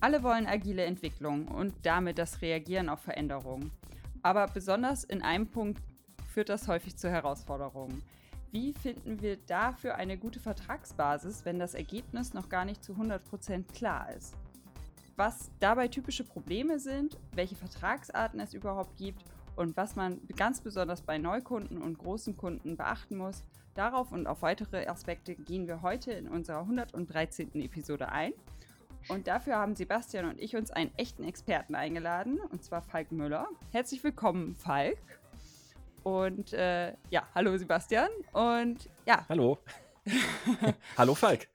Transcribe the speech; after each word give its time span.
Alle 0.00 0.22
wollen 0.22 0.46
agile 0.46 0.84
Entwicklung 0.84 1.48
und 1.48 1.74
damit 1.82 2.18
das 2.18 2.40
Reagieren 2.40 2.88
auf 2.88 3.00
Veränderungen. 3.00 3.72
Aber 4.22 4.46
besonders 4.46 5.02
in 5.02 5.22
einem 5.22 5.48
Punkt 5.48 5.82
führt 6.32 6.48
das 6.48 6.68
häufig 6.68 6.96
zu 6.96 7.10
Herausforderungen. 7.10 8.02
Wie 8.52 8.72
finden 8.72 9.20
wir 9.20 9.36
dafür 9.36 9.96
eine 9.96 10.16
gute 10.16 10.38
Vertragsbasis, 10.38 11.44
wenn 11.44 11.58
das 11.58 11.74
Ergebnis 11.74 12.32
noch 12.32 12.48
gar 12.48 12.64
nicht 12.64 12.82
zu 12.84 12.92
100% 12.92 13.72
klar 13.74 14.12
ist? 14.16 14.34
Was 15.16 15.50
dabei 15.58 15.88
typische 15.88 16.22
Probleme 16.22 16.78
sind, 16.78 17.18
welche 17.32 17.56
Vertragsarten 17.56 18.38
es 18.38 18.54
überhaupt 18.54 18.96
gibt 18.96 19.24
und 19.56 19.76
was 19.76 19.96
man 19.96 20.20
ganz 20.36 20.60
besonders 20.60 21.02
bei 21.02 21.18
Neukunden 21.18 21.82
und 21.82 21.98
großen 21.98 22.36
Kunden 22.36 22.76
beachten 22.76 23.16
muss, 23.16 23.42
darauf 23.74 24.12
und 24.12 24.28
auf 24.28 24.42
weitere 24.42 24.86
Aspekte 24.86 25.34
gehen 25.34 25.66
wir 25.66 25.82
heute 25.82 26.12
in 26.12 26.28
unserer 26.28 26.60
113. 26.60 27.50
Episode 27.60 28.10
ein. 28.10 28.32
Und 29.06 29.26
dafür 29.26 29.56
haben 29.56 29.74
Sebastian 29.76 30.26
und 30.26 30.40
ich 30.40 30.56
uns 30.56 30.70
einen 30.70 30.92
echten 30.96 31.24
Experten 31.24 31.74
eingeladen, 31.74 32.38
und 32.50 32.62
zwar 32.62 32.82
Falk 32.82 33.12
Müller. 33.12 33.48
Herzlich 33.70 34.02
willkommen, 34.04 34.54
Falk. 34.56 34.98
Und 36.02 36.52
äh, 36.52 36.94
ja, 37.10 37.26
hallo 37.34 37.56
Sebastian. 37.56 38.08
Und 38.32 38.88
ja. 39.06 39.24
Hallo. 39.28 39.58
hallo 40.96 41.14
Falk. 41.14 41.48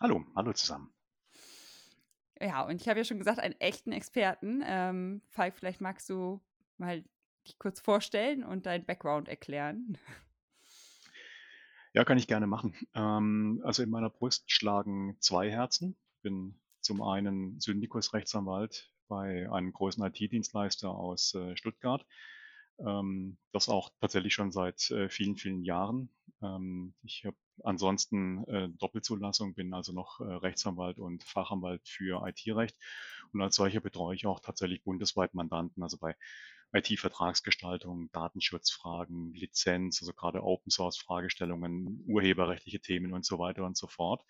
Hallo, 0.00 0.24
hallo 0.34 0.52
zusammen. 0.52 0.92
Ja, 2.40 2.62
und 2.62 2.80
ich 2.80 2.88
habe 2.88 2.98
ja 2.98 3.04
schon 3.04 3.18
gesagt, 3.18 3.38
einen 3.38 3.58
echten 3.60 3.92
Experten. 3.92 4.62
Ähm, 4.66 5.22
Falk, 5.30 5.56
vielleicht 5.56 5.80
magst 5.80 6.08
du 6.10 6.40
mal 6.76 7.02
dich 7.46 7.58
kurz 7.58 7.80
vorstellen 7.80 8.44
und 8.44 8.66
deinen 8.66 8.84
Background 8.84 9.28
erklären. 9.28 9.96
Ja, 11.94 12.04
kann 12.04 12.18
ich 12.18 12.26
gerne 12.26 12.46
machen. 12.46 12.74
Ähm, 12.94 13.62
also 13.64 13.82
in 13.82 13.88
meiner 13.88 14.10
Brust 14.10 14.50
schlagen 14.50 15.16
zwei 15.20 15.50
Herzen 15.50 15.96
bin 16.26 16.58
zum 16.80 17.02
einen 17.02 17.60
Syndikus-Rechtsanwalt 17.60 18.90
bei 19.06 19.48
einem 19.48 19.72
großen 19.72 20.04
IT-Dienstleister 20.04 20.90
aus 20.90 21.34
äh, 21.34 21.56
Stuttgart. 21.56 22.04
Ähm, 22.80 23.38
das 23.52 23.68
auch 23.68 23.90
tatsächlich 24.00 24.34
schon 24.34 24.50
seit 24.50 24.90
äh, 24.90 25.08
vielen, 25.08 25.36
vielen 25.36 25.62
Jahren. 25.62 26.10
Ähm, 26.42 26.94
ich 27.04 27.24
habe 27.24 27.36
ansonsten 27.62 28.42
äh, 28.48 28.68
Doppelzulassung, 28.70 29.54
bin 29.54 29.72
also 29.72 29.92
noch 29.92 30.18
äh, 30.18 30.24
Rechtsanwalt 30.24 30.98
und 30.98 31.22
Fachanwalt 31.22 31.88
für 31.88 32.26
IT-Recht 32.26 32.76
und 33.32 33.40
als 33.40 33.54
solcher 33.54 33.80
betreue 33.80 34.16
ich 34.16 34.26
auch 34.26 34.40
tatsächlich 34.40 34.82
bundesweit 34.82 35.32
Mandanten, 35.32 35.84
also 35.84 35.96
bei 35.96 36.16
IT-Vertragsgestaltung, 36.72 38.10
Datenschutzfragen, 38.10 39.32
Lizenz, 39.32 40.02
also 40.02 40.12
gerade 40.12 40.42
Open-Source-Fragestellungen, 40.42 42.02
urheberrechtliche 42.08 42.80
Themen 42.80 43.12
und 43.12 43.24
so 43.24 43.38
weiter 43.38 43.64
und 43.64 43.76
so 43.76 43.86
fort. 43.86 44.24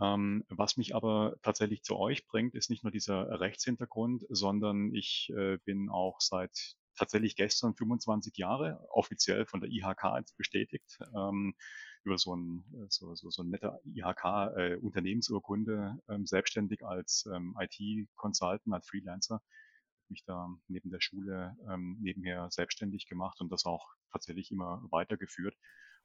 Ähm, 0.00 0.44
was 0.48 0.76
mich 0.76 0.94
aber 0.94 1.36
tatsächlich 1.42 1.82
zu 1.82 1.96
euch 1.96 2.26
bringt, 2.26 2.54
ist 2.54 2.70
nicht 2.70 2.82
nur 2.82 2.90
dieser 2.90 3.40
Rechtshintergrund, 3.40 4.24
sondern 4.28 4.92
ich 4.92 5.32
äh, 5.36 5.58
bin 5.64 5.88
auch 5.88 6.20
seit 6.20 6.76
tatsächlich 6.96 7.36
gestern 7.36 7.74
25 7.74 8.36
Jahre 8.36 8.84
offiziell 8.90 9.46
von 9.46 9.60
der 9.60 9.70
IHK 9.70 10.24
bestätigt. 10.36 10.98
Ähm, 11.16 11.54
über 12.04 12.18
so 12.18 12.36
ein, 12.36 12.64
so, 12.90 13.14
so, 13.14 13.30
so 13.30 13.42
ein 13.42 13.48
netter 13.48 13.80
IHK-Unternehmensurkunde 13.84 15.96
äh, 16.06 16.14
ähm, 16.14 16.26
selbstständig 16.26 16.84
als 16.84 17.26
ähm, 17.32 17.56
IT-Consultant, 17.58 18.74
als 18.74 18.88
Freelancer 18.88 19.40
mich 20.10 20.24
da 20.24 20.48
neben 20.68 20.90
der 20.90 21.00
Schule 21.00 21.56
ähm, 21.68 21.96
nebenher 22.00 22.48
selbstständig 22.50 23.08
gemacht 23.08 23.40
und 23.40 23.50
das 23.50 23.64
auch 23.64 23.88
tatsächlich 24.12 24.50
immer 24.50 24.82
weitergeführt 24.90 25.56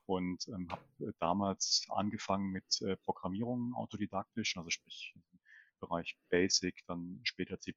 und 0.10 0.48
ähm, 0.48 0.68
habe 0.70 0.84
äh, 1.00 1.12
damals 1.20 1.86
angefangen 1.90 2.52
mit 2.52 2.82
äh, 2.82 2.98
Programmierung 2.98 3.74
autodidaktisch, 3.76 4.58
also 4.58 4.70
sprich 4.70 5.14
im 5.16 5.24
Bereich 5.80 6.18
Basic, 6.30 6.84
dann 6.88 7.22
später 7.24 7.59
C++, 7.59 7.74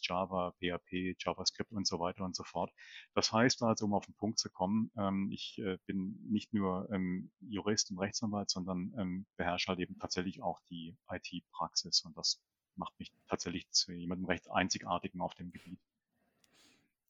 Java, 0.00 0.52
PHP, 0.58 1.14
JavaScript 1.18 1.70
und 1.70 1.86
so 1.86 2.00
weiter 2.00 2.24
und 2.24 2.34
so 2.34 2.42
fort. 2.42 2.72
Das 3.14 3.32
heißt 3.32 3.62
also, 3.62 3.84
um 3.84 3.94
auf 3.94 4.06
den 4.06 4.14
Punkt 4.14 4.38
zu 4.38 4.50
kommen, 4.50 4.90
ähm, 4.96 5.30
ich 5.30 5.58
äh, 5.58 5.78
bin 5.86 6.18
nicht 6.28 6.52
nur 6.52 6.88
ähm, 6.90 7.30
Jurist 7.40 7.90
und 7.90 7.98
Rechtsanwalt, 7.98 8.50
sondern 8.50 8.92
ähm, 8.98 9.26
beherrsche 9.36 9.68
halt 9.68 9.78
eben 9.78 9.98
tatsächlich 9.98 10.42
auch 10.42 10.60
die 10.70 10.96
IT-Praxis 11.08 12.02
und 12.04 12.16
das 12.16 12.42
macht 12.76 12.98
mich 12.98 13.12
tatsächlich 13.28 13.70
zu 13.70 13.92
jemandem 13.92 14.26
recht 14.26 14.50
einzigartigen 14.50 15.20
auf 15.20 15.34
dem 15.34 15.52
Gebiet. 15.52 15.78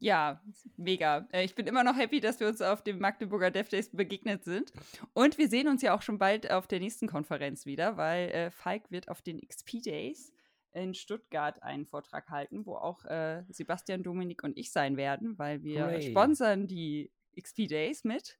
Ja, 0.04 0.38
mega. 0.76 1.26
Äh, 1.32 1.46
ich 1.46 1.54
bin 1.54 1.66
immer 1.66 1.82
noch 1.82 1.96
happy, 1.96 2.20
dass 2.20 2.38
wir 2.38 2.46
uns 2.46 2.60
auf 2.60 2.82
dem 2.82 2.98
Magdeburger 2.98 3.50
Dev 3.50 3.70
Days 3.70 3.88
begegnet 3.88 4.44
sind. 4.44 4.70
Und 5.14 5.38
wir 5.38 5.48
sehen 5.48 5.66
uns 5.66 5.80
ja 5.80 5.96
auch 5.96 6.02
schon 6.02 6.18
bald 6.18 6.50
auf 6.50 6.66
der 6.66 6.78
nächsten 6.78 7.06
Konferenz 7.06 7.64
wieder, 7.64 7.96
weil 7.96 8.28
äh, 8.28 8.50
Falk 8.50 8.90
wird 8.90 9.08
auf 9.08 9.22
den 9.22 9.40
XP 9.40 9.82
Days 9.82 10.30
in 10.72 10.92
Stuttgart 10.92 11.62
einen 11.62 11.86
Vortrag 11.86 12.28
halten, 12.28 12.66
wo 12.66 12.74
auch 12.74 13.06
äh, 13.06 13.44
Sebastian, 13.48 14.02
Dominik 14.02 14.44
und 14.44 14.58
ich 14.58 14.72
sein 14.72 14.98
werden, 14.98 15.38
weil 15.38 15.62
wir 15.62 15.86
Hooray. 15.86 16.10
sponsern 16.10 16.66
die 16.66 17.10
XP 17.40 17.66
Days 17.68 18.04
mit 18.04 18.38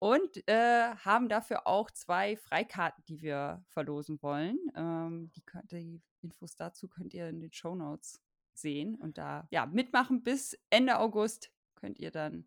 und 0.00 0.42
äh, 0.48 0.90
haben 0.96 1.28
dafür 1.28 1.68
auch 1.68 1.92
zwei 1.92 2.36
Freikarten, 2.36 3.04
die 3.06 3.22
wir 3.22 3.62
verlosen 3.68 4.20
wollen. 4.22 4.58
Ähm, 4.74 5.30
die, 5.36 5.42
die 5.70 6.02
Infos 6.20 6.56
dazu 6.56 6.88
könnt 6.88 7.14
ihr 7.14 7.28
in 7.28 7.38
den 7.38 7.52
Show 7.52 7.76
Notes 7.76 8.20
sehen 8.60 8.94
und 8.96 9.18
da 9.18 9.48
ja 9.50 9.66
mitmachen 9.66 10.22
bis 10.22 10.58
Ende 10.70 10.98
August 10.98 11.50
könnt 11.74 11.98
ihr 11.98 12.10
dann 12.10 12.44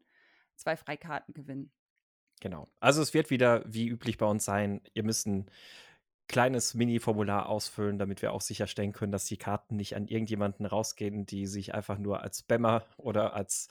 zwei 0.55 0.75
Freikarten 0.75 1.33
gewinnen. 1.33 1.71
Genau. 2.39 2.67
Also 2.79 3.01
es 3.01 3.13
wird 3.13 3.29
wieder 3.29 3.63
wie 3.65 3.87
üblich 3.87 4.17
bei 4.17 4.25
uns 4.25 4.45
sein. 4.45 4.81
Ihr 4.93 5.03
müsst 5.03 5.27
ein 5.27 5.49
kleines 6.27 6.73
Mini-Formular 6.73 7.47
ausfüllen, 7.47 7.99
damit 7.99 8.21
wir 8.21 8.33
auch 8.33 8.41
sicherstellen 8.41 8.91
können, 8.91 9.11
dass 9.11 9.25
die 9.25 9.37
Karten 9.37 9.75
nicht 9.75 9.95
an 9.95 10.07
irgendjemanden 10.07 10.65
rausgehen, 10.65 11.25
die 11.25 11.47
sich 11.47 11.73
einfach 11.73 11.97
nur 11.97 12.21
als 12.21 12.39
Spammer 12.39 12.85
oder 12.97 13.33
als 13.33 13.69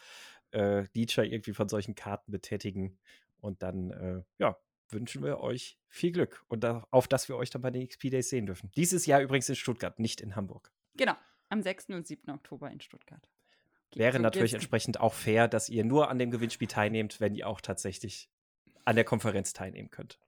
äh, 0.52 0.86
Leecher 0.94 1.24
irgendwie 1.24 1.54
von 1.54 1.68
solchen 1.68 1.94
Karten 1.94 2.30
betätigen. 2.30 2.98
Und 3.40 3.62
dann, 3.62 3.90
äh, 3.90 4.22
ja, 4.38 4.56
wünschen 4.88 5.22
wir 5.22 5.40
euch 5.40 5.78
viel 5.88 6.12
Glück 6.12 6.44
und 6.48 6.64
auf, 6.64 7.08
dass 7.08 7.28
wir 7.28 7.36
euch 7.36 7.50
dann 7.50 7.62
bei 7.62 7.70
den 7.70 7.86
XP 7.86 8.10
Days 8.10 8.28
sehen 8.28 8.46
dürfen. 8.46 8.70
Dieses 8.76 9.06
Jahr 9.06 9.20
übrigens 9.20 9.48
in 9.48 9.56
Stuttgart, 9.56 9.98
nicht 9.98 10.20
in 10.20 10.36
Hamburg. 10.36 10.70
Genau. 10.94 11.14
Am 11.52 11.60
6. 11.60 11.90
und 11.90 12.06
7. 12.06 12.30
Oktober 12.30 12.70
in 12.70 12.80
Stuttgart. 12.80 13.28
Wäre 13.94 14.16
so 14.16 14.22
natürlich 14.22 14.54
entsprechend 14.54 15.00
auch 15.00 15.12
fair, 15.12 15.48
dass 15.48 15.68
ihr 15.68 15.84
nur 15.84 16.08
an 16.08 16.18
dem 16.18 16.30
Gewinnspiel 16.30 16.66
teilnehmt, 16.66 17.20
wenn 17.20 17.34
ihr 17.34 17.46
auch 17.46 17.60
tatsächlich 17.60 18.30
an 18.86 18.96
der 18.96 19.04
Konferenz 19.04 19.52
teilnehmen 19.52 19.90
könnt. 19.90 20.18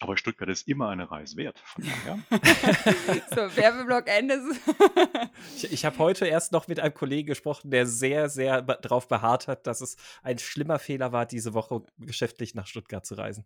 Aber 0.00 0.16
Stuttgart 0.16 0.48
ist 0.48 0.68
immer 0.68 0.88
eine 0.88 1.10
Reise 1.10 1.36
wert. 1.36 1.58
Von 1.58 1.84
daher. 1.84 2.18
so, 3.28 3.56
Werbeblock 3.56 4.08
Ende. 4.08 4.38
ich 5.56 5.70
ich 5.70 5.84
habe 5.84 5.98
heute 5.98 6.26
erst 6.26 6.50
noch 6.52 6.66
mit 6.66 6.80
einem 6.80 6.94
Kollegen 6.94 7.26
gesprochen, 7.26 7.70
der 7.70 7.84
sehr, 7.84 8.30
sehr 8.30 8.62
darauf 8.62 9.06
beharrt 9.06 9.48
hat, 9.48 9.66
dass 9.66 9.82
es 9.82 9.98
ein 10.22 10.38
schlimmer 10.38 10.78
Fehler 10.78 11.12
war, 11.12 11.26
diese 11.26 11.52
Woche 11.52 11.82
geschäftlich 11.98 12.54
nach 12.54 12.66
Stuttgart 12.66 13.04
zu 13.04 13.16
reisen. 13.16 13.44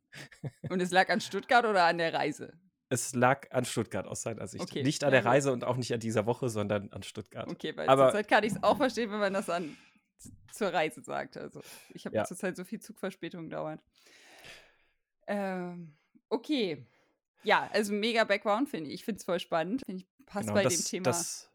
Und 0.69 0.81
es 0.81 0.93
lag 0.93 1.09
an 1.09 1.21
Stuttgart 1.21 1.65
oder 1.65 1.83
an 1.83 1.99
der 1.99 2.15
Reise? 2.15 2.53
Es 2.93 3.15
lag 3.15 3.51
an 3.51 3.65
Stuttgart 3.65 4.07
aus 4.07 4.23
seiner 4.23 4.47
Sicht. 4.47 4.63
Okay. 4.63 4.83
Nicht 4.83 5.05
an 5.05 5.13
der 5.13 5.25
Reise 5.25 5.53
und 5.53 5.65
auch 5.65 5.77
nicht 5.77 5.93
an 5.93 6.01
dieser 6.01 6.27
Woche, 6.27 6.49
sondern 6.49 6.93
an 6.93 7.03
Stuttgart. 7.03 7.49
Okay, 7.49 7.77
weil 7.77 7.89
Aber, 7.89 8.07
zurzeit 8.07 8.29
kann 8.29 8.45
ich 8.45 8.53
es 8.53 8.63
auch 8.63 8.77
verstehen, 8.77 9.11
wenn 9.11 9.21
man 9.21 9.33
das 9.33 9.49
an, 9.49 9.77
zur 10.53 10.69
Reise 10.69 11.03
sagt. 11.03 11.37
Also 11.37 11.63
ich 11.95 12.07
habe 12.07 12.17
ja. 12.17 12.25
zurzeit 12.25 12.57
so 12.57 12.65
viel 12.65 12.81
Zugverspätung 12.81 13.51
dauert. 13.51 13.81
Ähm, 15.27 15.97
okay. 16.29 16.87
Ja, 17.45 17.69
also 17.73 17.93
mega 17.93 18.25
Background 18.25 18.69
finde 18.69 18.91
ich. 18.91 18.97
Ich 18.97 19.05
finde 19.05 19.19
es 19.19 19.25
voll 19.25 19.41
spannend. 19.41 19.83
Finde 19.87 20.03
ich 20.03 20.27
passt 20.27 20.49
genau, 20.49 20.55
bei 20.55 20.65
das, 20.65 20.77
dem 20.77 20.85
Thema. 20.85 21.05
Das, 21.05 21.53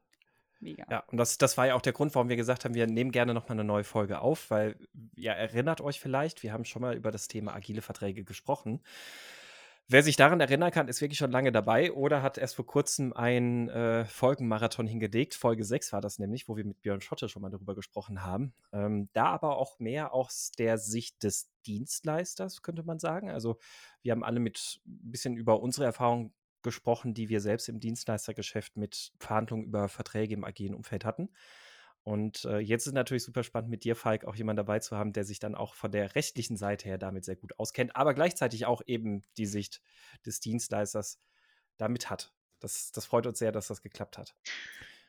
Mega. 0.60 0.86
Ja, 0.90 1.04
und 1.12 1.18
das, 1.18 1.38
das 1.38 1.56
war 1.58 1.68
ja 1.68 1.76
auch 1.76 1.82
der 1.82 1.94
Grund, 1.94 2.16
warum 2.16 2.30
wir 2.30 2.36
gesagt 2.36 2.66
haben, 2.66 2.74
wir 2.74 2.88
nehmen 2.88 3.12
gerne 3.12 3.34
nochmal 3.34 3.52
eine 3.52 3.64
neue 3.64 3.84
Folge 3.84 4.22
auf, 4.22 4.50
weil, 4.50 4.76
ja, 5.16 5.34
erinnert 5.34 5.82
euch 5.82 6.00
vielleicht, 6.00 6.42
wir 6.42 6.52
haben 6.52 6.66
schon 6.66 6.82
mal 6.82 6.96
über 6.96 7.12
das 7.12 7.28
Thema 7.28 7.54
agile 7.54 7.82
Verträge 7.82 8.24
gesprochen. 8.24 8.82
Wer 9.90 10.04
sich 10.04 10.18
daran 10.18 10.42
erinnern 10.42 10.72
kann, 10.72 10.90
ist 10.90 11.00
wirklich 11.00 11.18
schon 11.18 11.32
lange 11.32 11.54
dabei 11.54 11.94
oder 11.94 12.22
hat 12.22 12.38
erst 12.38 12.56
vor 12.56 12.66
kurzem 12.66 13.14
einen 13.14 13.70
äh, 13.70 14.04
Folgenmarathon 14.04 14.86
hingelegt. 14.86 15.34
Folge 15.34 15.64
6 15.64 15.94
war 15.94 16.02
das 16.02 16.20
nämlich, 16.20 16.50
wo 16.50 16.58
wir 16.58 16.66
mit 16.66 16.82
Björn 16.82 17.00
Schotte 17.00 17.30
schon 17.30 17.42
mal 17.42 17.50
darüber 17.50 17.74
gesprochen 17.74 18.22
haben. 18.22 18.54
Ähm, 18.74 19.08
da 19.14 19.28
aber 19.28 19.56
auch 19.56 19.80
mehr 19.80 20.14
aus 20.14 20.52
der 20.58 20.78
Sicht 20.78 21.24
des 21.24 21.50
Dienstleisters, 21.66 22.64
könnte 22.64 22.84
man 22.84 23.00
sagen. 23.00 23.32
Also 23.32 23.60
wir 24.02 24.12
haben 24.12 24.26
alle 24.26 24.42
mit 24.42 24.82
ein 24.86 25.12
bisschen 25.12 25.38
über 25.38 25.62
unsere 25.62 25.86
Erfahrungen 25.86 26.34
gesprochen, 26.64 27.14
die 27.14 27.30
wir 27.30 27.40
selbst 27.40 27.70
im 27.70 27.80
Dienstleistergeschäft 27.80 28.76
mit 28.76 29.14
Verhandlungen 29.20 29.64
über 29.64 29.88
Verträge 29.88 30.34
im 30.34 30.44
agilen 30.44 30.76
Umfeld 30.76 31.06
hatten. 31.06 31.30
Und 32.08 32.46
äh, 32.46 32.60
jetzt 32.60 32.88
ist 32.88 32.94
natürlich 32.94 33.26
super 33.26 33.44
spannend, 33.44 33.70
mit 33.70 33.84
dir, 33.84 33.94
Falk, 33.94 34.24
auch 34.24 34.36
jemanden 34.36 34.66
dabei 34.66 34.80
zu 34.80 34.96
haben, 34.96 35.12
der 35.12 35.26
sich 35.26 35.40
dann 35.40 35.56
auch 35.56 35.76
von 35.76 35.92
der 35.92 36.16
rechtlichen 36.16 36.56
Seite 36.56 36.88
her 36.88 36.98
damit 36.98 37.26
sehr 37.26 37.36
gut 37.36 37.60
auskennt, 37.60 37.98
aber 37.98 38.14
gleichzeitig 38.14 38.66
auch 38.66 38.82
eben 38.86 39.24
die 39.36 39.46
Sicht 39.46 39.82
des 40.26 40.40
Dienstleisters 40.40 41.20
damit 41.76 42.10
hat. 42.10 42.32
Das, 42.62 42.94
das 42.94 43.06
freut 43.06 43.28
uns 43.28 43.40
sehr, 43.40 43.52
dass 43.52 43.68
das 43.68 43.82
geklappt 43.82 44.18
hat. 44.18 44.36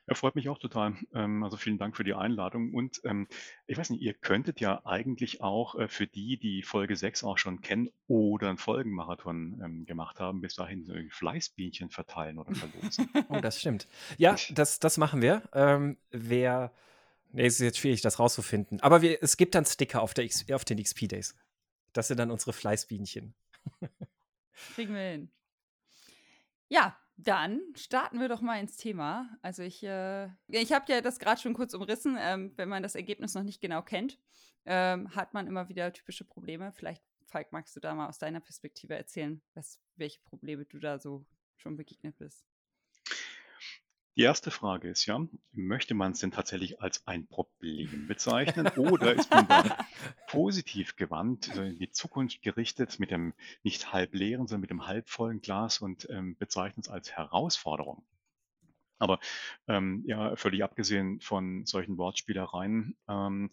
Ja, 0.09 0.17
freut 0.17 0.35
mich 0.35 0.49
auch 0.49 0.59
total. 0.59 0.97
Ähm, 1.15 1.45
also 1.45 1.57
vielen 1.57 1.79
Dank 1.79 1.97
für 1.97 2.03
die 2.03 2.15
Einladung. 2.15 2.75
Und 2.75 3.01
ähm, 3.05 3.29
ich 3.69 3.79
weiß 3.79 3.91
nicht, 3.91 4.03
ihr 4.03 4.15
könntet 4.15 4.59
ja 4.59 4.85
eigentlich 4.85 5.41
auch 5.41 5.77
äh, 5.77 5.87
für 5.87 6.09
die, 6.09 6.37
die 6.37 6.65
Folge 6.65 6.97
6 6.97 7.23
auch 7.23 7.39
schon 7.39 7.61
kennen 7.61 7.91
oder 8.09 8.49
einen 8.49 8.59
Folgenmarathon 8.59 9.63
ähm, 9.65 9.87
gemacht 9.87 10.19
haben, 10.19 10.41
bis 10.41 10.57
dahin 10.57 10.85
so 10.85 10.95
Fleißbienchen 11.11 11.91
verteilen 11.91 12.39
oder 12.39 12.57
verlosen. 12.57 13.09
oh, 13.29 13.39
das 13.41 13.61
stimmt. 13.61 13.87
Ja, 14.17 14.35
das, 14.51 14.81
das 14.81 14.99
machen 14.99 15.23
wir. 15.23 15.43
Ähm, 15.53 15.97
wer. 16.11 16.73
Nee, 17.33 17.47
es 17.47 17.55
ist 17.55 17.61
jetzt 17.61 17.79
schwierig, 17.79 18.01
das 18.01 18.19
rauszufinden. 18.19 18.81
Aber 18.81 19.03
wir, 19.03 19.23
es 19.23 19.37
gibt 19.37 19.55
dann 19.55 19.65
Sticker 19.65 20.03
auf, 20.03 20.15
der 20.15 20.25
X, 20.25 20.51
auf 20.51 20.65
den 20.65 20.83
XP-Days. 20.83 21.35
Das 21.93 22.09
sind 22.09 22.19
dann 22.19 22.31
unsere 22.31 22.53
Fleißbienchen. 22.53 23.35
Kriegen 24.75 24.95
wir 24.95 25.01
hin. 25.01 25.31
Ja, 26.69 26.97
dann 27.17 27.61
starten 27.75 28.21
wir 28.21 28.29
doch 28.29 28.41
mal 28.41 28.61
ins 28.61 28.77
Thema. 28.77 29.29
Also 29.43 29.63
ich, 29.63 29.83
äh, 29.83 30.29
ich 30.47 30.73
habe 30.73 30.91
ja 30.93 31.01
das 31.01 31.19
gerade 31.19 31.41
schon 31.41 31.55
kurz 31.55 31.75
umrissen. 31.75 32.17
Ähm, 32.19 32.53
wenn 32.57 32.69
man 32.69 32.83
das 32.83 32.95
Ergebnis 32.95 33.35
noch 33.35 33.43
nicht 33.43 33.61
genau 33.61 33.83
kennt, 33.83 34.19
ähm, 34.65 35.15
hat 35.15 35.35
man 35.35 35.47
immer 35.47 35.69
wieder 35.69 35.93
typische 35.93 36.25
Probleme. 36.25 36.73
Vielleicht, 36.73 37.03
Falk, 37.27 37.53
magst 37.53 37.75
du 37.75 37.81
da 37.81 37.95
mal 37.95 38.09
aus 38.09 38.19
deiner 38.19 38.41
Perspektive 38.41 38.95
erzählen, 38.95 39.43
was, 39.55 39.81
welche 39.97 40.21
Probleme 40.21 40.65
du 40.65 40.79
da 40.79 40.99
so 40.99 41.27
schon 41.57 41.77
begegnet 41.77 42.17
bist? 42.19 42.48
Die 44.19 44.25
erste 44.25 44.51
Frage 44.51 44.89
ist 44.89 45.07
ja, 45.07 45.25
möchte 45.53 45.95
man 45.95 46.11
es 46.11 46.19
denn 46.19 46.33
tatsächlich 46.33 46.83
als 46.83 47.07
ein 47.07 47.29
Problem 47.29 48.09
bezeichnen 48.09 48.67
oder 48.77 49.15
ist 49.15 49.31
man 49.31 49.47
da 49.47 49.87
positiv 50.27 50.97
gewandt, 50.97 51.51
also 51.51 51.63
in 51.63 51.79
die 51.79 51.93
Zukunft 51.93 52.43
gerichtet 52.43 52.99
mit 52.99 53.13
dem 53.13 53.33
nicht 53.63 53.93
halb 53.93 54.13
leeren, 54.15 54.49
sondern 54.49 54.63
mit 54.63 54.71
dem 54.71 54.89
halb 54.89 55.09
vollen 55.09 55.41
Glas 55.41 55.79
und 55.79 56.11
ähm, 56.11 56.37
bezeichnet 56.37 56.87
es 56.87 56.91
als 56.91 57.13
Herausforderung? 57.13 58.05
Aber 58.99 59.21
ähm, 59.69 60.03
ja, 60.05 60.35
völlig 60.35 60.65
abgesehen 60.65 61.21
von 61.21 61.65
solchen 61.65 61.97
Wortspielereien, 61.97 62.97
ähm, 63.09 63.53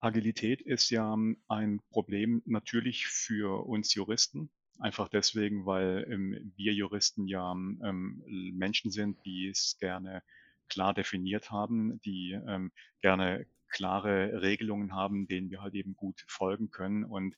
Agilität 0.00 0.60
ist 0.60 0.90
ja 0.90 1.16
ein 1.48 1.80
Problem 1.88 2.42
natürlich 2.44 3.06
für 3.06 3.64
uns 3.66 3.94
Juristen, 3.94 4.50
Einfach 4.78 5.08
deswegen, 5.08 5.64
weil 5.64 6.06
ähm, 6.10 6.52
wir 6.56 6.74
Juristen 6.74 7.26
ja 7.26 7.52
ähm, 7.52 8.22
Menschen 8.54 8.90
sind, 8.90 9.24
die 9.24 9.48
es 9.48 9.78
gerne 9.78 10.22
klar 10.68 10.92
definiert 10.92 11.50
haben, 11.50 12.00
die 12.02 12.32
ähm, 12.32 12.72
gerne 13.00 13.46
klare 13.68 14.42
Regelungen 14.42 14.94
haben, 14.94 15.26
denen 15.28 15.50
wir 15.50 15.62
halt 15.62 15.74
eben 15.74 15.96
gut 15.96 16.24
folgen 16.28 16.70
können. 16.70 17.04
Und 17.04 17.36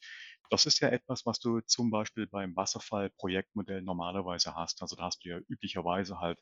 das 0.50 0.67
ist 0.67 0.81
ja 0.81 0.88
etwas, 0.88 1.26
was 1.26 1.38
du 1.38 1.61
zum 1.61 1.90
Beispiel 1.90 2.26
beim 2.26 2.56
Wasserfall-Projektmodell 2.56 3.82
normalerweise 3.82 4.55
hast. 4.55 4.82
Also 4.82 4.96
da 4.96 5.05
hast 5.05 5.25
du 5.25 5.29
ja 5.31 5.38
üblicherweise 5.49 6.19
halt, 6.20 6.41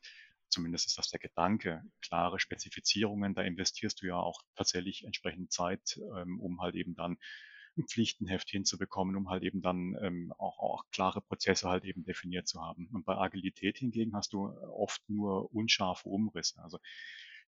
zumindest 0.48 0.86
ist 0.86 0.96
das 0.98 1.10
der 1.10 1.20
Gedanke, 1.20 1.82
klare 2.00 2.40
Spezifizierungen. 2.40 3.34
Da 3.34 3.42
investierst 3.42 4.00
du 4.02 4.06
ja 4.06 4.16
auch 4.16 4.40
tatsächlich 4.54 5.04
entsprechend 5.04 5.52
Zeit, 5.52 5.98
ähm, 6.16 6.40
um 6.40 6.60
halt 6.60 6.74
eben 6.74 6.94
dann 6.94 7.18
ein 7.76 7.86
Pflichtenheft 7.86 8.50
hinzubekommen, 8.50 9.16
um 9.16 9.28
halt 9.28 9.42
eben 9.42 9.60
dann 9.60 9.96
ähm, 10.00 10.32
auch, 10.38 10.58
auch 10.58 10.84
klare 10.90 11.20
Prozesse 11.20 11.68
halt 11.68 11.84
eben 11.84 12.04
definiert 12.04 12.48
zu 12.48 12.60
haben. 12.62 12.88
Und 12.92 13.04
bei 13.04 13.16
Agilität 13.16 13.78
hingegen 13.78 14.14
hast 14.14 14.32
du 14.32 14.48
äh, 14.48 14.66
oft 14.66 15.02
nur 15.08 15.52
unscharfe 15.54 16.08
Umrisse. 16.08 16.60
Also 16.62 16.78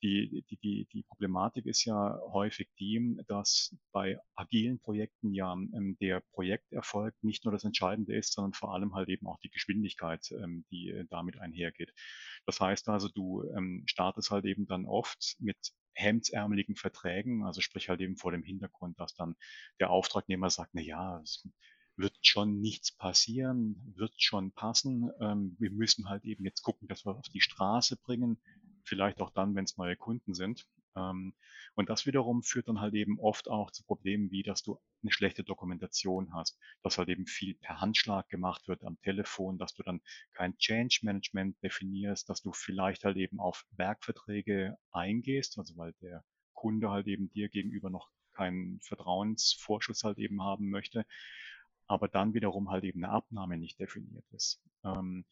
die, 0.03 0.43
die, 0.49 0.57
die, 0.57 0.87
die 0.91 1.03
Problematik 1.03 1.65
ist 1.65 1.85
ja 1.85 2.19
häufig 2.31 2.67
die, 2.77 3.17
dass 3.27 3.73
bei 3.93 4.17
agilen 4.35 4.79
Projekten 4.79 5.33
ja 5.33 5.53
ähm, 5.53 5.97
der 6.01 6.21
Projekterfolg 6.33 7.15
nicht 7.21 7.45
nur 7.45 7.53
das 7.53 7.63
Entscheidende 7.63 8.15
ist, 8.15 8.33
sondern 8.33 8.53
vor 8.53 8.73
allem 8.73 8.93
halt 8.95 9.07
eben 9.07 9.27
auch 9.27 9.39
die 9.39 9.49
Geschwindigkeit, 9.49 10.29
ähm, 10.31 10.65
die 10.71 10.89
äh, 10.89 11.05
damit 11.09 11.39
einhergeht. 11.39 11.93
Das 12.45 12.59
heißt 12.59 12.89
also, 12.89 13.07
du 13.07 13.43
ähm, 13.55 13.83
startest 13.85 14.29
halt 14.29 14.45
eben 14.45 14.67
dann 14.67 14.85
oft 14.85 15.37
mit 15.39 15.57
hemdsärmeligen 15.93 16.75
Verträgen, 16.75 17.43
also 17.43 17.61
sprich 17.61 17.89
halt 17.89 18.01
eben 18.01 18.17
vor 18.17 18.31
dem 18.31 18.43
Hintergrund, 18.43 18.99
dass 18.99 19.15
dann 19.15 19.35
der 19.79 19.89
Auftragnehmer 19.89 20.49
sagt, 20.49 20.71
na 20.73 20.81
ja, 20.81 21.19
es 21.21 21.47
wird 21.95 22.17
schon 22.21 22.59
nichts 22.59 22.91
passieren, 22.91 23.93
wird 23.95 24.13
schon 24.17 24.51
passen. 24.51 25.11
Ähm, 25.19 25.55
wir 25.59 25.71
müssen 25.71 26.09
halt 26.09 26.23
eben 26.25 26.43
jetzt 26.43 26.63
gucken, 26.63 26.87
dass 26.87 27.05
wir 27.05 27.15
auf 27.15 27.29
die 27.29 27.41
Straße 27.41 27.97
bringen, 27.97 28.39
vielleicht 28.83 29.21
auch 29.21 29.29
dann, 29.29 29.55
wenn 29.55 29.65
es 29.65 29.77
neue 29.77 29.95
Kunden 29.95 30.33
sind. 30.33 30.67
Ähm, 30.95 31.33
und 31.75 31.89
das 31.89 32.05
wiederum 32.05 32.43
führt 32.43 32.67
dann 32.67 32.79
halt 32.79 32.93
eben 32.93 33.19
oft 33.19 33.49
auch 33.49 33.71
zu 33.71 33.83
Problemen 33.83 34.31
wie, 34.31 34.43
dass 34.43 34.63
du 34.63 34.79
eine 35.01 35.11
schlechte 35.11 35.43
Dokumentation 35.43 36.33
hast, 36.33 36.57
dass 36.83 36.97
halt 36.97 37.09
eben 37.09 37.25
viel 37.25 37.55
per 37.55 37.81
Handschlag 37.81 38.29
gemacht 38.29 38.67
wird 38.67 38.83
am 38.83 38.99
Telefon, 39.01 39.57
dass 39.57 39.73
du 39.73 39.83
dann 39.83 40.01
kein 40.33 40.57
Change 40.57 40.99
Management 41.03 41.61
definierst, 41.63 42.29
dass 42.29 42.41
du 42.41 42.51
vielleicht 42.53 43.03
halt 43.03 43.17
eben 43.17 43.39
auf 43.39 43.65
Werkverträge 43.71 44.77
eingehst, 44.91 45.57
also 45.57 45.75
weil 45.77 45.93
der 46.01 46.23
Kunde 46.53 46.91
halt 46.91 47.07
eben 47.07 47.29
dir 47.31 47.49
gegenüber 47.49 47.89
noch 47.89 48.09
keinen 48.33 48.79
Vertrauensvorschuss 48.81 50.03
halt 50.03 50.17
eben 50.17 50.41
haben 50.41 50.69
möchte, 50.69 51.05
aber 51.87 52.07
dann 52.07 52.33
wiederum 52.33 52.69
halt 52.69 52.83
eben 52.83 53.03
eine 53.03 53.13
Abnahme 53.13 53.57
nicht 53.57 53.79
definiert 53.79 54.25
ist. 54.31 54.61
Ähm, 54.83 55.25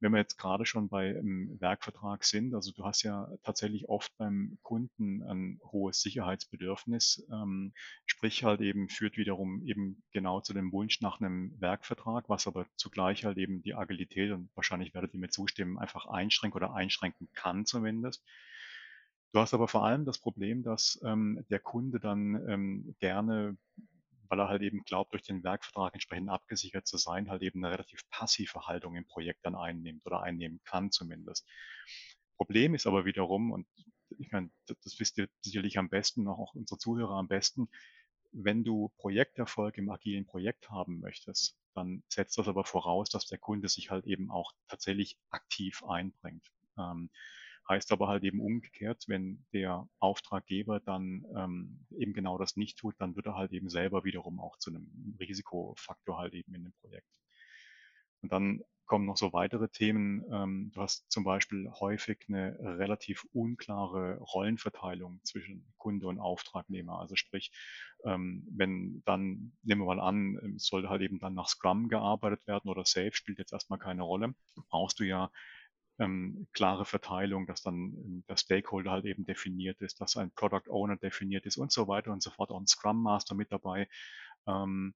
wenn 0.00 0.12
wir 0.12 0.18
jetzt 0.18 0.38
gerade 0.38 0.64
schon 0.64 0.88
bei 0.88 1.10
einem 1.10 1.60
Werkvertrag 1.60 2.24
sind, 2.24 2.54
also 2.54 2.72
du 2.72 2.84
hast 2.84 3.02
ja 3.02 3.28
tatsächlich 3.42 3.88
oft 3.88 4.16
beim 4.16 4.58
Kunden 4.62 5.22
ein 5.22 5.60
hohes 5.64 6.00
Sicherheitsbedürfnis, 6.02 7.26
ähm, 7.32 7.72
sprich 8.06 8.44
halt 8.44 8.60
eben 8.60 8.88
führt 8.88 9.16
wiederum 9.16 9.62
eben 9.66 10.02
genau 10.12 10.40
zu 10.40 10.54
dem 10.54 10.72
Wunsch 10.72 11.00
nach 11.00 11.20
einem 11.20 11.60
Werkvertrag, 11.60 12.28
was 12.28 12.46
aber 12.46 12.66
zugleich 12.76 13.24
halt 13.24 13.38
eben 13.38 13.62
die 13.62 13.74
Agilität 13.74 14.30
und 14.32 14.50
wahrscheinlich 14.54 14.94
werdet 14.94 15.14
ihr 15.14 15.20
mir 15.20 15.30
zustimmen, 15.30 15.78
einfach 15.78 16.06
einschränken 16.06 16.56
oder 16.56 16.74
einschränken 16.74 17.28
kann 17.34 17.66
zumindest. 17.66 18.24
Du 19.32 19.40
hast 19.40 19.52
aber 19.52 19.68
vor 19.68 19.84
allem 19.84 20.04
das 20.04 20.18
Problem, 20.18 20.62
dass 20.62 21.00
ähm, 21.04 21.44
der 21.50 21.58
Kunde 21.58 22.00
dann 22.00 22.48
ähm, 22.48 22.94
gerne 22.98 23.56
weil 24.28 24.40
er 24.40 24.48
halt 24.48 24.62
eben 24.62 24.82
glaubt, 24.84 25.12
durch 25.12 25.22
den 25.22 25.42
Werkvertrag 25.42 25.94
entsprechend 25.94 26.28
abgesichert 26.28 26.86
zu 26.86 26.96
sein, 26.98 27.30
halt 27.30 27.42
eben 27.42 27.64
eine 27.64 27.72
relativ 27.72 28.08
passive 28.10 28.66
Haltung 28.66 28.96
im 28.96 29.06
Projekt 29.06 29.44
dann 29.44 29.54
einnimmt 29.54 30.04
oder 30.06 30.22
einnehmen 30.22 30.60
kann 30.64 30.90
zumindest. 30.90 31.46
Problem 32.36 32.74
ist 32.74 32.86
aber 32.86 33.04
wiederum, 33.04 33.50
und 33.50 33.66
ich 34.18 34.30
meine, 34.30 34.50
das 34.66 34.98
wisst 34.98 35.18
ihr 35.18 35.28
sicherlich 35.40 35.78
am 35.78 35.88
besten, 35.88 36.28
auch 36.28 36.54
unsere 36.54 36.78
Zuhörer 36.78 37.14
am 37.14 37.28
besten, 37.28 37.68
wenn 38.32 38.64
du 38.64 38.92
Projekterfolg 38.98 39.78
im 39.78 39.90
agilen 39.90 40.26
Projekt 40.26 40.70
haben 40.70 41.00
möchtest, 41.00 41.56
dann 41.74 42.02
setzt 42.08 42.38
das 42.38 42.48
aber 42.48 42.64
voraus, 42.64 43.08
dass 43.08 43.26
der 43.26 43.38
Kunde 43.38 43.68
sich 43.68 43.90
halt 43.90 44.06
eben 44.06 44.30
auch 44.30 44.52
tatsächlich 44.68 45.16
aktiv 45.30 45.82
einbringt. 45.84 46.46
Ähm, 46.78 47.10
Heißt 47.68 47.92
aber 47.92 48.08
halt 48.08 48.24
eben 48.24 48.40
umgekehrt, 48.40 49.04
wenn 49.08 49.44
der 49.52 49.86
Auftraggeber 49.98 50.80
dann 50.80 51.24
ähm, 51.36 51.86
eben 51.98 52.14
genau 52.14 52.38
das 52.38 52.56
nicht 52.56 52.78
tut, 52.78 52.94
dann 52.98 53.14
wird 53.16 53.26
er 53.26 53.34
halt 53.34 53.52
eben 53.52 53.68
selber 53.68 54.04
wiederum 54.04 54.40
auch 54.40 54.56
zu 54.58 54.70
einem 54.70 55.16
Risikofaktor 55.20 56.18
halt 56.18 56.34
eben 56.34 56.54
in 56.54 56.64
dem 56.64 56.72
Projekt. 56.80 57.06
Und 58.22 58.32
dann 58.32 58.62
kommen 58.86 59.04
noch 59.06 59.16
so 59.18 59.32
weitere 59.32 59.68
Themen. 59.68 60.24
Ähm, 60.32 60.72
du 60.74 60.80
hast 60.80 61.10
zum 61.12 61.22
Beispiel 61.22 61.70
häufig 61.78 62.24
eine 62.28 62.58
relativ 62.78 63.24
unklare 63.32 64.16
Rollenverteilung 64.18 65.20
zwischen 65.24 65.72
Kunde 65.76 66.06
und 66.08 66.18
Auftragnehmer. 66.18 66.98
Also 66.98 67.14
sprich, 67.14 67.52
ähm, 68.04 68.46
wenn 68.50 69.02
dann, 69.04 69.52
nehmen 69.62 69.82
wir 69.82 69.94
mal 69.94 70.00
an, 70.00 70.54
es 70.56 70.66
soll 70.66 70.88
halt 70.88 71.02
eben 71.02 71.20
dann 71.20 71.34
nach 71.34 71.48
Scrum 71.48 71.88
gearbeitet 71.88 72.46
werden 72.46 72.70
oder 72.70 72.84
Safe 72.84 73.12
spielt 73.12 73.38
jetzt 73.38 73.52
erstmal 73.52 73.78
keine 73.78 74.02
Rolle, 74.02 74.34
brauchst 74.70 74.98
du 74.98 75.04
ja 75.04 75.30
ähm, 75.98 76.46
klare 76.52 76.84
Verteilung, 76.84 77.46
dass 77.46 77.62
dann 77.62 77.74
ähm, 77.74 78.24
der 78.28 78.36
Stakeholder 78.36 78.92
halt 78.92 79.04
eben 79.04 79.24
definiert 79.24 79.80
ist, 79.80 80.00
dass 80.00 80.16
ein 80.16 80.30
Product 80.32 80.70
Owner 80.70 80.96
definiert 80.96 81.46
ist 81.46 81.56
und 81.56 81.72
so 81.72 81.88
weiter 81.88 82.12
und 82.12 82.22
so 82.22 82.30
fort, 82.30 82.50
auch 82.50 82.60
ein 82.60 82.66
Scrum 82.66 83.02
Master 83.02 83.34
mit 83.34 83.52
dabei. 83.52 83.88
Ähm, 84.46 84.94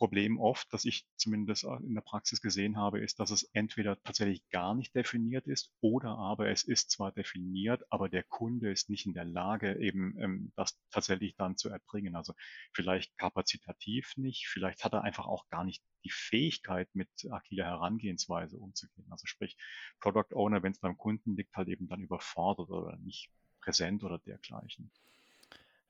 Problem 0.00 0.40
oft, 0.40 0.72
das 0.72 0.86
ich 0.86 1.06
zumindest 1.16 1.64
in 1.64 1.92
der 1.92 2.00
Praxis 2.00 2.40
gesehen 2.40 2.78
habe, 2.78 3.00
ist, 3.00 3.20
dass 3.20 3.30
es 3.30 3.42
entweder 3.52 4.02
tatsächlich 4.02 4.48
gar 4.48 4.74
nicht 4.74 4.94
definiert 4.94 5.46
ist 5.46 5.74
oder 5.82 6.16
aber 6.16 6.48
es 6.48 6.62
ist 6.62 6.90
zwar 6.90 7.12
definiert, 7.12 7.84
aber 7.90 8.08
der 8.08 8.22
Kunde 8.22 8.72
ist 8.72 8.88
nicht 8.88 9.04
in 9.04 9.12
der 9.12 9.26
Lage, 9.26 9.78
eben 9.78 10.18
ähm, 10.18 10.52
das 10.56 10.80
tatsächlich 10.90 11.36
dann 11.36 11.58
zu 11.58 11.68
erbringen. 11.68 12.16
Also 12.16 12.32
vielleicht 12.72 13.18
kapazitativ 13.18 14.16
nicht, 14.16 14.48
vielleicht 14.48 14.84
hat 14.84 14.94
er 14.94 15.04
einfach 15.04 15.26
auch 15.26 15.46
gar 15.50 15.64
nicht 15.64 15.82
die 16.02 16.10
Fähigkeit, 16.10 16.88
mit 16.94 17.10
agiler 17.30 17.66
Herangehensweise 17.66 18.56
umzugehen. 18.56 19.06
Also 19.10 19.26
sprich, 19.26 19.58
Product 20.00 20.34
Owner, 20.34 20.62
wenn 20.62 20.72
es 20.72 20.78
beim 20.78 20.96
Kunden 20.96 21.36
liegt, 21.36 21.54
halt 21.54 21.68
eben 21.68 21.88
dann 21.88 22.00
überfordert 22.00 22.70
oder 22.70 22.96
nicht 22.96 23.28
präsent 23.60 24.02
oder 24.02 24.18
dergleichen. 24.18 24.90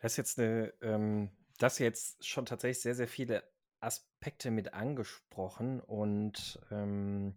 Das 0.00 0.14
ist 0.14 0.16
jetzt 0.16 0.40
eine, 0.40 0.74
ähm, 0.82 1.30
das 1.58 1.78
jetzt 1.78 2.26
schon 2.26 2.44
tatsächlich 2.44 2.80
sehr, 2.80 2.96
sehr 2.96 3.06
viele 3.06 3.44
Aspekte 3.80 4.50
mit 4.50 4.74
angesprochen 4.74 5.80
und 5.80 6.58
ähm, 6.70 7.34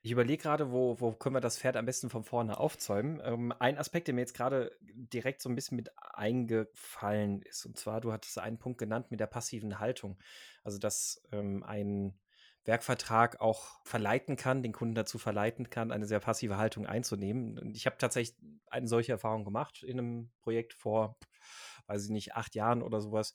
ich 0.00 0.12
überlege 0.12 0.42
gerade, 0.42 0.70
wo, 0.70 1.00
wo 1.00 1.12
können 1.12 1.36
wir 1.36 1.40
das 1.40 1.58
Pferd 1.58 1.76
am 1.76 1.84
besten 1.84 2.08
von 2.08 2.22
vorne 2.22 2.58
aufzäumen. 2.58 3.20
Ähm, 3.24 3.52
ein 3.58 3.76
Aspekt, 3.76 4.06
der 4.06 4.14
mir 4.14 4.20
jetzt 4.20 4.34
gerade 4.34 4.76
direkt 4.80 5.42
so 5.42 5.48
ein 5.48 5.54
bisschen 5.54 5.76
mit 5.76 5.90
eingefallen 6.14 7.42
ist, 7.42 7.66
und 7.66 7.76
zwar, 7.76 8.00
du 8.00 8.12
hattest 8.12 8.38
einen 8.38 8.58
Punkt 8.58 8.78
genannt 8.78 9.10
mit 9.10 9.20
der 9.20 9.26
passiven 9.26 9.80
Haltung. 9.80 10.18
Also, 10.62 10.78
dass 10.78 11.20
ähm, 11.32 11.64
ein 11.64 12.18
Werkvertrag 12.64 13.40
auch 13.40 13.80
verleiten 13.84 14.36
kann, 14.36 14.62
den 14.62 14.72
Kunden 14.72 14.94
dazu 14.94 15.18
verleiten 15.18 15.68
kann, 15.68 15.90
eine 15.90 16.06
sehr 16.06 16.20
passive 16.20 16.58
Haltung 16.58 16.86
einzunehmen. 16.86 17.58
Und 17.58 17.76
ich 17.76 17.86
habe 17.86 17.96
tatsächlich 17.98 18.38
eine 18.68 18.86
solche 18.86 19.12
Erfahrung 19.12 19.44
gemacht 19.44 19.82
in 19.82 19.98
einem 19.98 20.30
Projekt 20.42 20.74
vor, 20.74 21.18
weiß 21.86 22.04
ich 22.04 22.10
nicht, 22.10 22.36
acht 22.36 22.54
Jahren 22.54 22.82
oder 22.82 23.00
sowas, 23.00 23.34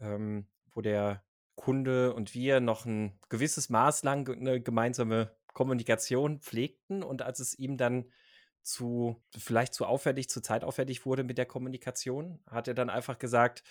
ähm, 0.00 0.48
wo 0.72 0.80
der 0.80 1.22
Kunde 1.62 2.12
und 2.12 2.34
wir 2.34 2.58
noch 2.58 2.86
ein 2.86 3.16
gewisses 3.28 3.70
Maß 3.70 4.02
lang 4.02 4.28
eine 4.28 4.60
gemeinsame 4.60 5.30
Kommunikation 5.54 6.40
pflegten 6.40 7.04
und 7.04 7.22
als 7.22 7.38
es 7.38 7.56
ihm 7.56 7.76
dann 7.76 8.10
zu, 8.62 9.22
vielleicht 9.38 9.72
zu 9.72 9.86
aufwendig, 9.86 10.28
zu 10.28 10.40
zeitaufwendig 10.40 11.06
wurde 11.06 11.22
mit 11.22 11.38
der 11.38 11.46
Kommunikation, 11.46 12.40
hat 12.50 12.66
er 12.66 12.74
dann 12.74 12.90
einfach 12.90 13.16
gesagt, 13.16 13.62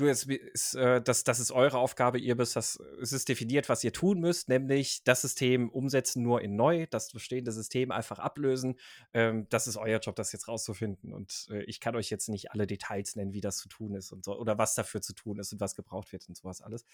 du, 0.00 0.06
es 0.06 0.24
ist, 0.24 0.74
äh, 0.74 1.00
das, 1.02 1.24
das 1.24 1.38
ist 1.38 1.52
eure 1.52 1.78
Aufgabe, 1.78 2.18
ihr 2.18 2.34
müsst 2.34 2.56
das, 2.56 2.78
es 3.00 3.12
ist 3.12 3.28
definiert, 3.28 3.68
was 3.68 3.84
ihr 3.84 3.92
tun 3.92 4.20
müsst, 4.20 4.48
nämlich 4.48 5.04
das 5.04 5.22
System 5.22 5.68
umsetzen 5.68 6.22
nur 6.22 6.40
in 6.40 6.56
neu, 6.56 6.86
das 6.90 7.12
bestehende 7.12 7.52
System 7.52 7.90
einfach 7.90 8.18
ablösen. 8.18 8.78
Ähm, 9.12 9.46
das 9.50 9.66
ist 9.66 9.76
euer 9.76 10.00
Job, 10.00 10.16
das 10.16 10.32
jetzt 10.32 10.48
rauszufinden. 10.48 11.12
Und 11.12 11.48
äh, 11.50 11.62
ich 11.64 11.80
kann 11.80 11.96
euch 11.96 12.10
jetzt 12.10 12.28
nicht 12.28 12.52
alle 12.52 12.66
Details 12.66 13.16
nennen, 13.16 13.32
wie 13.32 13.40
das 13.40 13.58
zu 13.58 13.68
tun 13.68 13.94
ist 13.94 14.12
und 14.12 14.24
so, 14.24 14.38
oder 14.38 14.58
was 14.58 14.74
dafür 14.74 15.00
zu 15.02 15.14
tun 15.14 15.38
ist 15.38 15.52
und 15.52 15.60
was 15.60 15.74
gebraucht 15.74 16.12
wird 16.12 16.28
und 16.28 16.36
sowas 16.36 16.60
alles. 16.60 16.84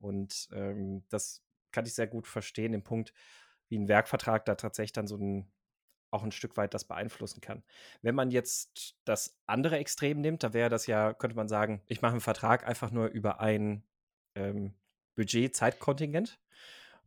Und 0.00 0.48
ähm, 0.52 1.04
das 1.08 1.42
kann 1.72 1.86
ich 1.86 1.94
sehr 1.94 2.06
gut 2.06 2.26
verstehen, 2.26 2.72
im 2.72 2.82
Punkt, 2.82 3.12
wie 3.68 3.78
ein 3.78 3.88
Werkvertrag 3.88 4.44
da 4.44 4.54
tatsächlich 4.54 4.92
dann 4.92 5.06
so 5.06 5.16
ein 5.16 5.50
auch 6.14 6.22
ein 6.22 6.32
Stück 6.32 6.56
weit 6.56 6.74
das 6.74 6.84
beeinflussen 6.84 7.40
kann. 7.40 7.62
Wenn 8.02 8.14
man 8.14 8.30
jetzt 8.30 8.96
das 9.04 9.36
andere 9.46 9.78
Extrem 9.78 10.20
nimmt, 10.20 10.42
da 10.42 10.52
wäre 10.52 10.70
das 10.70 10.86
ja, 10.86 11.12
könnte 11.12 11.36
man 11.36 11.48
sagen, 11.48 11.82
ich 11.86 12.02
mache 12.02 12.12
einen 12.12 12.20
Vertrag 12.20 12.66
einfach 12.66 12.90
nur 12.90 13.08
über 13.08 13.40
ein 13.40 13.84
ähm, 14.34 14.74
Budget-Zeitkontingent 15.16 16.38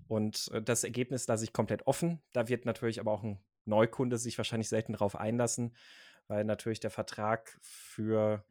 und 0.08 0.50
äh, 0.54 0.62
das 0.62 0.84
Ergebnis 0.84 1.28
lasse 1.28 1.44
ich 1.44 1.54
komplett 1.54 1.88
offen. 1.88 2.22
Da 2.34 2.48
wird 2.48 2.66
natürlich 2.66 3.00
aber 3.00 3.12
auch 3.12 3.24
ein 3.24 3.40
Neukunde 3.66 4.18
sich 4.18 4.38
wahrscheinlich 4.38 4.70
selten 4.70 4.94
darauf 4.94 5.16
einlassen, 5.16 5.76
weil 6.28 6.44
natürlich 6.44 6.80
der 6.80 6.92
Vertrag 6.92 7.58
für 7.62 8.46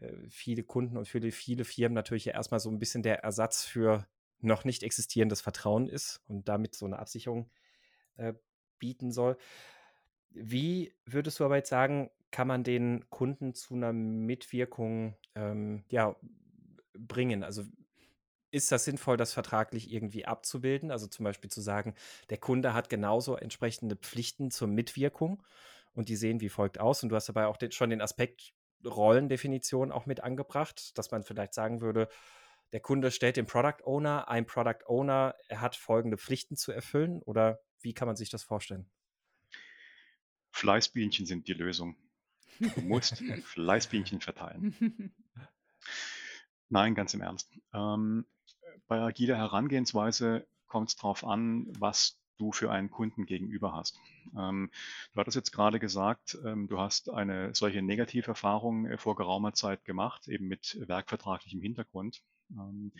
äh, 0.00 0.12
viele 0.28 0.62
Kunden 0.62 0.96
und 0.96 1.08
für 1.08 1.20
viele 1.32 1.64
Firmen 1.64 1.94
natürlich 1.94 2.24
ja 2.26 2.32
erstmal 2.32 2.60
so 2.60 2.70
ein 2.70 2.78
bisschen 2.78 3.02
der 3.02 3.20
Ersatz 3.20 3.64
für 3.64 4.06
noch 4.40 4.64
nicht 4.64 4.82
existierendes 4.82 5.40
Vertrauen 5.40 5.88
ist 5.88 6.20
und 6.26 6.48
damit 6.48 6.74
so 6.74 6.86
eine 6.86 6.98
Absicherung 6.98 7.50
äh, 8.16 8.34
bieten 8.78 9.12
soll. 9.12 9.36
Wie 10.34 10.94
würdest 11.04 11.40
du 11.40 11.44
aber 11.44 11.56
jetzt 11.56 11.70
sagen, 11.70 12.10
kann 12.30 12.48
man 12.48 12.64
den 12.64 13.08
Kunden 13.10 13.54
zu 13.54 13.74
einer 13.74 13.92
Mitwirkung 13.92 15.16
ähm, 15.34 15.84
ja, 15.88 16.16
bringen? 16.98 17.44
Also 17.44 17.64
ist 18.50 18.70
das 18.70 18.84
sinnvoll, 18.84 19.16
das 19.16 19.32
vertraglich 19.32 19.90
irgendwie 19.90 20.26
abzubilden? 20.26 20.90
Also 20.90 21.06
zum 21.06 21.24
Beispiel 21.24 21.50
zu 21.50 21.60
sagen, 21.60 21.94
der 22.30 22.38
Kunde 22.38 22.74
hat 22.74 22.90
genauso 22.90 23.36
entsprechende 23.36 23.96
Pflichten 23.96 24.50
zur 24.50 24.68
Mitwirkung 24.68 25.42
und 25.94 26.08
die 26.08 26.16
sehen 26.16 26.40
wie 26.40 26.48
folgt 26.48 26.78
aus. 26.78 27.02
Und 27.02 27.08
du 27.08 27.16
hast 27.16 27.28
dabei 27.28 27.46
auch 27.46 27.56
den, 27.56 27.72
schon 27.72 27.90
den 27.90 28.00
Aspekt 28.00 28.52
Rollendefinition 28.84 29.92
auch 29.92 30.06
mit 30.06 30.20
angebracht, 30.20 30.96
dass 30.98 31.10
man 31.10 31.22
vielleicht 31.22 31.54
sagen 31.54 31.80
würde, 31.80 32.08
der 32.72 32.80
Kunde 32.80 33.10
stellt 33.10 33.36
den 33.36 33.46
Product 33.46 33.84
Owner, 33.84 34.28
ein 34.28 34.46
Product 34.46 34.86
Owner, 34.86 35.34
er 35.48 35.60
hat 35.60 35.76
folgende 35.76 36.16
Pflichten 36.16 36.56
zu 36.56 36.72
erfüllen 36.72 37.22
oder 37.22 37.60
wie 37.80 37.92
kann 37.92 38.06
man 38.06 38.16
sich 38.16 38.30
das 38.30 38.42
vorstellen? 38.42 38.90
Fleißbienchen 40.62 41.26
sind 41.26 41.48
die 41.48 41.54
Lösung. 41.54 41.96
Du 42.60 42.82
musst 42.82 43.16
Fleißbienchen 43.46 44.20
verteilen. 44.20 45.12
Nein, 46.68 46.94
ganz 46.94 47.14
im 47.14 47.20
Ernst. 47.20 47.52
Ähm, 47.74 48.26
bei 48.86 49.00
agiler 49.00 49.36
Herangehensweise 49.36 50.46
kommt 50.68 50.90
es 50.90 50.96
darauf 50.96 51.24
an, 51.24 51.66
was 51.80 52.16
du 52.38 52.52
für 52.52 52.70
einen 52.70 52.92
Kunden 52.92 53.26
gegenüber 53.26 53.74
hast. 53.74 53.98
Ähm, 54.38 54.70
du 55.12 55.20
hattest 55.20 55.34
jetzt 55.34 55.50
gerade 55.50 55.80
gesagt, 55.80 56.38
ähm, 56.44 56.68
du 56.68 56.78
hast 56.78 57.10
eine 57.10 57.52
solche 57.56 57.82
Negativerfahrung 57.82 58.86
äh, 58.86 58.98
vor 58.98 59.16
geraumer 59.16 59.54
Zeit 59.54 59.84
gemacht, 59.84 60.28
eben 60.28 60.46
mit 60.46 60.78
werkvertraglichem 60.86 61.60
Hintergrund. 61.60 62.22
Ähm, 62.50 62.92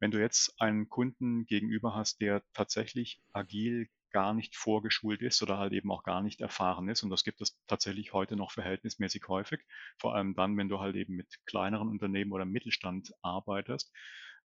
wenn 0.00 0.10
du 0.10 0.20
jetzt 0.20 0.60
einen 0.60 0.90
Kunden 0.90 1.46
gegenüber 1.46 1.94
hast, 1.94 2.20
der 2.20 2.42
tatsächlich 2.52 3.22
agil 3.32 3.88
gar 4.16 4.32
nicht 4.32 4.56
vorgeschult 4.56 5.20
ist 5.20 5.42
oder 5.42 5.58
halt 5.58 5.74
eben 5.74 5.92
auch 5.92 6.02
gar 6.02 6.22
nicht 6.22 6.40
erfahren 6.40 6.88
ist. 6.88 7.02
Und 7.02 7.10
das 7.10 7.22
gibt 7.22 7.42
es 7.42 7.60
tatsächlich 7.66 8.14
heute 8.14 8.34
noch 8.34 8.50
verhältnismäßig 8.50 9.28
häufig. 9.28 9.60
Vor 9.98 10.14
allem 10.14 10.34
dann, 10.34 10.56
wenn 10.56 10.70
du 10.70 10.80
halt 10.80 10.96
eben 10.96 11.16
mit 11.16 11.28
kleineren 11.44 11.88
Unternehmen 11.88 12.32
oder 12.32 12.46
Mittelstand 12.46 13.12
arbeitest. 13.20 13.92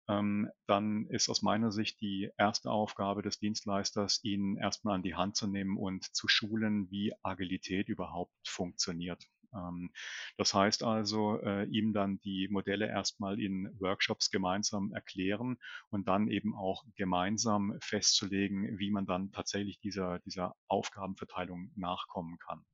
Ähm, 0.09 0.49
dann 0.67 1.05
ist 1.07 1.29
aus 1.29 1.41
meiner 1.41 1.71
Sicht 1.71 2.01
die 2.01 2.31
erste 2.37 2.69
Aufgabe 2.69 3.21
des 3.21 3.39
Dienstleisters, 3.39 4.21
ihn 4.25 4.57
erstmal 4.57 4.95
an 4.95 5.03
die 5.03 5.15
Hand 5.15 5.37
zu 5.37 5.47
nehmen 5.47 5.77
und 5.77 6.03
zu 6.13 6.27
schulen, 6.27 6.91
wie 6.91 7.13
Agilität 7.23 7.87
überhaupt 7.87 8.35
funktioniert. 8.45 9.23
Ähm, 9.53 9.91
das 10.37 10.53
heißt 10.53 10.83
also, 10.83 11.39
äh, 11.41 11.65
ihm 11.65 11.93
dann 11.93 12.19
die 12.21 12.47
Modelle 12.49 12.87
erstmal 12.87 13.39
in 13.39 13.69
Workshops 13.79 14.31
gemeinsam 14.31 14.93
erklären 14.93 15.57
und 15.89 16.07
dann 16.07 16.27
eben 16.29 16.55
auch 16.55 16.83
gemeinsam 16.95 17.77
festzulegen, 17.81 18.77
wie 18.79 18.91
man 18.91 19.05
dann 19.05 19.31
tatsächlich 19.31 19.79
dieser, 19.79 20.19
dieser 20.19 20.55
Aufgabenverteilung 20.67 21.71
nachkommen 21.75 22.37
kann. 22.39 22.65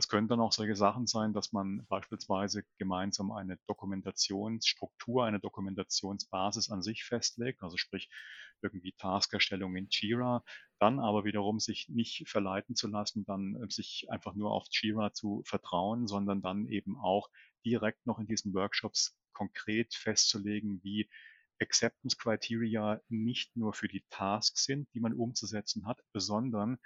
Das 0.00 0.08
können 0.08 0.28
dann 0.28 0.40
auch 0.40 0.52
solche 0.52 0.76
Sachen 0.76 1.06
sein, 1.06 1.34
dass 1.34 1.52
man 1.52 1.84
beispielsweise 1.90 2.64
gemeinsam 2.78 3.32
eine 3.32 3.58
Dokumentationsstruktur, 3.66 5.26
eine 5.26 5.40
Dokumentationsbasis 5.40 6.70
an 6.70 6.80
sich 6.80 7.04
festlegt, 7.04 7.62
also 7.62 7.76
sprich 7.76 8.08
irgendwie 8.62 8.94
Taskerstellung 8.96 9.76
in 9.76 9.88
Jira, 9.90 10.42
dann 10.78 11.00
aber 11.00 11.26
wiederum 11.26 11.60
sich 11.60 11.90
nicht 11.90 12.26
verleiten 12.30 12.76
zu 12.76 12.88
lassen, 12.88 13.26
dann 13.26 13.56
äh, 13.56 13.70
sich 13.70 14.06
einfach 14.08 14.34
nur 14.34 14.52
auf 14.52 14.68
Jira 14.70 15.12
zu 15.12 15.42
vertrauen, 15.44 16.06
sondern 16.06 16.40
dann 16.40 16.66
eben 16.68 16.96
auch 16.96 17.28
direkt 17.66 18.06
noch 18.06 18.18
in 18.18 18.26
diesen 18.26 18.54
Workshops 18.54 19.18
konkret 19.34 19.92
festzulegen, 19.92 20.82
wie 20.82 21.10
Acceptance 21.60 22.16
Criteria 22.16 23.02
nicht 23.10 23.54
nur 23.54 23.74
für 23.74 23.88
die 23.88 24.02
Tasks 24.08 24.64
sind, 24.64 24.88
die 24.94 25.00
man 25.00 25.12
umzusetzen 25.12 25.84
hat, 25.84 26.00
sondern 26.14 26.78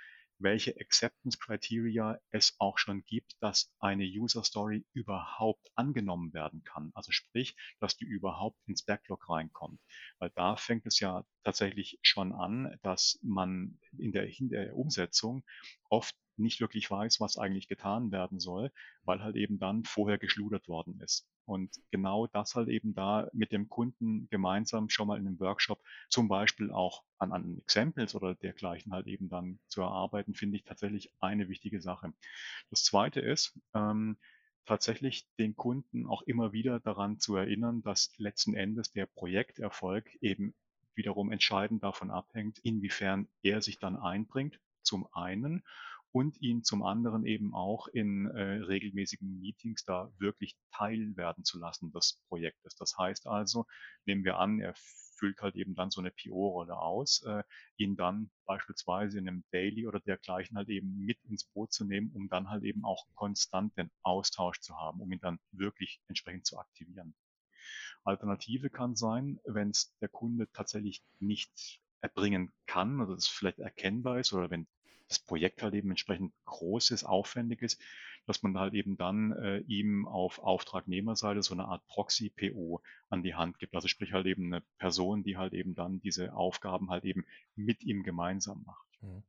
welche 0.44 0.76
Acceptance 0.78 1.38
Criteria 1.38 2.20
es 2.30 2.54
auch 2.58 2.78
schon 2.78 3.04
gibt, 3.06 3.34
dass 3.40 3.74
eine 3.80 4.04
User 4.04 4.44
Story 4.44 4.86
überhaupt 4.92 5.72
angenommen 5.74 6.32
werden 6.32 6.62
kann. 6.62 6.92
Also 6.94 7.10
sprich, 7.10 7.56
dass 7.80 7.96
die 7.96 8.04
überhaupt 8.04 8.58
ins 8.66 8.84
Backlog 8.84 9.28
reinkommt. 9.28 9.80
Weil 10.18 10.30
da 10.36 10.54
fängt 10.54 10.86
es 10.86 11.00
ja 11.00 11.24
tatsächlich 11.42 11.98
schon 12.02 12.32
an, 12.32 12.78
dass 12.82 13.18
man 13.22 13.80
in 13.98 14.12
der, 14.12 14.28
in 14.38 14.50
der 14.50 14.76
Umsetzung 14.76 15.44
oft 15.88 16.14
nicht 16.36 16.60
wirklich 16.60 16.90
weiß, 16.90 17.20
was 17.20 17.36
eigentlich 17.36 17.68
getan 17.68 18.12
werden 18.12 18.38
soll, 18.38 18.70
weil 19.02 19.22
halt 19.22 19.36
eben 19.36 19.58
dann 19.58 19.84
vorher 19.84 20.18
geschludert 20.18 20.68
worden 20.68 21.00
ist. 21.00 21.26
Und 21.46 21.70
genau 21.90 22.26
das 22.26 22.54
halt 22.54 22.68
eben 22.68 22.94
da 22.94 23.28
mit 23.32 23.52
dem 23.52 23.68
Kunden 23.68 24.28
gemeinsam 24.30 24.88
schon 24.88 25.08
mal 25.08 25.18
in 25.18 25.26
einem 25.26 25.40
Workshop 25.40 25.82
zum 26.08 26.28
Beispiel 26.28 26.70
auch 26.70 27.02
an, 27.18 27.32
an 27.32 27.58
Examples 27.58 28.14
oder 28.14 28.34
dergleichen 28.34 28.92
halt 28.92 29.06
eben 29.06 29.28
dann 29.28 29.58
zu 29.68 29.82
erarbeiten, 29.82 30.34
finde 30.34 30.56
ich 30.56 30.64
tatsächlich 30.64 31.10
eine 31.20 31.48
wichtige 31.48 31.80
Sache. 31.80 32.12
Das 32.70 32.84
zweite 32.84 33.20
ist, 33.20 33.58
ähm, 33.74 34.16
tatsächlich 34.66 35.26
den 35.38 35.56
Kunden 35.56 36.06
auch 36.06 36.22
immer 36.22 36.52
wieder 36.52 36.80
daran 36.80 37.18
zu 37.18 37.36
erinnern, 37.36 37.82
dass 37.82 38.12
letzten 38.16 38.54
Endes 38.54 38.92
der 38.92 39.06
Projekterfolg 39.06 40.14
eben 40.22 40.54
wiederum 40.94 41.32
entscheidend 41.32 41.82
davon 41.82 42.10
abhängt, 42.10 42.58
inwiefern 42.60 43.28
er 43.42 43.60
sich 43.60 43.78
dann 43.78 43.96
einbringt, 43.96 44.60
zum 44.82 45.06
einen 45.12 45.62
und 46.14 46.40
ihn 46.40 46.62
zum 46.62 46.84
anderen 46.84 47.26
eben 47.26 47.54
auch 47.54 47.88
in 47.88 48.26
äh, 48.26 48.40
regelmäßigen 48.40 49.40
Meetings 49.40 49.84
da 49.84 50.12
wirklich 50.18 50.56
teilwerden 50.70 51.42
zu 51.42 51.58
lassen 51.58 51.90
des 51.90 52.22
Projektes. 52.28 52.76
Das 52.76 52.96
heißt 52.96 53.26
also, 53.26 53.66
nehmen 54.06 54.22
wir 54.22 54.38
an, 54.38 54.60
er 54.60 54.74
füllt 55.16 55.42
halt 55.42 55.56
eben 55.56 55.74
dann 55.74 55.90
so 55.90 56.00
eine 56.00 56.12
PO-Rolle 56.12 56.78
aus, 56.78 57.24
äh, 57.26 57.42
ihn 57.78 57.96
dann 57.96 58.30
beispielsweise 58.46 59.18
in 59.18 59.26
einem 59.26 59.44
Daily 59.50 59.88
oder 59.88 59.98
dergleichen 59.98 60.56
halt 60.56 60.68
eben 60.68 61.04
mit 61.04 61.18
ins 61.24 61.46
Boot 61.46 61.72
zu 61.72 61.84
nehmen, 61.84 62.12
um 62.14 62.28
dann 62.28 62.48
halt 62.48 62.62
eben 62.62 62.84
auch 62.84 63.08
konstant 63.16 63.76
den 63.76 63.90
Austausch 64.02 64.60
zu 64.60 64.76
haben, 64.76 65.00
um 65.00 65.10
ihn 65.10 65.20
dann 65.20 65.40
wirklich 65.50 66.00
entsprechend 66.06 66.46
zu 66.46 66.58
aktivieren. 66.58 67.16
Alternative 68.04 68.70
kann 68.70 68.94
sein, 68.94 69.40
wenn 69.46 69.70
es 69.70 69.92
der 70.00 70.10
Kunde 70.10 70.48
tatsächlich 70.52 71.02
nicht 71.18 71.80
erbringen 72.02 72.52
kann 72.66 73.00
oder 73.00 73.14
es 73.14 73.26
vielleicht 73.26 73.58
erkennbar 73.58 74.20
ist 74.20 74.32
oder 74.32 74.48
wenn 74.48 74.68
das 75.08 75.18
Projekt 75.18 75.62
halt 75.62 75.74
eben 75.74 75.90
entsprechend 75.90 76.32
groß 76.44 76.90
ist, 76.90 77.04
aufwendig 77.04 77.62
ist, 77.62 77.80
dass 78.26 78.42
man 78.42 78.58
halt 78.58 78.74
eben 78.74 78.96
dann 78.96 79.32
äh, 79.32 79.58
ihm 79.60 80.06
auf 80.06 80.38
Auftragnehmerseite 80.38 81.42
so 81.42 81.54
eine 81.54 81.66
Art 81.66 81.86
Proxy-PO 81.86 82.80
an 83.10 83.22
die 83.22 83.34
Hand 83.34 83.58
gibt. 83.58 83.74
Also 83.74 83.88
sprich 83.88 84.12
halt 84.12 84.26
eben 84.26 84.46
eine 84.46 84.62
Person, 84.78 85.22
die 85.22 85.36
halt 85.36 85.52
eben 85.52 85.74
dann 85.74 86.00
diese 86.00 86.34
Aufgaben 86.34 86.90
halt 86.90 87.04
eben 87.04 87.26
mit 87.54 87.82
ihm 87.82 88.02
gemeinsam 88.02 88.62
macht. 88.64 88.86
Mhm. 89.02 89.22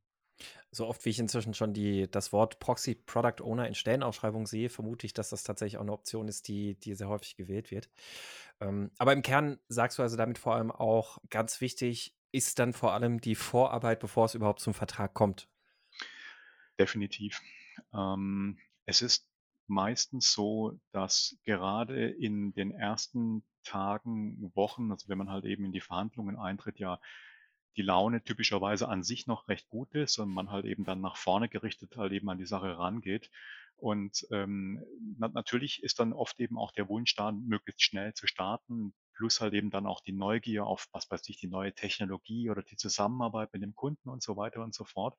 So 0.70 0.86
oft 0.86 1.04
wie 1.04 1.10
ich 1.10 1.18
inzwischen 1.18 1.54
schon 1.54 1.72
die, 1.72 2.10
das 2.10 2.32
Wort 2.32 2.58
Proxy 2.58 2.94
Product 2.94 3.42
Owner 3.42 3.66
in 3.68 3.74
Stellenausschreibungen 3.74 4.46
sehe, 4.46 4.68
vermute 4.68 5.06
ich, 5.06 5.14
dass 5.14 5.30
das 5.30 5.42
tatsächlich 5.42 5.78
auch 5.78 5.82
eine 5.82 5.92
Option 5.92 6.28
ist, 6.28 6.48
die, 6.48 6.74
die 6.74 6.94
sehr 6.94 7.08
häufig 7.08 7.36
gewählt 7.36 7.70
wird. 7.70 7.88
Ähm, 8.60 8.90
aber 8.98 9.12
im 9.12 9.22
Kern 9.22 9.58
sagst 9.68 9.98
du 9.98 10.02
also 10.02 10.16
damit 10.16 10.38
vor 10.38 10.54
allem 10.54 10.70
auch 10.70 11.18
ganz 11.30 11.60
wichtig, 11.60 12.14
ist 12.32 12.58
dann 12.58 12.74
vor 12.74 12.92
allem 12.92 13.20
die 13.20 13.34
Vorarbeit, 13.34 14.00
bevor 14.00 14.26
es 14.26 14.34
überhaupt 14.34 14.60
zum 14.60 14.74
Vertrag 14.74 15.14
kommt. 15.14 15.48
Definitiv. 16.78 17.40
Ähm, 17.94 18.58
es 18.84 19.02
ist 19.02 19.28
meistens 19.66 20.32
so, 20.32 20.78
dass 20.92 21.36
gerade 21.44 22.08
in 22.08 22.52
den 22.54 22.70
ersten 22.70 23.42
Tagen, 23.64 24.52
Wochen, 24.54 24.90
also 24.92 25.08
wenn 25.08 25.18
man 25.18 25.30
halt 25.30 25.44
eben 25.44 25.64
in 25.64 25.72
die 25.72 25.80
Verhandlungen 25.80 26.36
eintritt, 26.38 26.78
ja 26.78 27.00
die 27.76 27.82
Laune 27.82 28.22
typischerweise 28.22 28.88
an 28.88 29.02
sich 29.02 29.26
noch 29.26 29.48
recht 29.48 29.68
gut 29.68 29.94
ist 29.94 30.18
und 30.18 30.30
man 30.30 30.50
halt 30.50 30.64
eben 30.64 30.84
dann 30.84 31.00
nach 31.00 31.16
vorne 31.16 31.48
gerichtet 31.48 31.96
halt 31.96 32.12
eben 32.12 32.28
an 32.30 32.38
die 32.38 32.46
Sache 32.46 32.78
rangeht. 32.78 33.30
Und 33.76 34.26
ähm, 34.30 34.82
na, 35.18 35.28
natürlich 35.28 35.82
ist 35.82 36.00
dann 36.00 36.14
oft 36.14 36.40
eben 36.40 36.56
auch 36.58 36.72
der 36.72 36.88
Wunsch 36.88 37.14
da, 37.16 37.32
möglichst 37.32 37.82
schnell 37.82 38.14
zu 38.14 38.26
starten, 38.26 38.94
plus 39.14 39.42
halt 39.42 39.52
eben 39.52 39.70
dann 39.70 39.86
auch 39.86 40.00
die 40.00 40.12
Neugier 40.12 40.64
auf, 40.66 40.88
was 40.92 41.10
weiß 41.10 41.28
ich, 41.28 41.36
die 41.38 41.48
neue 41.48 41.74
Technologie 41.74 42.48
oder 42.48 42.62
die 42.62 42.76
Zusammenarbeit 42.76 43.52
mit 43.52 43.62
dem 43.62 43.74
Kunden 43.74 44.08
und 44.08 44.22
so 44.22 44.38
weiter 44.38 44.62
und 44.62 44.74
so 44.74 44.84
fort. 44.84 45.18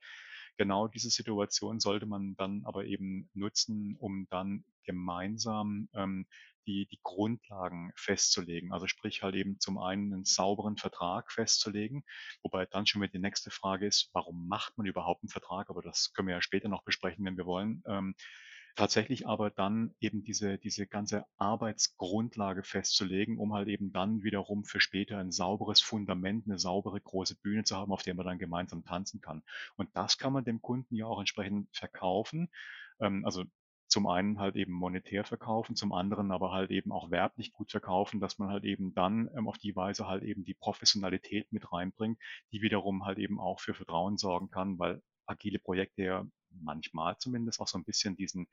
Genau 0.58 0.88
diese 0.88 1.10
Situation 1.10 1.80
sollte 1.80 2.06
man 2.06 2.36
dann 2.36 2.64
aber 2.66 2.86
eben 2.86 3.30
nutzen, 3.34 3.96
um 4.00 4.28
dann 4.30 4.64
gemeinsam 4.84 5.90
ähm, 5.94 6.26
die, 6.66 6.88
die 6.88 7.00
Grundlagen 7.04 7.92
festzulegen. 7.96 8.74
Also 8.74 8.88
sprich 8.88 9.24
halt 9.24 9.36
eben 9.36 9.60
zum 9.60 9.78
einen 9.78 10.14
einen 10.14 10.26
sauberen 10.26 10.78
Vertrag 10.78 11.32
festzulegen, 11.32 12.04
wobei 12.44 12.66
dann 12.66 12.86
schon 12.86 13.02
wieder 13.02 13.12
die 13.12 13.20
nächste 13.20 13.52
Frage 13.52 13.88
ist, 13.88 14.10
warum 14.14 14.48
macht 14.48 14.78
man 14.78 14.86
überhaupt 14.86 15.24
einen 15.24 15.30
Vertrag? 15.30 15.70
Aber 15.70 15.82
das 15.82 16.12
können 16.14 16.28
wir 16.28 16.36
ja 16.36 16.42
später 16.42 16.68
noch 16.68 16.84
besprechen, 16.84 17.24
wenn 17.26 17.38
wir 17.38 17.46
wollen. 17.46 17.84
Ähm, 17.88 18.16
tatsächlich 18.78 19.28
aber 19.28 19.50
dann 19.52 19.94
eben 20.00 20.24
diese, 20.24 20.58
diese 20.58 20.88
ganze 20.88 21.26
Arbeitsgrundlage 21.38 22.64
festzulegen, 22.64 23.38
um 23.40 23.54
halt 23.54 23.68
eben 23.68 23.92
dann 23.92 24.24
wiederum 24.24 24.64
für 24.66 24.80
später 24.80 25.18
ein 25.18 25.32
sauberes 25.32 25.82
Fundament, 25.82 26.46
eine 26.48 26.60
saubere 26.60 27.02
große 27.02 27.36
Bühne 27.42 27.66
zu 27.66 27.76
haben, 27.78 27.92
auf 27.92 28.04
der 28.04 28.16
man 28.16 28.26
dann 28.26 28.40
gemeinsam 28.40 28.86
tanzen 28.86 29.22
kann. 29.22 29.44
Und 29.76 29.90
das 29.96 30.18
kann 30.18 30.34
man 30.34 30.46
dem 30.46 30.62
Kunden 30.62 30.96
ja 30.96 31.08
auch 31.08 31.20
entsprechend 31.20 31.76
verkaufen. 31.76 32.50
Ähm, 33.02 33.26
also 33.26 33.44
zum 33.90 34.08
einen 34.08 34.40
halt 34.40 34.56
eben 34.56 34.74
monetär 34.74 35.24
verkaufen, 35.26 35.76
zum 35.76 35.94
anderen 35.94 36.32
aber 36.32 36.52
halt 36.52 36.72
eben 36.72 36.92
auch 36.92 37.10
werblich 37.12 37.54
gut 37.54 37.72
verkaufen, 37.72 38.20
dass 38.20 38.38
man 38.38 38.50
halt 38.50 38.64
eben 38.66 38.94
dann 38.94 39.30
ähm, 39.36 39.48
auf 39.48 39.58
die 39.58 39.76
Weise 39.76 40.08
halt 40.08 40.24
eben 40.24 40.44
die 40.46 40.54
Professionalität 40.54 41.52
mit 41.52 41.72
reinbringt, 41.72 42.20
die 42.52 42.62
wiederum 42.62 43.06
halt 43.06 43.18
eben 43.18 43.40
auch 43.40 43.60
für 43.62 43.74
Vertrauen 43.74 44.18
sorgen 44.18 44.50
kann, 44.52 44.78
weil 44.80 45.02
agile 45.28 45.60
Projekte 45.60 46.04
ja 46.04 46.26
manchmal 46.50 47.18
zumindest 47.18 47.60
auch 47.60 47.68
so 47.68 47.78
ein 47.78 47.84
bisschen 47.84 48.16
diesen 48.16 48.48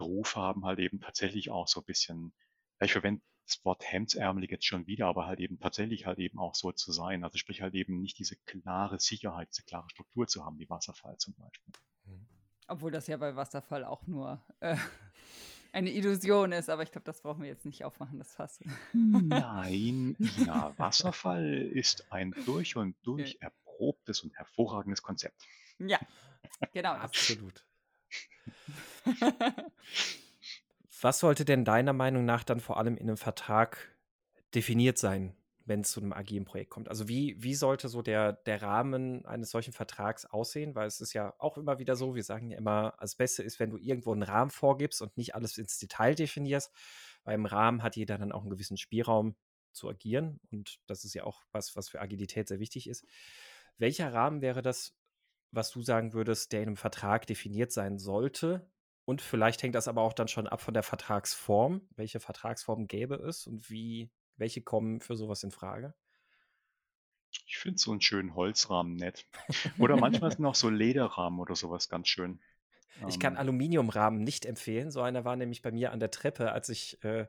Ruf 0.00 0.36
haben, 0.36 0.64
halt 0.64 0.78
eben 0.78 1.00
tatsächlich 1.00 1.50
auch 1.50 1.68
so 1.68 1.80
ein 1.80 1.86
bisschen, 1.86 2.32
ich 2.80 2.92
verwende 2.92 3.22
das 3.46 3.64
Wort 3.64 3.84
hemdsärmelig 3.84 4.50
jetzt 4.50 4.64
schon 4.64 4.86
wieder, 4.86 5.06
aber 5.06 5.26
halt 5.26 5.40
eben 5.40 5.58
tatsächlich 5.58 6.06
halt 6.06 6.18
eben 6.18 6.38
auch 6.38 6.54
so 6.54 6.72
zu 6.72 6.92
sein. 6.92 7.24
Also 7.24 7.38
sprich 7.38 7.62
halt 7.62 7.74
eben 7.74 8.00
nicht 8.00 8.18
diese 8.18 8.36
klare 8.46 9.00
Sicherheit, 9.00 9.48
diese 9.50 9.64
klare 9.64 9.88
Struktur 9.90 10.26
zu 10.28 10.44
haben, 10.44 10.58
wie 10.58 10.70
Wasserfall 10.70 11.16
zum 11.18 11.34
Beispiel. 11.34 11.74
Mhm. 12.04 12.26
Obwohl 12.68 12.92
das 12.92 13.08
ja 13.08 13.16
bei 13.16 13.34
Wasserfall 13.34 13.84
auch 13.84 14.06
nur 14.06 14.40
äh, 14.60 14.76
eine 15.72 15.90
Illusion 15.90 16.52
ist, 16.52 16.70
aber 16.70 16.84
ich 16.84 16.92
glaube, 16.92 17.04
das 17.04 17.20
brauchen 17.22 17.42
wir 17.42 17.48
jetzt 17.48 17.66
nicht 17.66 17.84
aufmachen, 17.84 18.18
das 18.18 18.34
Fass. 18.34 18.60
Nein, 18.92 20.16
ja, 20.46 20.72
Wasserfall 20.78 21.70
ist 21.72 22.12
ein 22.12 22.34
durch 22.46 22.76
und 22.76 22.96
durch 23.02 23.38
erprobtes 23.40 24.20
und 24.22 24.36
hervorragendes 24.36 25.02
Konzept. 25.02 25.44
Ja, 25.80 25.98
genau. 26.72 26.92
Absolut. 26.92 27.64
Was 31.00 31.18
sollte 31.18 31.44
denn 31.44 31.64
deiner 31.64 31.92
Meinung 31.92 32.24
nach 32.24 32.44
dann 32.44 32.60
vor 32.60 32.76
allem 32.76 32.96
in 32.96 33.08
einem 33.08 33.16
Vertrag 33.16 33.96
definiert 34.54 34.98
sein? 34.98 35.34
wenn 35.70 35.82
es 35.82 35.92
zu 35.92 36.00
einem 36.00 36.12
agilen 36.12 36.44
Projekt 36.44 36.70
kommt? 36.70 36.88
Also 36.88 37.08
wie, 37.08 37.40
wie 37.42 37.54
sollte 37.54 37.88
so 37.88 38.02
der, 38.02 38.32
der 38.32 38.60
Rahmen 38.60 39.24
eines 39.24 39.50
solchen 39.50 39.72
Vertrags 39.72 40.26
aussehen? 40.26 40.74
Weil 40.74 40.88
es 40.88 41.00
ist 41.00 41.12
ja 41.12 41.32
auch 41.38 41.56
immer 41.56 41.78
wieder 41.78 41.94
so, 41.94 42.16
wir 42.16 42.24
sagen 42.24 42.50
ja 42.50 42.58
immer, 42.58 42.94
das 43.00 43.14
Beste 43.14 43.44
ist, 43.44 43.60
wenn 43.60 43.70
du 43.70 43.78
irgendwo 43.78 44.12
einen 44.12 44.24
Rahmen 44.24 44.50
vorgibst 44.50 45.00
und 45.00 45.16
nicht 45.16 45.36
alles 45.36 45.58
ins 45.58 45.78
Detail 45.78 46.16
definierst. 46.16 46.72
Weil 47.22 47.36
im 47.36 47.46
Rahmen 47.46 47.84
hat 47.84 47.94
jeder 47.94 48.18
dann 48.18 48.32
auch 48.32 48.40
einen 48.40 48.50
gewissen 48.50 48.78
Spielraum 48.78 49.36
zu 49.72 49.88
agieren. 49.88 50.40
Und 50.50 50.80
das 50.86 51.04
ist 51.04 51.14
ja 51.14 51.22
auch 51.22 51.44
was, 51.52 51.76
was 51.76 51.88
für 51.88 52.00
Agilität 52.00 52.48
sehr 52.48 52.58
wichtig 52.58 52.88
ist. 52.88 53.06
Welcher 53.78 54.12
Rahmen 54.12 54.42
wäre 54.42 54.62
das, 54.62 54.96
was 55.52 55.70
du 55.70 55.82
sagen 55.82 56.12
würdest, 56.12 56.52
der 56.52 56.62
in 56.62 56.68
einem 56.68 56.76
Vertrag 56.76 57.26
definiert 57.26 57.72
sein 57.72 57.98
sollte? 57.98 58.70
Und 59.04 59.22
vielleicht 59.22 59.62
hängt 59.62 59.74
das 59.74 59.88
aber 59.88 60.02
auch 60.02 60.12
dann 60.12 60.28
schon 60.28 60.46
ab 60.46 60.60
von 60.60 60.74
der 60.74 60.82
Vertragsform. 60.82 61.80
Welche 61.96 62.20
Vertragsform 62.20 62.86
gäbe 62.86 63.16
es 63.16 63.46
und 63.46 63.70
wie 63.70 64.10
welche 64.36 64.62
kommen 64.62 65.00
für 65.00 65.16
sowas 65.16 65.42
in 65.42 65.50
Frage? 65.50 65.94
Ich 67.46 67.58
finde 67.58 67.78
so 67.78 67.90
einen 67.92 68.00
schönen 68.00 68.34
Holzrahmen 68.34 68.96
nett. 68.96 69.26
Oder 69.78 69.96
manchmal 69.96 70.32
sind 70.32 70.44
auch 70.46 70.54
so 70.56 70.70
Lederrahmen 70.70 71.38
oder 71.38 71.54
sowas 71.54 71.88
ganz 71.88 72.08
schön. 72.08 72.40
Ich 73.08 73.20
kann 73.20 73.34
ähm. 73.34 73.40
Aluminiumrahmen 73.40 74.22
nicht 74.22 74.46
empfehlen. 74.46 74.90
So 74.90 75.02
einer 75.02 75.24
war 75.24 75.36
nämlich 75.36 75.62
bei 75.62 75.70
mir 75.70 75.92
an 75.92 76.00
der 76.00 76.10
Treppe, 76.10 76.52
als 76.52 76.68
ich 76.68 77.02
äh, 77.04 77.26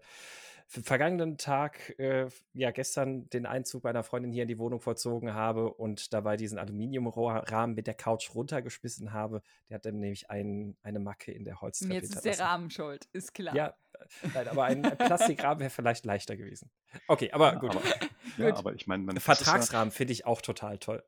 vergangenen 0.71 1.37
Tag, 1.37 1.99
äh, 1.99 2.27
ja, 2.53 2.71
gestern 2.71 3.29
den 3.29 3.45
Einzug 3.45 3.83
meiner 3.83 4.03
Freundin 4.03 4.31
hier 4.31 4.43
in 4.43 4.47
die 4.47 4.57
Wohnung 4.57 4.79
vollzogen 4.79 5.33
habe 5.33 5.73
und 5.73 6.13
dabei 6.13 6.37
diesen 6.37 6.57
Aluminiumrahmen 6.57 7.75
mit 7.75 7.87
der 7.87 7.93
Couch 7.93 8.33
runtergeschmissen 8.33 9.11
habe. 9.11 9.41
Der 9.69 9.75
hat 9.75 9.85
dann 9.85 9.99
nämlich 9.99 10.29
ein, 10.29 10.77
eine 10.81 10.99
Macke 10.99 11.33
in 11.33 11.43
der 11.43 11.59
Holztreppe. 11.59 11.93
Jetzt 11.95 12.15
ist 12.15 12.25
der 12.25 12.39
Rahmen 12.39 12.69
schuld, 12.69 13.09
ist 13.11 13.33
klar. 13.33 13.53
Ja, 13.53 13.73
nein, 14.33 14.47
aber 14.47 14.65
ein, 14.65 14.81
Plastikrahmen 14.81 15.59
wäre 15.59 15.69
vielleicht 15.69 16.05
leichter 16.05 16.37
gewesen. 16.37 16.69
Okay, 17.07 17.31
aber 17.31 17.53
ja, 17.53 17.59
gut. 17.59 17.71
Aber, 17.71 17.81
ja, 18.37 18.55
aber 18.55 18.73
ich 18.73 18.87
meine, 18.87 19.19
Vertragsrahmen 19.19 19.89
ja, 19.89 19.95
finde 19.95 20.13
ich 20.13 20.25
auch 20.25 20.41
total 20.41 20.77
toll. 20.77 21.03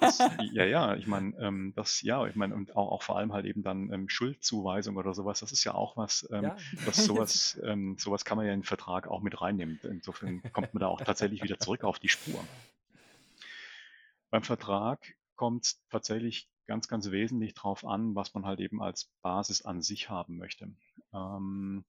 Das, 0.00 0.18
ja, 0.52 0.64
ja, 0.64 0.94
ich 0.94 1.06
meine, 1.06 1.36
ähm, 1.38 1.72
das, 1.76 2.02
ja, 2.02 2.26
ich 2.26 2.36
meine, 2.36 2.54
und 2.54 2.76
auch, 2.76 2.92
auch, 2.92 3.02
vor 3.02 3.18
allem 3.18 3.32
halt 3.32 3.46
eben 3.46 3.62
dann 3.62 3.92
ähm, 3.92 4.08
Schuldzuweisung 4.08 4.96
oder 4.96 5.14
sowas, 5.14 5.40
das 5.40 5.52
ist 5.52 5.64
ja 5.64 5.74
auch 5.74 5.96
was, 5.96 6.28
ähm, 6.32 6.44
ja. 6.44 6.56
das 6.86 7.04
sowas, 7.04 7.60
ähm, 7.64 7.96
sowas 7.98 8.24
kann 8.24 8.36
man 8.36 8.46
ja 8.46 8.52
in 8.52 8.60
den 8.60 8.66
Vertrag 8.66 9.08
auch 9.08 9.22
mit 9.22 9.40
reinnehmen. 9.40 9.78
Insofern 9.82 10.42
kommt 10.52 10.74
man 10.74 10.80
da 10.80 10.88
auch 10.88 11.00
tatsächlich 11.00 11.42
wieder 11.42 11.58
zurück 11.58 11.84
auf 11.84 11.98
die 11.98 12.08
Spur. 12.08 12.42
Beim 14.30 14.42
Vertrag 14.42 15.14
kommt 15.36 15.64
es 15.64 15.80
tatsächlich 15.90 16.48
ganz, 16.66 16.88
ganz 16.88 17.10
wesentlich 17.10 17.54
drauf 17.54 17.84
an, 17.84 18.14
was 18.14 18.34
man 18.34 18.46
halt 18.46 18.60
eben 18.60 18.82
als 18.82 19.10
Basis 19.22 19.62
an 19.62 19.82
sich 19.82 20.10
haben 20.10 20.36
möchte. 20.36 20.70
Ähm, 21.12 21.84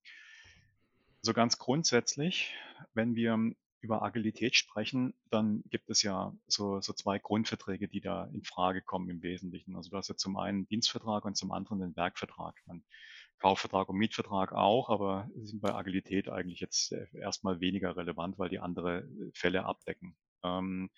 also 1.26 1.34
ganz 1.34 1.58
grundsätzlich, 1.58 2.54
wenn 2.94 3.16
wir 3.16 3.36
über 3.82 4.04
Agilität 4.04 4.56
sprechen, 4.56 5.16
dann 5.32 5.64
gibt 5.72 5.90
es 5.90 6.04
ja 6.04 6.36
so, 6.46 6.82
so 6.82 6.94
zwei 6.94 7.18
Grundverträge, 7.18 7.88
die 7.88 8.00
da 8.00 8.26
in 8.26 8.44
Frage 8.44 8.84
kommen 8.84 9.10
im 9.10 9.24
Wesentlichen. 9.24 9.76
Also 9.76 9.90
du 9.90 9.98
hast 9.98 10.08
ja 10.08 10.16
zum 10.16 10.38
einen 10.38 10.68
Dienstvertrag 10.68 11.26
und 11.26 11.36
zum 11.36 11.52
anderen 11.52 11.80
den 11.80 11.96
Werkvertrag. 11.96 12.62
Man, 12.68 12.84
Kaufvertrag 13.40 13.90
und 13.90 13.98
Mietvertrag 13.98 14.54
auch, 14.54 14.92
aber 14.92 15.28
sind 15.36 15.62
bei 15.62 15.74
Agilität 15.74 16.30
eigentlich 16.30 16.60
jetzt 16.60 16.92
äh, 16.92 17.08
erstmal 17.18 17.60
weniger 17.60 17.98
relevant, 17.98 18.38
weil 18.38 18.50
die 18.50 18.60
andere 18.60 19.10
Fälle 19.34 19.66
abdecken. 19.66 20.16
Ähm, 20.44 20.92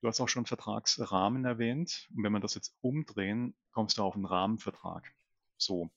du 0.00 0.08
hast 0.08 0.20
auch 0.20 0.28
schon 0.28 0.46
Vertragsrahmen 0.46 1.44
erwähnt. 1.44 2.08
Und 2.12 2.24
wenn 2.24 2.32
wir 2.32 2.40
das 2.40 2.56
jetzt 2.56 2.76
umdrehen, 2.80 3.54
kommst 3.70 3.98
du 3.98 4.02
auf 4.02 4.16
einen 4.16 4.26
Rahmenvertrag. 4.26 5.14
So. 5.58 5.92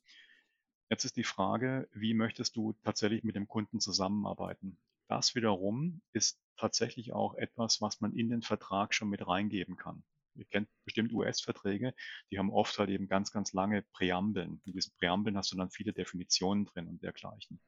Jetzt 0.90 1.04
ist 1.04 1.18
die 1.18 1.24
Frage, 1.24 1.90
wie 1.94 2.14
möchtest 2.14 2.56
du 2.56 2.74
tatsächlich 2.84 3.24
mit 3.24 3.36
dem 3.36 3.48
Kunden 3.48 3.80
zusammenarbeiten? 3.82 4.78
Das 5.10 5.36
wiederum 5.36 6.02
ist 6.14 6.40
tatsächlich 6.56 7.14
auch 7.14 7.36
etwas, 7.36 7.82
was 7.82 8.00
man 8.00 8.14
in 8.14 8.30
den 8.30 8.42
Vertrag 8.42 8.94
schon 8.94 9.10
mit 9.10 9.28
reingeben 9.28 9.76
kann. 9.76 10.04
Ihr 10.36 10.46
kennt 10.46 10.70
bestimmt 10.86 11.12
US-Verträge, 11.12 11.94
die 12.32 12.38
haben 12.38 12.52
oft 12.52 12.78
halt 12.78 12.90
eben 12.90 13.08
ganz, 13.08 13.32
ganz 13.32 13.54
lange 13.54 13.82
Präambeln. 13.94 14.62
In 14.66 14.74
diesen 14.74 14.94
Präambeln 14.98 15.36
hast 15.36 15.52
du 15.52 15.58
dann 15.58 15.72
viele 15.72 15.94
Definitionen 15.94 16.66
drin 16.66 16.88
und 16.88 17.02
dergleichen. 17.04 17.60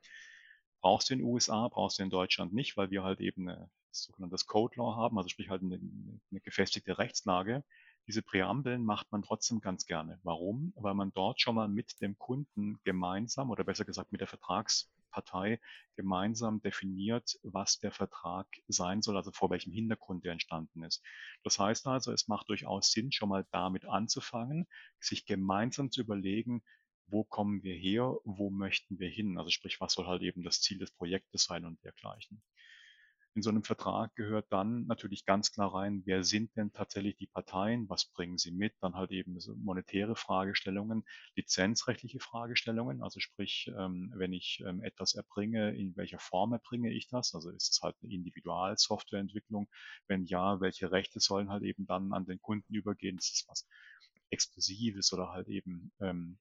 Brauchst 0.82 1.10
du 1.10 1.14
in 1.14 1.20
den 1.20 1.28
USA, 1.28 1.68
brauchst 1.68 2.00
du 2.00 2.04
in 2.04 2.10
Deutschland 2.10 2.54
nicht, 2.54 2.78
weil 2.78 2.90
wir 2.90 3.04
halt 3.04 3.20
eben 3.20 3.50
eine, 3.50 3.70
sogenanntes 3.92 4.46
Code 4.46 4.76
Law 4.78 4.96
haben, 4.96 5.18
also 5.18 5.30
sprich 5.30 5.50
halt 5.50 5.64
eine, 5.64 5.76
eine 5.76 6.42
gefestigte 6.42 6.98
Rechtslage, 7.00 7.66
diese 8.10 8.24
Präambeln 8.24 8.84
macht 8.84 9.12
man 9.12 9.22
trotzdem 9.22 9.62
ganz 9.62 9.86
gerne. 9.86 10.19
Warum? 10.24 10.74
Weil 10.76 10.95
man 10.95 11.12
dort 11.13 11.39
schon 11.39 11.54
mal 11.54 11.67
mit 11.67 12.02
dem 12.02 12.17
Kunden 12.17 12.80
gemeinsam 12.84 13.52
oder 13.52 13.63
besser 13.63 13.86
gesagt 13.86 14.12
mit 14.12 14.19
der 14.19 14.28
Vertragspartei 14.28 15.62
gemeinsam 15.95 16.60
definiert, 16.60 17.38
was 17.43 17.78
der 17.78 17.91
Vertrag 17.91 18.48
sein 18.67 19.04
soll, 19.04 19.15
also 19.15 19.32
vor 19.32 19.52
welchem 19.52 19.72
Hintergrund 19.72 20.26
der 20.26 20.32
entstanden 20.32 20.84
ist. 20.84 21.04
Das 21.43 21.60
heißt 21.60 21.86
also, 21.86 22.12
es 22.12 22.28
macht 22.28 22.50
durchaus 22.50 22.91
Sinn, 22.91 23.12
schon 23.12 23.30
mal 23.30 23.45
damit 23.52 23.86
anzufangen, 23.86 24.65
sich 25.00 25.28
gemeinsam 25.28 25.91
zu 25.91 26.02
überlegen, 26.02 26.63
wo 27.06 27.24
kommen 27.24 27.62
wir 27.62 27.76
her, 27.76 28.15
wo 28.24 28.50
möchten 28.50 28.98
wir 28.98 29.10
hin? 29.10 29.38
Also 29.38 29.52
sprich, 29.52 29.80
was 29.82 29.93
soll 29.93 30.08
halt 30.08 30.24
eben 30.24 30.41
das 30.41 30.62
Ziel 30.62 30.80
des 30.80 30.89
Projektes 30.89 31.43
sein 31.43 31.63
und 31.63 31.84
dergleichen. 31.84 32.41
In 33.36 33.44
so 33.44 33.50
einem 33.52 33.63
Vertrag 33.63 34.15
gehört 34.15 34.52
dann 34.52 34.86
natürlich 34.88 35.26
ganz 35.26 35.52
klar 35.52 35.74
rein, 35.74 36.02
wer 36.06 36.24
sind 36.24 36.56
denn 36.56 36.74
tatsächlich 36.74 37.15
die 37.18 37.28
Parteien, 37.28 37.88
was 37.88 38.06
bringen 38.06 38.38
sie 38.38 38.52
mit, 38.52 38.74
dann 38.82 38.96
halt 38.96 39.12
eben 39.12 39.39
so 39.39 39.56
monetäre 39.56 40.15
Fragestellungen, 40.15 41.06
lizenzrechtliche 41.36 42.20
Fragestellungen, 42.20 43.02
also 43.04 43.20
sprich, 43.20 43.72
ähm, 43.78 44.12
wenn 44.15 44.34
ich 44.34 44.63
ähm, 44.65 44.82
etwas 44.84 45.13
erbringe, 45.13 45.76
in 45.76 45.96
welcher 45.96 46.20
Form 46.20 46.54
erbringe 46.54 46.92
ich 46.92 47.08
das, 47.08 47.34
also 47.36 47.50
ist 47.52 47.72
es 47.72 47.82
halt 47.82 47.96
eine 48.02 48.12
Individualsoftwareentwicklung, 48.13 49.70
wenn 50.08 50.26
ja, 50.26 50.60
welche 50.60 50.92
Rechte 50.92 51.20
sollen 51.20 51.50
halt 51.50 51.63
eben 51.63 51.86
dann 51.86 52.13
an 52.13 52.26
den 52.26 52.42
Kunden 52.42 52.74
übergehen, 52.74 53.18
ist 53.18 53.36
es 53.36 53.46
was 53.48 53.68
Exklusives 54.32 55.13
oder 55.13 55.30
halt 55.30 55.48
eben 55.48 55.92
ähm, 56.00 56.39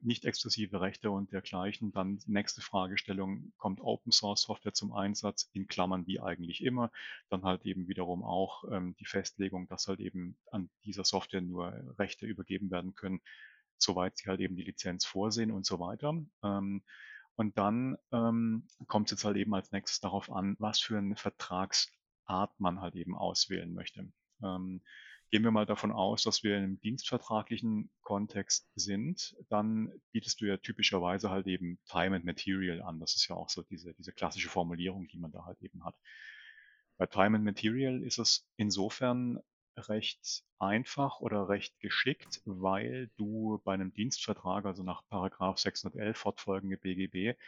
nicht 0.00 0.24
exklusive 0.24 0.80
Rechte 0.80 1.10
und 1.10 1.32
dergleichen. 1.32 1.92
Dann 1.92 2.20
nächste 2.26 2.62
Fragestellung, 2.62 3.52
kommt 3.58 3.80
Open 3.80 4.12
Source 4.12 4.42
Software 4.42 4.72
zum 4.72 4.92
Einsatz, 4.92 5.50
in 5.52 5.66
Klammern 5.66 6.06
wie 6.06 6.20
eigentlich 6.20 6.62
immer. 6.62 6.90
Dann 7.28 7.42
halt 7.42 7.64
eben 7.66 7.88
wiederum 7.88 8.24
auch 8.24 8.64
ähm, 8.70 8.94
die 8.98 9.04
Festlegung, 9.04 9.68
dass 9.68 9.88
halt 9.88 10.00
eben 10.00 10.38
an 10.50 10.70
dieser 10.84 11.04
Software 11.04 11.42
nur 11.42 11.72
Rechte 11.98 12.26
übergeben 12.26 12.70
werden 12.70 12.94
können, 12.94 13.20
soweit 13.78 14.16
sie 14.16 14.28
halt 14.28 14.40
eben 14.40 14.56
die 14.56 14.64
Lizenz 14.64 15.04
vorsehen 15.04 15.50
und 15.50 15.66
so 15.66 15.78
weiter. 15.78 16.14
Ähm, 16.42 16.82
und 17.36 17.58
dann 17.58 17.98
ähm, 18.12 18.66
kommt 18.86 19.08
es 19.08 19.10
jetzt 19.12 19.24
halt 19.24 19.36
eben 19.36 19.54
als 19.54 19.70
nächstes 19.70 20.00
darauf 20.00 20.30
an, 20.30 20.56
was 20.58 20.80
für 20.80 20.96
eine 20.96 21.16
Vertragsart 21.16 22.58
man 22.58 22.80
halt 22.80 22.94
eben 22.94 23.14
auswählen 23.14 23.74
möchte. 23.74 24.10
Ähm, 24.42 24.82
Gehen 25.30 25.42
wir 25.42 25.50
mal 25.50 25.66
davon 25.66 25.90
aus, 25.90 26.22
dass 26.22 26.44
wir 26.44 26.56
in 26.56 26.62
einem 26.62 26.80
dienstvertraglichen 26.80 27.90
Kontext 28.02 28.68
sind, 28.76 29.36
dann 29.48 29.92
bietest 30.12 30.40
du 30.40 30.46
ja 30.46 30.56
typischerweise 30.56 31.30
halt 31.30 31.46
eben 31.48 31.78
Time 31.86 32.16
and 32.16 32.24
Material 32.24 32.80
an. 32.82 33.00
Das 33.00 33.16
ist 33.16 33.26
ja 33.28 33.34
auch 33.34 33.48
so 33.48 33.62
diese, 33.62 33.92
diese 33.94 34.12
klassische 34.12 34.48
Formulierung, 34.48 35.08
die 35.08 35.18
man 35.18 35.32
da 35.32 35.44
halt 35.44 35.60
eben 35.62 35.84
hat. 35.84 35.96
Bei 36.96 37.06
Time 37.06 37.36
and 37.36 37.44
Material 37.44 38.02
ist 38.02 38.18
es 38.18 38.48
insofern 38.56 39.40
recht 39.76 40.44
einfach 40.58 41.20
oder 41.20 41.48
recht 41.48 41.78
geschickt, 41.80 42.40
weil 42.44 43.10
du 43.16 43.60
bei 43.64 43.74
einem 43.74 43.92
Dienstvertrag, 43.92 44.64
also 44.64 44.82
nach 44.82 45.02
Paragraph 45.08 45.58
611 45.58 46.16
fortfolgende 46.16 46.78
BGB, 46.78 47.38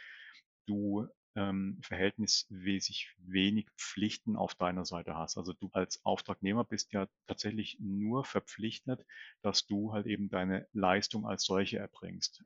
du 0.67 1.07
ähm, 1.39 1.79
verhältnismäßig 1.81 3.15
wenig 3.19 3.67
Pflichten 3.77 4.35
auf 4.35 4.55
deiner 4.55 4.85
Seite 4.85 5.15
hast. 5.15 5.37
Also 5.37 5.53
du 5.53 5.69
als 5.71 6.03
Auftragnehmer 6.03 6.65
bist 6.65 6.91
ja 6.91 7.07
tatsächlich 7.27 7.77
nur 7.79 8.25
verpflichtet, 8.25 9.05
dass 9.41 9.65
du 9.65 9.93
halt 9.93 10.05
eben 10.05 10.29
deine 10.29 10.67
Leistung 10.73 11.25
als 11.25 11.43
solche 11.45 11.77
erbringst. 11.77 12.43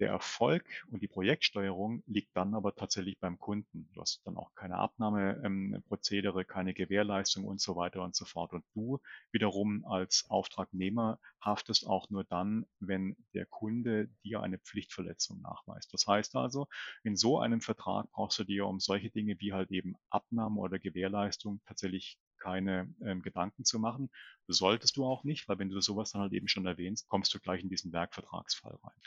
Der 0.00 0.08
Erfolg 0.08 0.64
und 0.90 1.02
die 1.02 1.08
Projektsteuerung 1.08 2.02
liegt 2.06 2.34
dann 2.34 2.54
aber 2.54 2.74
tatsächlich 2.74 3.18
beim 3.20 3.38
Kunden. 3.38 3.90
Du 3.92 4.00
hast 4.00 4.22
dann 4.26 4.38
auch 4.38 4.54
keine 4.54 4.76
Abnahmeprozedere, 4.76 6.46
keine 6.46 6.72
Gewährleistung 6.72 7.44
und 7.44 7.60
so 7.60 7.76
weiter 7.76 8.02
und 8.02 8.16
so 8.16 8.24
fort. 8.24 8.54
Und 8.54 8.64
du 8.72 8.98
wiederum 9.30 9.84
als 9.84 10.24
Auftragnehmer 10.30 11.18
haftest 11.40 11.86
auch 11.86 12.08
nur 12.08 12.24
dann, 12.24 12.64
wenn 12.78 13.14
der 13.34 13.44
Kunde 13.44 14.08
dir 14.24 14.40
eine 14.42 14.58
Pflichtverletzung 14.58 15.42
nachweist. 15.42 15.92
Das 15.92 16.06
heißt 16.06 16.34
also, 16.34 16.66
in 17.04 17.14
so 17.14 17.38
einem 17.38 17.60
Vertrag 17.60 18.10
brauchst 18.10 18.38
du 18.38 18.44
dir 18.44 18.66
um 18.66 18.80
solche 18.80 19.10
Dinge 19.10 19.38
wie 19.38 19.52
halt 19.52 19.70
eben 19.70 19.96
Abnahme 20.08 20.60
oder 20.60 20.78
Gewährleistung 20.78 21.60
tatsächlich 21.66 22.18
keine 22.38 22.92
ähm, 23.04 23.20
Gedanken 23.20 23.64
zu 23.66 23.78
machen. 23.78 24.10
solltest 24.48 24.96
du 24.96 25.04
auch 25.04 25.24
nicht, 25.24 25.46
weil 25.48 25.58
wenn 25.58 25.68
du 25.68 25.80
sowas 25.80 26.12
dann 26.12 26.22
halt 26.22 26.32
eben 26.32 26.48
schon 26.48 26.66
erwähnst, 26.66 27.06
kommst 27.06 27.34
du 27.34 27.38
gleich 27.38 27.62
in 27.62 27.68
diesen 27.68 27.92
Werkvertragsfall 27.92 28.78
rein. 28.82 29.00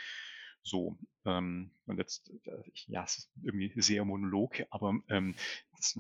So, 0.64 0.98
ähm, 1.26 1.72
und 1.86 1.98
jetzt, 1.98 2.32
äh, 2.46 2.64
ja, 2.88 3.04
es 3.04 3.18
ist 3.18 3.32
irgendwie 3.44 3.74
sehr 3.82 4.06
Monolog, 4.06 4.64
aber 4.70 4.98
ähm, 5.10 5.36
das, 5.76 6.00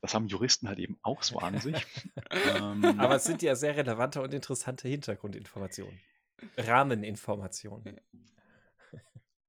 das, 0.00 0.14
haben 0.14 0.28
Juristen 0.28 0.68
halt 0.68 0.78
eben 0.78 0.98
auch 1.02 1.22
so 1.22 1.38
an 1.38 1.58
sich. 1.58 1.84
ähm, 2.30 2.84
aber 2.98 3.16
es 3.16 3.24
sind 3.24 3.42
ja 3.42 3.56
sehr 3.56 3.76
relevante 3.76 4.22
und 4.22 4.32
interessante 4.32 4.88
Hintergrundinformationen. 4.88 5.98
Rahmeninformationen. 6.56 8.00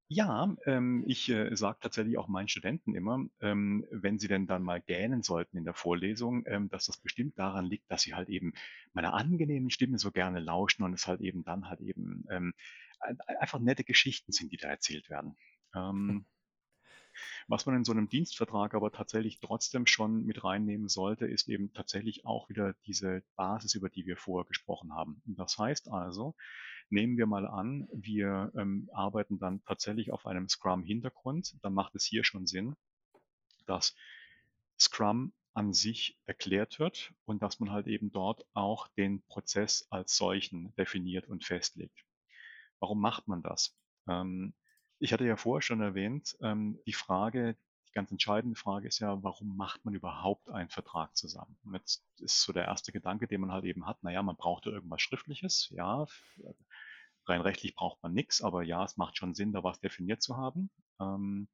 Ja, 0.08 0.56
ähm, 0.68 1.04
ich 1.08 1.30
äh, 1.30 1.56
sage 1.56 1.80
tatsächlich 1.82 2.20
auch 2.20 2.28
meinen 2.28 2.48
Studenten 2.48 2.94
immer, 2.94 3.26
ähm, 3.42 3.88
wenn 3.90 4.20
sie 4.20 4.28
denn 4.28 4.46
dann 4.46 4.62
mal 4.62 4.80
gähnen 4.80 5.24
sollten 5.24 5.58
in 5.58 5.66
der 5.66 5.74
Vorlesung, 5.74 6.44
ähm, 6.46 6.70
dass 6.70 6.86
das 6.86 6.98
bestimmt 6.98 7.40
daran 7.40 7.66
liegt, 7.66 7.90
dass 7.90 8.04
sie 8.04 8.14
halt 8.14 8.30
eben 8.30 8.54
meiner 8.94 9.16
angenehmen 9.16 9.72
Stimme 9.72 9.98
so 9.98 10.12
gerne 10.12 10.40
lauschen 10.40 10.84
und 10.84 10.94
es 10.94 11.08
halt 11.08 11.22
eben 11.22 11.44
dann 11.44 11.70
halt 11.70 11.82
eben 11.82 12.24
ähm, 12.30 12.54
einfach 13.00 13.60
nette 13.60 13.84
Geschichten 13.84 14.32
sind, 14.32 14.52
die 14.52 14.58
da 14.58 14.70
erzählt 14.70 15.10
werden. 15.10 15.38
Ähm, 15.76 16.26
was 17.48 17.66
man 17.66 17.76
in 17.76 17.86
so 17.86 17.92
einem 17.92 18.10
Dienstvertrag 18.10 18.74
aber 18.74 18.92
tatsächlich 18.92 19.40
trotzdem 19.40 19.86
schon 19.86 20.26
mit 20.26 20.44
reinnehmen 20.44 20.88
sollte, 20.88 21.26
ist 21.26 21.48
eben 21.48 21.74
tatsächlich 21.74 22.26
auch 22.26 22.50
wieder 22.50 22.74
diese 22.86 23.24
Basis, 23.36 23.76
über 23.76 23.90
die 23.90 24.06
wir 24.06 24.18
vorher 24.18 24.48
gesprochen 24.48 24.94
haben. 24.94 25.22
Das 25.26 25.58
heißt 25.58 25.90
also, 25.90 26.36
nehmen 26.90 27.18
wir 27.18 27.26
mal 27.26 27.48
an, 27.48 27.88
wir 27.94 28.52
ähm, 28.58 28.90
arbeiten 28.94 29.40
dann 29.40 29.64
tatsächlich 29.64 30.12
auf 30.12 30.26
einem 30.26 30.50
Scrum-Hintergrund, 30.50 31.56
dann 31.62 31.74
macht 31.74 31.96
es 31.96 32.06
hier 32.06 32.24
schon 32.24 32.48
Sinn, 32.48 32.76
dass 33.66 33.96
Scrum 34.80 35.34
an 35.54 35.74
sich 35.74 36.18
erklärt 36.26 36.80
wird 36.80 37.14
und 37.26 37.42
dass 37.42 37.60
man 37.60 37.72
halt 37.72 37.88
eben 37.88 38.12
dort 38.12 38.46
auch 38.54 38.88
den 38.90 39.22
Prozess 39.28 39.88
als 39.90 40.18
solchen 40.18 40.76
definiert 40.76 41.28
und 41.28 41.46
festlegt. 41.46 42.04
Warum 42.80 43.00
macht 43.00 43.28
man 43.28 43.42
das? 43.42 43.78
Ähm, 44.08 44.54
ich 45.00 45.14
hatte 45.14 45.26
ja 45.26 45.36
vorher 45.38 45.62
schon 45.62 45.82
erwähnt, 45.82 46.38
ähm, 46.42 46.80
die 46.86 46.94
Frage, 46.94 47.58
die 47.88 47.92
ganz 47.94 48.12
entscheidende 48.12 48.58
Frage 48.58 48.88
ist 48.88 49.00
ja, 49.00 49.22
warum 49.24 49.56
macht 49.58 49.84
man 49.86 49.94
überhaupt 49.94 50.50
einen 50.50 50.70
Vertrag 50.70 51.16
zusammen? 51.16 51.58
Und 51.64 51.74
jetzt 51.74 52.06
ist 52.20 52.42
so 52.42 52.54
der 52.54 52.66
erste 52.66 52.92
Gedanke, 52.92 53.28
den 53.28 53.42
man 53.42 53.52
halt 53.52 53.66
eben 53.66 53.86
hat, 53.86 54.04
naja, 54.04 54.24
man 54.24 54.38
braucht 54.38 54.66
ja 54.66 54.72
irgendwas 54.72 55.02
Schriftliches, 55.02 55.70
ja, 55.76 56.06
rein 57.28 57.42
rechtlich 57.42 57.76
braucht 57.76 58.02
man 58.04 58.14
nichts, 58.14 58.42
aber 58.42 58.64
ja, 58.64 58.84
es 58.84 58.98
macht 58.98 59.18
schon 59.18 59.34
Sinn, 59.34 59.52
da 59.52 59.64
was 59.64 59.80
definiert 59.80 60.22
zu 60.22 60.38
haben. 60.38 60.70
Ähm, 61.00 61.48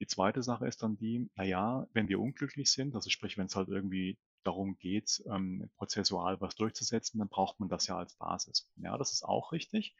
die 0.00 0.06
zweite 0.06 0.42
Sache 0.42 0.66
ist 0.66 0.82
dann 0.82 0.96
die, 0.96 1.28
naja, 1.34 1.86
wenn 1.92 2.08
wir 2.08 2.20
unglücklich 2.20 2.70
sind, 2.70 2.94
also 2.94 3.10
sprich, 3.10 3.36
wenn 3.36 3.46
es 3.46 3.56
halt 3.56 3.68
irgendwie 3.68 4.18
darum 4.44 4.78
geht, 4.78 5.22
ähm, 5.26 5.70
prozessual 5.76 6.40
was 6.40 6.54
durchzusetzen, 6.54 7.18
dann 7.18 7.28
braucht 7.28 7.58
man 7.58 7.68
das 7.68 7.86
ja 7.88 7.98
als 7.98 8.14
Basis. 8.14 8.70
Ja, 8.76 8.96
das 8.96 9.12
ist 9.12 9.24
auch 9.24 9.52
richtig. 9.52 9.96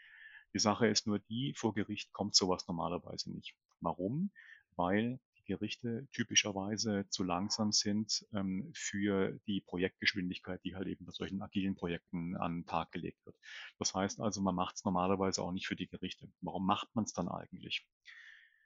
Die 0.55 0.59
Sache 0.59 0.87
ist 0.87 1.07
nur 1.07 1.19
die, 1.19 1.55
vor 1.57 1.75
Gericht 1.75 2.13
kommt 2.13 2.35
sowas 2.35 2.67
normalerweise 2.67 3.31
nicht. 3.33 3.55
Warum? 3.81 4.31
Weil 4.77 5.21
die 5.37 5.45
Gerichte 5.45 6.09
typischerweise 6.13 7.07
zu 7.11 7.25
langsam 7.25 7.73
sind 7.73 8.27
ähm, 8.33 8.71
für 8.75 9.39
die 9.47 9.61
Projektgeschwindigkeit, 9.61 10.63
die 10.65 10.75
halt 10.75 10.89
eben 10.89 11.05
bei 11.05 11.13
solchen 11.13 11.43
agilen 11.43 11.75
Projekten 11.75 12.37
an 12.37 12.61
den 12.61 12.67
Tag 12.67 12.93
gelegt 12.93 13.25
wird. 13.27 13.37
Das 13.79 13.95
heißt 13.95 14.21
also, 14.21 14.41
man 14.41 14.55
macht 14.55 14.77
es 14.77 14.85
normalerweise 14.85 15.43
auch 15.43 15.53
nicht 15.53 15.67
für 15.67 15.77
die 15.77 15.89
Gerichte. 15.89 16.31
Warum 16.41 16.67
macht 16.67 16.95
man 16.95 17.05
es 17.05 17.13
dann 17.13 17.29
eigentlich? 17.29 17.87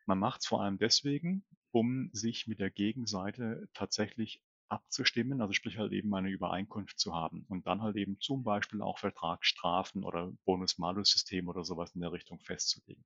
Man 0.06 0.18
macht 0.18 0.40
es 0.40 0.46
vor 0.46 0.62
allem 0.62 0.78
deswegen, 0.78 1.44
um 1.70 2.10
sich 2.12 2.46
mit 2.46 2.58
der 2.60 2.70
Gegenseite 2.70 3.68
tatsächlich 3.72 4.42
abzustimmen, 4.72 5.42
also 5.42 5.52
sprich 5.52 5.76
halt 5.76 5.92
eben 5.92 6.14
eine 6.14 6.30
Übereinkunft 6.30 6.98
zu 6.98 7.14
haben 7.14 7.44
und 7.48 7.66
dann 7.66 7.82
halt 7.82 7.96
eben 7.96 8.18
zum 8.20 8.42
Beispiel 8.42 8.80
auch 8.80 8.98
Vertragsstrafen 8.98 10.02
oder 10.02 10.32
Bonus-Malus-System 10.46 11.48
oder 11.48 11.62
sowas 11.62 11.94
in 11.94 12.00
der 12.00 12.12
Richtung 12.12 12.40
festzulegen. 12.40 13.04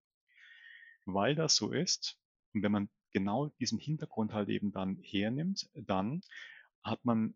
Weil 1.05 1.35
das 1.35 1.57
so 1.57 1.73
ist 1.73 2.19
und 2.55 2.63
wenn 2.63 2.73
man 2.73 2.89
genau 3.13 3.49
diesen 3.61 3.79
Hintergrund 3.79 4.33
halt 4.33 4.49
eben 4.49 4.73
dann 4.73 4.97
hernimmt, 5.03 5.69
dann 5.75 6.21
hat 6.83 7.05
man 7.05 7.35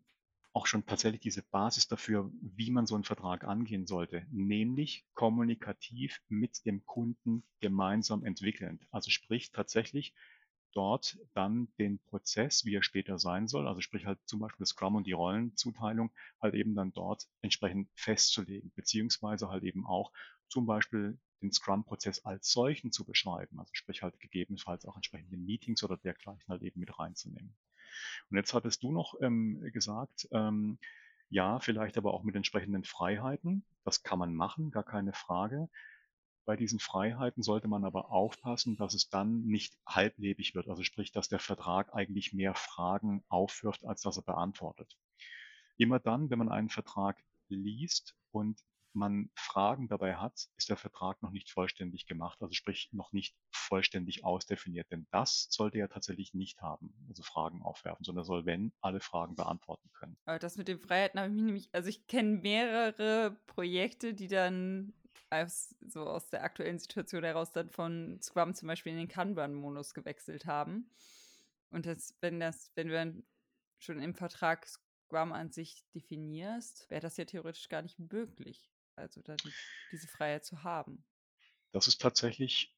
auch 0.53 0.65
schon 0.65 0.85
tatsächlich 0.85 1.21
diese 1.21 1.43
Basis 1.43 1.87
dafür, 1.87 2.31
wie 2.41 2.71
man 2.71 2.85
so 2.85 2.95
einen 2.95 3.03
Vertrag 3.03 3.43
angehen 3.43 3.85
sollte, 3.85 4.25
nämlich 4.31 5.05
kommunikativ 5.13 6.21
mit 6.29 6.65
dem 6.65 6.85
Kunden 6.85 7.43
gemeinsam 7.59 8.25
entwickelnd. 8.25 8.85
Also 8.91 9.11
sprich 9.11 9.51
tatsächlich 9.51 10.13
dort 10.73 11.17
dann 11.33 11.67
den 11.77 11.99
Prozess, 11.99 12.65
wie 12.65 12.75
er 12.75 12.83
später 12.83 13.19
sein 13.19 13.47
soll, 13.47 13.67
also 13.67 13.81
sprich 13.81 14.05
halt 14.05 14.19
zum 14.25 14.39
Beispiel 14.39 14.59
das 14.59 14.69
Scrum 14.69 14.95
und 14.95 15.07
die 15.07 15.11
Rollenzuteilung, 15.11 16.11
halt 16.41 16.55
eben 16.55 16.75
dann 16.75 16.93
dort 16.93 17.27
entsprechend 17.41 17.89
festzulegen, 17.95 18.71
beziehungsweise 18.75 19.49
halt 19.49 19.63
eben 19.63 19.85
auch 19.85 20.11
zum 20.47 20.65
Beispiel 20.65 21.17
den 21.41 21.51
Scrum-Prozess 21.51 22.23
als 22.25 22.51
solchen 22.51 22.91
zu 22.91 23.05
beschreiben, 23.05 23.59
also 23.59 23.71
sprich 23.73 24.03
halt 24.03 24.19
gegebenenfalls 24.19 24.85
auch 24.85 24.95
entsprechende 24.95 25.37
Meetings 25.37 25.83
oder 25.83 25.97
dergleichen 25.97 26.47
halt 26.47 26.61
eben 26.61 26.79
mit 26.79 26.97
reinzunehmen. 26.99 27.55
Und 28.29 28.37
jetzt 28.37 28.53
hattest 28.53 28.83
du 28.83 28.91
noch 28.91 29.15
ähm, 29.21 29.59
gesagt, 29.73 30.27
ähm, 30.31 30.77
ja, 31.29 31.59
vielleicht 31.59 31.97
aber 31.97 32.13
auch 32.13 32.23
mit 32.23 32.35
entsprechenden 32.35 32.83
Freiheiten. 32.83 33.63
Das 33.83 34.03
kann 34.03 34.19
man 34.19 34.35
machen, 34.35 34.71
gar 34.71 34.83
keine 34.83 35.13
Frage. 35.13 35.69
Bei 36.51 36.57
diesen 36.57 36.79
Freiheiten 36.79 37.43
sollte 37.43 37.69
man 37.69 37.85
aber 37.85 38.11
aufpassen, 38.11 38.75
dass 38.75 38.93
es 38.93 39.07
dann 39.07 39.45
nicht 39.45 39.77
halblebig 39.87 40.53
wird. 40.53 40.67
Also 40.67 40.83
sprich, 40.83 41.13
dass 41.13 41.29
der 41.29 41.39
Vertrag 41.39 41.95
eigentlich 41.95 42.33
mehr 42.33 42.55
Fragen 42.55 43.23
aufwirft, 43.29 43.85
als 43.85 44.01
dass 44.01 44.17
er 44.17 44.23
beantwortet. 44.23 44.97
Immer 45.77 45.99
dann, 45.99 46.29
wenn 46.29 46.39
man 46.39 46.49
einen 46.49 46.67
Vertrag 46.67 47.23
liest 47.47 48.17
und 48.31 48.59
man 48.91 49.29
Fragen 49.33 49.87
dabei 49.87 50.17
hat, 50.17 50.49
ist 50.57 50.67
der 50.67 50.75
Vertrag 50.75 51.21
noch 51.21 51.31
nicht 51.31 51.49
vollständig 51.49 52.05
gemacht, 52.05 52.41
also 52.41 52.53
sprich 52.53 52.89
noch 52.91 53.13
nicht 53.13 53.33
vollständig 53.49 54.25
ausdefiniert. 54.25 54.91
Denn 54.91 55.07
das 55.11 55.47
sollte 55.51 55.77
er 55.77 55.87
tatsächlich 55.87 56.33
nicht 56.33 56.61
haben, 56.61 56.93
also 57.07 57.23
Fragen 57.23 57.61
aufwerfen, 57.61 58.03
sondern 58.03 58.25
soll, 58.25 58.45
wenn, 58.45 58.73
alle 58.81 58.99
Fragen 58.99 59.35
beantworten 59.35 59.89
können. 59.93 60.17
Aber 60.25 60.37
das 60.37 60.57
mit 60.57 60.67
den 60.67 60.79
Freiheiten 60.79 61.17
habe 61.17 61.29
ich 61.29 61.35
mich 61.35 61.45
nämlich, 61.45 61.69
also 61.71 61.87
ich 61.87 62.07
kenne 62.07 62.41
mehrere 62.41 63.39
Projekte, 63.47 64.13
die 64.13 64.27
dann 64.27 64.93
aus, 65.31 65.75
so 65.87 66.01
aus 66.01 66.29
der 66.29 66.43
aktuellen 66.43 66.77
Situation 66.77 67.23
heraus 67.23 67.51
dann 67.51 67.69
von 67.69 68.19
Scrum 68.21 68.53
zum 68.53 68.67
Beispiel 68.67 68.91
in 68.91 68.99
den 68.99 69.07
Kanban-Modus 69.07 69.93
gewechselt 69.93 70.45
haben. 70.45 70.89
Und 71.71 71.85
das, 71.85 72.15
wenn 72.21 72.39
das, 72.39 72.71
wenn 72.75 72.89
wir 72.89 73.13
schon 73.79 74.01
im 74.01 74.13
Vertrag 74.13 74.67
Scrum 74.67 75.31
an 75.31 75.51
sich 75.51 75.83
definierst, 75.95 76.89
wäre 76.89 77.01
das 77.01 77.17
ja 77.17 77.25
theoretisch 77.25 77.69
gar 77.69 77.81
nicht 77.81 77.97
möglich. 77.97 78.69
Also 78.95 79.21
dann 79.21 79.37
diese 79.91 80.07
Freiheit 80.07 80.45
zu 80.45 80.63
haben. 80.63 81.03
Das 81.71 81.87
ist 81.87 82.01
tatsächlich 82.01 82.75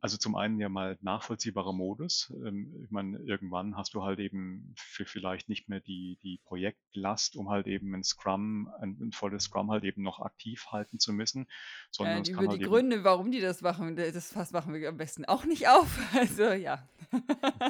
also 0.00 0.16
zum 0.16 0.36
einen 0.36 0.58
ja 0.60 0.68
mal 0.68 0.98
nachvollziehbarer 1.00 1.72
Modus. 1.72 2.32
Ähm, 2.44 2.82
ich 2.84 2.90
meine, 2.90 3.18
irgendwann 3.18 3.76
hast 3.76 3.94
du 3.94 4.02
halt 4.02 4.18
eben 4.18 4.74
für 4.76 5.06
vielleicht 5.06 5.48
nicht 5.48 5.68
mehr 5.68 5.80
die, 5.80 6.18
die 6.22 6.40
Projektlast, 6.44 7.36
um 7.36 7.48
halt 7.48 7.66
eben 7.66 7.94
ein 7.94 8.04
Scrum, 8.04 8.70
ein, 8.80 8.98
ein 9.00 9.12
volles 9.12 9.44
Scrum 9.44 9.70
halt 9.70 9.84
eben 9.84 10.02
noch 10.02 10.20
aktiv 10.20 10.66
halten 10.70 10.98
zu 10.98 11.12
müssen. 11.12 11.46
Sondern 11.90 12.24
ja, 12.24 12.32
über 12.32 12.48
halt 12.48 12.60
die 12.60 12.64
Gründe, 12.64 13.04
warum 13.04 13.30
die 13.30 13.40
das 13.40 13.62
machen, 13.62 13.96
das 13.96 14.32
Fass 14.32 14.52
machen 14.52 14.74
wir 14.74 14.88
am 14.88 14.96
besten 14.96 15.24
auch 15.24 15.44
nicht 15.44 15.68
auf. 15.68 15.98
Also 16.20 16.52
ja. 16.52 16.88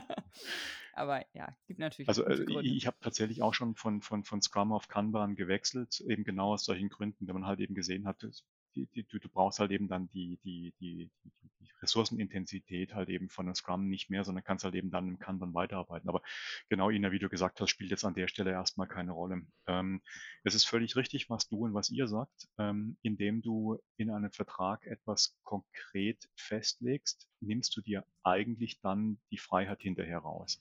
Aber 0.94 1.24
ja, 1.34 1.54
gibt 1.66 1.78
natürlich. 1.78 2.08
Also 2.08 2.24
äh, 2.26 2.42
ich, 2.42 2.76
ich 2.76 2.86
habe 2.86 2.96
tatsächlich 3.00 3.42
auch 3.42 3.54
schon 3.54 3.74
von, 3.74 4.02
von, 4.02 4.24
von 4.24 4.42
Scrum 4.42 4.72
auf 4.72 4.88
Kanban 4.88 5.36
gewechselt, 5.36 6.00
eben 6.00 6.24
genau 6.24 6.52
aus 6.52 6.64
solchen 6.64 6.88
Gründen, 6.88 7.26
wenn 7.26 7.34
man 7.34 7.46
halt 7.46 7.60
eben 7.60 7.74
gesehen 7.74 8.06
hat, 8.06 8.26
die, 8.74 8.86
die, 8.86 9.04
du, 9.04 9.28
brauchst 9.28 9.58
halt 9.58 9.70
eben 9.70 9.88
dann 9.88 10.08
die, 10.10 10.38
die, 10.44 10.74
die, 10.80 11.10
die, 11.22 11.32
die 11.60 11.70
Ressourcenintensität 11.82 12.94
halt 12.94 13.08
eben 13.08 13.28
von 13.28 13.46
einem 13.46 13.54
Scrum 13.54 13.88
nicht 13.88 14.10
mehr, 14.10 14.24
sondern 14.24 14.44
kannst 14.44 14.64
halt 14.64 14.74
eben 14.74 14.90
dann 14.90 15.08
im 15.08 15.18
Kanban 15.18 15.54
weiterarbeiten. 15.54 16.08
Aber 16.08 16.22
genau, 16.68 16.90
Ina, 16.90 17.12
wie 17.12 17.18
du 17.18 17.28
gesagt 17.28 17.60
hast, 17.60 17.70
spielt 17.70 17.90
jetzt 17.90 18.04
an 18.04 18.14
der 18.14 18.28
Stelle 18.28 18.50
erstmal 18.50 18.88
keine 18.88 19.12
Rolle. 19.12 19.42
Ähm, 19.66 20.02
es 20.44 20.54
ist 20.54 20.66
völlig 20.66 20.96
richtig, 20.96 21.30
was 21.30 21.48
du 21.48 21.64
und 21.64 21.74
was 21.74 21.90
ihr 21.90 22.08
sagt, 22.08 22.48
ähm, 22.58 22.96
indem 23.02 23.42
du 23.42 23.78
in 23.96 24.10
einem 24.10 24.32
Vertrag 24.32 24.86
etwas 24.86 25.36
konkret 25.42 26.28
festlegst, 26.36 27.28
nimmst 27.40 27.76
du 27.76 27.80
dir 27.80 28.04
eigentlich 28.22 28.80
dann 28.80 29.18
die 29.30 29.38
Freiheit 29.38 29.80
hinterher 29.82 30.18
raus. 30.18 30.60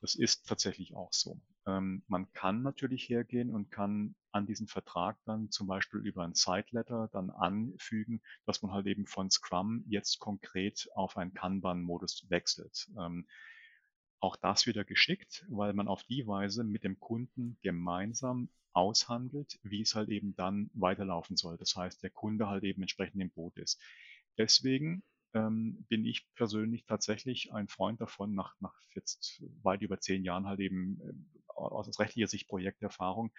Das 0.00 0.14
ist 0.14 0.46
tatsächlich 0.46 0.94
auch 0.94 1.12
so. 1.12 1.40
Ähm, 1.66 2.02
man 2.08 2.32
kann 2.32 2.62
natürlich 2.62 3.08
hergehen 3.08 3.50
und 3.50 3.70
kann 3.70 4.14
an 4.32 4.46
diesen 4.46 4.66
Vertrag 4.66 5.18
dann 5.24 5.50
zum 5.50 5.66
Beispiel 5.66 6.00
über 6.00 6.24
ein 6.24 6.34
Side-Letter 6.34 7.08
dann 7.12 7.30
anfügen, 7.30 8.22
dass 8.46 8.62
man 8.62 8.72
halt 8.72 8.86
eben 8.86 9.06
von 9.06 9.30
Scrum 9.30 9.84
jetzt 9.88 10.18
konkret 10.18 10.88
auf 10.94 11.16
einen 11.16 11.34
Kanban-Modus 11.34 12.26
wechselt. 12.28 12.88
Ähm, 12.98 13.26
auch 14.20 14.36
das 14.36 14.66
wieder 14.66 14.84
geschickt, 14.84 15.46
weil 15.48 15.72
man 15.72 15.88
auf 15.88 16.04
die 16.04 16.26
Weise 16.26 16.62
mit 16.62 16.84
dem 16.84 17.00
Kunden 17.00 17.58
gemeinsam 17.62 18.50
aushandelt, 18.72 19.58
wie 19.62 19.80
es 19.80 19.94
halt 19.94 20.10
eben 20.10 20.36
dann 20.36 20.70
weiterlaufen 20.74 21.36
soll. 21.36 21.56
Das 21.56 21.74
heißt, 21.74 22.02
der 22.02 22.10
Kunde 22.10 22.48
halt 22.48 22.62
eben 22.64 22.82
entsprechend 22.82 23.20
im 23.20 23.30
Boot 23.30 23.56
ist. 23.56 23.80
Deswegen 24.38 25.02
ähm, 25.34 25.84
bin 25.88 26.04
ich 26.04 26.26
persönlich 26.34 26.84
tatsächlich 26.84 27.52
ein 27.52 27.68
Freund 27.68 28.00
davon, 28.00 28.34
nach, 28.34 28.54
nach 28.60 28.74
jetzt 28.94 29.42
weit 29.62 29.82
über 29.82 30.00
zehn 30.00 30.24
Jahren 30.24 30.46
halt 30.46 30.60
eben 30.60 31.00
äh, 31.00 31.12
aus 31.54 31.98
rechtlicher 31.98 32.28
Sicht 32.28 32.48
Projekterfahrung, 32.48 33.32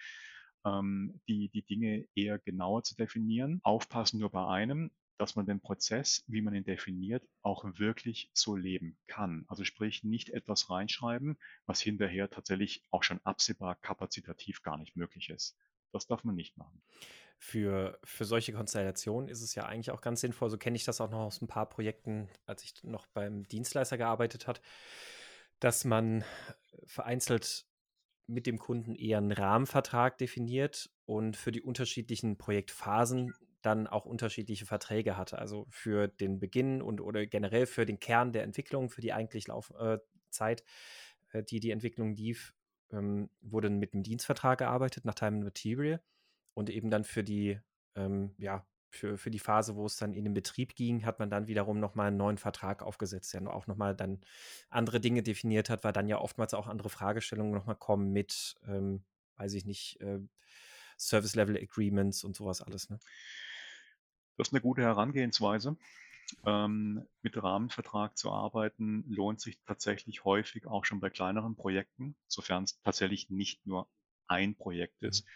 ähm, 0.64 1.20
die, 1.28 1.48
die 1.48 1.62
Dinge 1.62 2.06
eher 2.14 2.38
genauer 2.38 2.82
zu 2.82 2.96
definieren. 2.96 3.60
Aufpassen 3.62 4.20
nur 4.20 4.30
bei 4.30 4.46
einem, 4.46 4.90
dass 5.18 5.36
man 5.36 5.46
den 5.46 5.60
Prozess, 5.60 6.24
wie 6.26 6.42
man 6.42 6.54
ihn 6.54 6.64
definiert, 6.64 7.22
auch 7.42 7.64
wirklich 7.78 8.30
so 8.32 8.56
leben 8.56 8.98
kann. 9.06 9.44
Also 9.48 9.64
sprich, 9.64 10.02
nicht 10.02 10.30
etwas 10.30 10.70
reinschreiben, 10.70 11.38
was 11.66 11.80
hinterher 11.80 12.28
tatsächlich 12.30 12.82
auch 12.90 13.02
schon 13.02 13.20
absehbar 13.24 13.76
kapazitativ 13.76 14.62
gar 14.62 14.78
nicht 14.78 14.96
möglich 14.96 15.30
ist. 15.30 15.56
Das 15.92 16.06
darf 16.06 16.24
man 16.24 16.34
nicht 16.34 16.56
machen. 16.56 16.82
Für, 17.38 17.98
für 18.04 18.24
solche 18.24 18.52
Konstellationen 18.52 19.28
ist 19.28 19.42
es 19.42 19.54
ja 19.54 19.64
eigentlich 19.64 19.90
auch 19.90 20.00
ganz 20.00 20.20
sinnvoll, 20.20 20.48
so 20.48 20.58
kenne 20.58 20.76
ich 20.76 20.84
das 20.84 21.00
auch 21.00 21.10
noch 21.10 21.20
aus 21.20 21.42
ein 21.42 21.48
paar 21.48 21.68
Projekten, 21.68 22.28
als 22.46 22.62
ich 22.64 22.82
noch 22.82 23.06
beim 23.06 23.46
Dienstleister 23.48 23.98
gearbeitet 23.98 24.46
habe, 24.46 24.60
dass 25.60 25.84
man 25.84 26.24
vereinzelt 26.84 27.66
mit 28.26 28.46
dem 28.46 28.58
Kunden 28.58 28.94
eher 28.94 29.18
einen 29.18 29.32
Rahmenvertrag 29.32 30.18
definiert 30.18 30.90
und 31.06 31.36
für 31.36 31.52
die 31.52 31.62
unterschiedlichen 31.62 32.38
Projektphasen 32.38 33.34
dann 33.62 33.86
auch 33.86 34.04
unterschiedliche 34.04 34.66
Verträge 34.66 35.16
hatte. 35.16 35.38
Also 35.38 35.66
für 35.70 36.08
den 36.08 36.40
Beginn 36.40 36.82
und 36.82 37.00
oder 37.00 37.26
generell 37.26 37.66
für 37.66 37.86
den 37.86 38.00
Kern 38.00 38.32
der 38.32 38.42
Entwicklung, 38.42 38.90
für 38.90 39.00
die 39.00 39.12
eigentlich 39.12 39.46
Laufzeit, 39.48 40.64
äh, 41.32 41.38
äh, 41.38 41.42
die 41.44 41.60
die 41.60 41.70
Entwicklung 41.70 42.14
lief, 42.14 42.54
ähm, 42.90 43.30
wurde 43.40 43.70
mit 43.70 43.94
einem 43.94 44.02
Dienstvertrag 44.02 44.58
gearbeitet 44.58 45.04
nach 45.04 45.14
Time 45.14 45.36
and 45.36 45.44
Material 45.44 46.00
und 46.54 46.70
eben 46.70 46.90
dann 46.90 47.04
für 47.04 47.24
die, 47.24 47.58
ähm, 47.94 48.34
ja, 48.38 48.66
für, 48.92 49.16
für 49.16 49.30
die 49.30 49.38
Phase, 49.38 49.74
wo 49.74 49.86
es 49.86 49.96
dann 49.96 50.12
in 50.12 50.24
den 50.24 50.34
Betrieb 50.34 50.74
ging, 50.76 51.04
hat 51.06 51.18
man 51.18 51.30
dann 51.30 51.46
wiederum 51.46 51.80
nochmal 51.80 52.08
einen 52.08 52.18
neuen 52.18 52.38
Vertrag 52.38 52.82
aufgesetzt, 52.82 53.32
der 53.32 53.42
auch 53.52 53.66
nochmal 53.66 53.96
dann 53.96 54.20
andere 54.68 55.00
Dinge 55.00 55.22
definiert 55.22 55.70
hat, 55.70 55.82
weil 55.82 55.94
dann 55.94 56.08
ja 56.08 56.18
oftmals 56.18 56.52
auch 56.52 56.66
andere 56.66 56.90
Fragestellungen 56.90 57.54
nochmal 57.54 57.76
kommen 57.76 58.12
mit, 58.12 58.56
ähm, 58.66 59.02
weiß 59.36 59.54
ich 59.54 59.64
nicht, 59.64 60.00
äh, 60.00 60.20
Service 60.98 61.34
Level 61.34 61.56
Agreements 61.56 62.22
und 62.22 62.36
sowas 62.36 62.60
alles. 62.60 62.90
Ne? 62.90 62.98
Das 64.36 64.48
ist 64.48 64.52
eine 64.52 64.60
gute 64.60 64.82
Herangehensweise. 64.82 65.76
Ähm, 66.44 67.06
mit 67.22 67.42
Rahmenvertrag 67.42 68.16
zu 68.16 68.30
arbeiten 68.30 69.04
lohnt 69.08 69.40
sich 69.40 69.58
tatsächlich 69.66 70.24
häufig 70.24 70.66
auch 70.66 70.84
schon 70.84 71.00
bei 71.00 71.10
kleineren 71.10 71.56
Projekten, 71.56 72.14
sofern 72.28 72.64
es 72.64 72.80
tatsächlich 72.82 73.30
nicht 73.30 73.66
nur 73.66 73.88
ein 74.28 74.54
Projekt 74.54 75.02
ist. 75.02 75.24
Mhm 75.24 75.30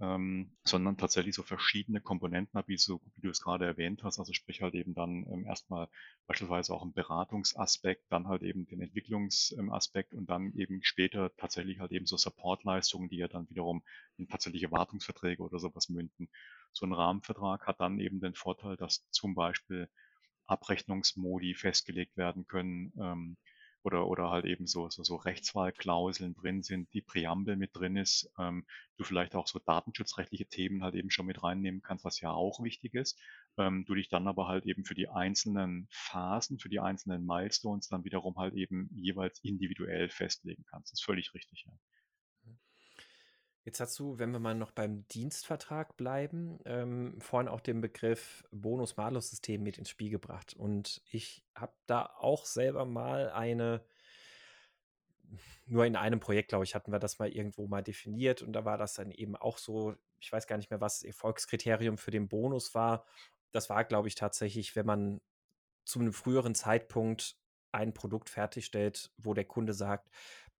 ähm, 0.00 0.56
sondern 0.64 0.96
tatsächlich 0.96 1.34
so 1.34 1.42
verschiedene 1.42 2.00
Komponenten 2.00 2.58
hat, 2.58 2.68
wie, 2.68 2.76
so, 2.76 3.00
wie 3.16 3.22
du 3.22 3.30
es 3.30 3.40
gerade 3.40 3.64
erwähnt 3.64 4.02
hast. 4.02 4.18
Also 4.18 4.32
sprich 4.32 4.62
halt 4.62 4.74
eben 4.74 4.94
dann 4.94 5.26
ähm, 5.30 5.46
erstmal 5.46 5.88
beispielsweise 6.26 6.74
auch 6.74 6.82
einen 6.82 6.92
Beratungsaspekt, 6.92 8.04
dann 8.10 8.26
halt 8.26 8.42
eben 8.42 8.66
den 8.66 8.80
Entwicklungsaspekt 8.80 10.14
und 10.14 10.28
dann 10.28 10.52
eben 10.54 10.82
später 10.82 11.34
tatsächlich 11.36 11.78
halt 11.78 11.92
eben 11.92 12.06
so 12.06 12.16
Supportleistungen, 12.16 13.08
die 13.08 13.18
ja 13.18 13.28
dann 13.28 13.48
wiederum 13.50 13.82
in 14.16 14.28
tatsächliche 14.28 14.70
Wartungsverträge 14.72 15.42
oder 15.42 15.58
sowas 15.58 15.88
münden. 15.88 16.28
So 16.72 16.86
ein 16.86 16.92
Rahmenvertrag 16.92 17.66
hat 17.66 17.80
dann 17.80 18.00
eben 18.00 18.20
den 18.20 18.34
Vorteil, 18.34 18.76
dass 18.76 19.08
zum 19.10 19.34
Beispiel 19.34 19.88
Abrechnungsmodi 20.46 21.54
festgelegt 21.54 22.16
werden 22.16 22.46
können, 22.46 22.92
ähm, 23.00 23.36
oder, 23.84 24.06
oder 24.08 24.30
halt 24.30 24.44
eben 24.46 24.66
so, 24.66 24.88
so, 24.90 25.02
so 25.04 25.16
Rechtswahlklauseln 25.16 26.34
drin 26.34 26.62
sind, 26.62 26.92
die 26.94 27.02
Präambel 27.02 27.56
mit 27.56 27.70
drin 27.74 27.96
ist, 27.96 28.30
ähm, 28.38 28.66
du 28.96 29.04
vielleicht 29.04 29.34
auch 29.34 29.46
so 29.46 29.58
datenschutzrechtliche 29.58 30.46
Themen 30.46 30.82
halt 30.82 30.94
eben 30.94 31.10
schon 31.10 31.26
mit 31.26 31.42
reinnehmen 31.42 31.82
kannst, 31.82 32.04
was 32.04 32.20
ja 32.20 32.30
auch 32.30 32.62
wichtig 32.62 32.94
ist, 32.94 33.20
ähm, 33.58 33.84
du 33.86 33.94
dich 33.94 34.08
dann 34.08 34.26
aber 34.28 34.48
halt 34.48 34.66
eben 34.66 34.84
für 34.84 34.94
die 34.94 35.08
einzelnen 35.08 35.86
Phasen, 35.90 36.58
für 36.58 36.68
die 36.68 36.80
einzelnen 36.80 37.24
Milestones 37.26 37.88
dann 37.88 38.04
wiederum 38.04 38.36
halt 38.36 38.54
eben 38.54 38.88
jeweils 38.94 39.38
individuell 39.44 40.08
festlegen 40.08 40.64
kannst. 40.70 40.92
Das 40.92 41.00
ist 41.00 41.04
völlig 41.04 41.34
richtig. 41.34 41.64
Ja. 41.66 41.72
Jetzt 43.64 43.80
hast 43.80 43.98
du, 43.98 44.18
wenn 44.18 44.30
wir 44.30 44.40
mal 44.40 44.54
noch 44.54 44.72
beim 44.72 45.08
Dienstvertrag 45.08 45.96
bleiben, 45.96 46.58
ähm, 46.66 47.18
vorhin 47.18 47.48
auch 47.48 47.60
den 47.60 47.80
Begriff 47.80 48.44
Bonus-Malus-System 48.50 49.62
mit 49.62 49.78
ins 49.78 49.88
Spiel 49.88 50.10
gebracht. 50.10 50.52
Und 50.52 51.00
ich 51.10 51.42
habe 51.54 51.72
da 51.86 52.04
auch 52.18 52.44
selber 52.44 52.84
mal 52.84 53.30
eine, 53.30 53.82
nur 55.64 55.86
in 55.86 55.96
einem 55.96 56.20
Projekt, 56.20 56.50
glaube 56.50 56.64
ich, 56.64 56.74
hatten 56.74 56.92
wir 56.92 56.98
das 56.98 57.18
mal 57.18 57.30
irgendwo 57.30 57.66
mal 57.66 57.82
definiert. 57.82 58.42
Und 58.42 58.52
da 58.52 58.66
war 58.66 58.76
das 58.76 58.92
dann 58.94 59.10
eben 59.10 59.34
auch 59.34 59.56
so, 59.56 59.96
ich 60.20 60.30
weiß 60.30 60.46
gar 60.46 60.58
nicht 60.58 60.70
mehr, 60.70 60.82
was 60.82 61.00
das 61.00 61.04
Erfolgskriterium 61.04 61.96
für 61.96 62.10
den 62.10 62.28
Bonus 62.28 62.74
war. 62.74 63.06
Das 63.50 63.70
war, 63.70 63.82
glaube 63.84 64.08
ich, 64.08 64.14
tatsächlich, 64.14 64.76
wenn 64.76 64.84
man 64.84 65.22
zu 65.86 66.00
einem 66.00 66.12
früheren 66.12 66.54
Zeitpunkt 66.54 67.38
ein 67.72 67.92
Produkt 67.92 68.30
fertigstellt, 68.30 69.10
wo 69.16 69.34
der 69.34 69.44
Kunde 69.44 69.74
sagt, 69.74 70.08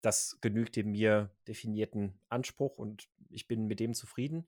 das 0.05 0.39
genügt 0.41 0.77
dem 0.77 0.91
mir 0.91 1.31
definierten 1.49 2.19
Anspruch 2.29 2.77
und 2.79 3.09
ich 3.31 3.49
bin 3.49 3.67
mit 3.67 3.81
dem 3.81 3.95
zufrieden. 3.95 4.47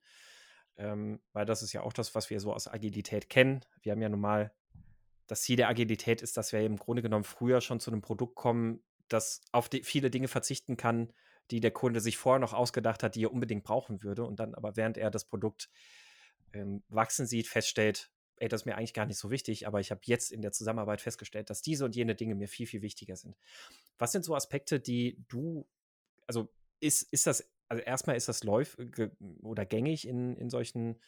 Ähm, 0.77 1.19
weil 1.33 1.45
das 1.45 1.63
ist 1.63 1.73
ja 1.73 1.81
auch 1.81 1.93
das, 1.93 2.13
was 2.13 2.29
wir 2.29 2.39
so 2.39 2.53
aus 2.53 2.67
Agilität 2.67 3.29
kennen. 3.29 3.61
Wir 3.81 3.91
haben 3.91 4.01
ja 4.01 4.09
nun 4.09 4.19
mal, 4.19 4.51
das 5.25 5.41
Ziel 5.41 5.57
der 5.57 5.67
Agilität 5.67 6.21
ist, 6.21 6.37
dass 6.37 6.51
wir 6.53 6.61
im 6.61 6.77
Grunde 6.77 7.01
genommen 7.01 7.23
früher 7.23 7.59
schon 7.59 7.79
zu 7.79 7.89
einem 7.89 8.01
Produkt 8.01 8.35
kommen, 8.35 8.83
das 9.07 9.41
auf 9.51 9.69
viele 9.83 10.11
Dinge 10.11 10.27
verzichten 10.27 10.77
kann, 10.77 11.11
die 11.49 11.59
der 11.59 11.71
Kunde 11.71 11.99
sich 11.99 12.17
vorher 12.17 12.39
noch 12.39 12.53
ausgedacht 12.53 13.01
hat, 13.01 13.15
die 13.15 13.23
er 13.23 13.33
unbedingt 13.33 13.63
brauchen 13.63 14.03
würde. 14.03 14.25
Und 14.25 14.39
dann 14.39 14.53
aber, 14.53 14.75
während 14.75 14.97
er 14.97 15.09
das 15.09 15.25
Produkt 15.25 15.69
ähm, 16.53 16.83
wachsen 16.89 17.25
sieht, 17.25 17.47
feststellt, 17.47 18.11
ey, 18.37 18.47
das 18.47 18.61
ist 18.61 18.65
mir 18.65 18.75
eigentlich 18.77 18.93
gar 18.93 19.05
nicht 19.05 19.17
so 19.17 19.31
wichtig, 19.31 19.67
aber 19.67 19.79
ich 19.79 19.91
habe 19.91 20.01
jetzt 20.05 20.31
in 20.31 20.41
der 20.41 20.51
Zusammenarbeit 20.51 21.01
festgestellt, 21.01 21.49
dass 21.49 21.61
diese 21.61 21.85
und 21.85 21.95
jene 21.95 22.15
Dinge 22.15 22.35
mir 22.35 22.47
viel, 22.47 22.67
viel 22.67 22.81
wichtiger 22.81 23.15
sind. 23.15 23.37
Was 23.97 24.11
sind 24.11 24.25
so 24.25 24.35
Aspekte, 24.35 24.79
die 24.79 25.23
du, 25.27 25.67
also 26.27 26.49
ist, 26.79 27.03
ist 27.13 27.27
das, 27.27 27.49
also 27.69 27.83
erstmal 27.83 28.15
ist 28.15 28.29
das 28.29 28.43
läuf 28.43 28.77
oder 29.41 29.65
gängig 29.65 30.07
in, 30.07 30.35
in 30.37 30.49
solchen 30.49 30.99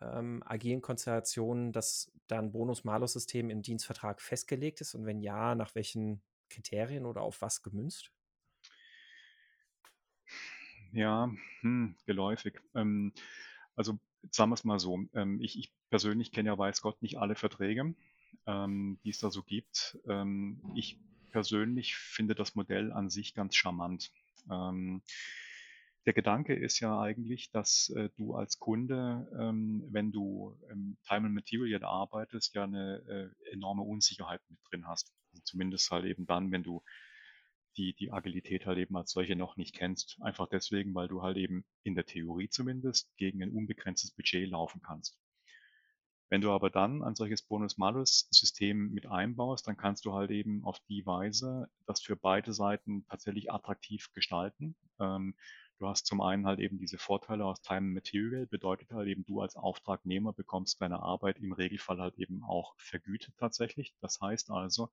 ähm, 0.00 0.42
agilen 0.46 0.80
Konstellationen, 0.80 1.72
dass 1.72 2.10
da 2.26 2.38
ein 2.38 2.52
Bonus-Malus-System 2.52 3.50
im 3.50 3.62
Dienstvertrag 3.62 4.22
festgelegt 4.22 4.80
ist? 4.80 4.94
Und 4.94 5.06
wenn 5.06 5.20
ja, 5.20 5.54
nach 5.54 5.74
welchen 5.74 6.22
Kriterien 6.48 7.06
oder 7.06 7.22
auf 7.22 7.42
was 7.42 7.62
gemünzt? 7.62 8.12
Ja, 10.92 11.30
hm, 11.60 11.96
geläufig. 12.06 12.60
Ähm, 12.74 13.12
also 13.76 13.98
sagen 14.30 14.50
wir 14.50 14.54
es 14.54 14.64
mal 14.64 14.78
so. 14.78 15.04
Ähm, 15.14 15.40
ich, 15.40 15.58
ich, 15.58 15.72
persönlich 15.90 16.32
kenne 16.32 16.48
ja 16.48 16.58
weiß 16.58 16.82
Gott 16.82 17.02
nicht 17.02 17.18
alle 17.18 17.34
Verträge, 17.34 17.94
ähm, 18.46 18.98
die 19.04 19.10
es 19.10 19.18
da 19.18 19.30
so 19.30 19.42
gibt. 19.42 19.98
Ähm, 20.08 20.60
ich 20.74 20.98
persönlich 21.30 21.96
finde 21.96 22.34
das 22.34 22.54
Modell 22.54 22.92
an 22.92 23.10
sich 23.10 23.34
ganz 23.34 23.54
charmant. 23.56 24.10
Ähm, 24.50 25.02
der 26.06 26.14
Gedanke 26.14 26.54
ist 26.54 26.80
ja 26.80 26.98
eigentlich, 26.98 27.50
dass 27.50 27.90
äh, 27.90 28.08
du 28.16 28.34
als 28.34 28.58
Kunde, 28.58 29.28
ähm, 29.38 29.84
wenn 29.90 30.12
du 30.12 30.58
im 30.70 30.96
Time 31.06 31.26
and 31.26 31.34
Material 31.34 31.84
arbeitest, 31.84 32.54
ja 32.54 32.64
eine 32.64 33.32
äh, 33.46 33.52
enorme 33.52 33.82
Unsicherheit 33.82 34.40
mit 34.48 34.58
drin 34.70 34.86
hast. 34.86 35.12
Also 35.32 35.42
zumindest 35.44 35.90
halt 35.90 36.06
eben 36.06 36.26
dann, 36.26 36.52
wenn 36.52 36.62
du 36.62 36.82
die, 37.76 37.94
die 37.94 38.12
Agilität 38.12 38.66
halt 38.66 38.78
eben 38.78 38.96
als 38.96 39.12
solche 39.12 39.36
noch 39.36 39.56
nicht 39.56 39.74
kennst. 39.74 40.18
Einfach 40.20 40.48
deswegen, 40.48 40.94
weil 40.94 41.08
du 41.08 41.22
halt 41.22 41.36
eben 41.36 41.64
in 41.82 41.94
der 41.94 42.06
Theorie 42.06 42.48
zumindest 42.48 43.16
gegen 43.16 43.42
ein 43.42 43.52
unbegrenztes 43.52 44.12
Budget 44.12 44.48
laufen 44.48 44.80
kannst. 44.82 45.18
Wenn 46.30 46.42
du 46.42 46.52
aber 46.52 46.70
dann 46.70 47.02
ein 47.02 47.16
solches 47.16 47.42
Bonus-Malus-System 47.42 48.92
mit 48.92 49.06
einbaust, 49.06 49.66
dann 49.66 49.76
kannst 49.76 50.04
du 50.04 50.14
halt 50.14 50.30
eben 50.30 50.62
auf 50.64 50.78
die 50.88 51.04
Weise 51.04 51.68
das 51.86 52.00
für 52.00 52.14
beide 52.14 52.52
Seiten 52.52 53.04
tatsächlich 53.08 53.50
attraktiv 53.50 54.12
gestalten. 54.12 54.76
Ähm, 55.00 55.34
du 55.80 55.88
hast 55.88 56.06
zum 56.06 56.20
einen 56.20 56.46
halt 56.46 56.60
eben 56.60 56.78
diese 56.78 56.98
Vorteile 56.98 57.44
aus 57.44 57.62
Time 57.62 57.78
and 57.78 57.94
Material, 57.94 58.46
bedeutet 58.46 58.92
halt 58.92 59.08
eben 59.08 59.24
du 59.24 59.40
als 59.40 59.56
Auftragnehmer 59.56 60.32
bekommst 60.32 60.80
deine 60.80 61.02
Arbeit 61.02 61.38
im 61.38 61.50
Regelfall 61.50 61.98
halt 61.98 62.16
eben 62.16 62.44
auch 62.44 62.74
vergütet 62.78 63.34
tatsächlich. 63.36 63.96
Das 64.00 64.20
heißt 64.20 64.52
also, 64.52 64.90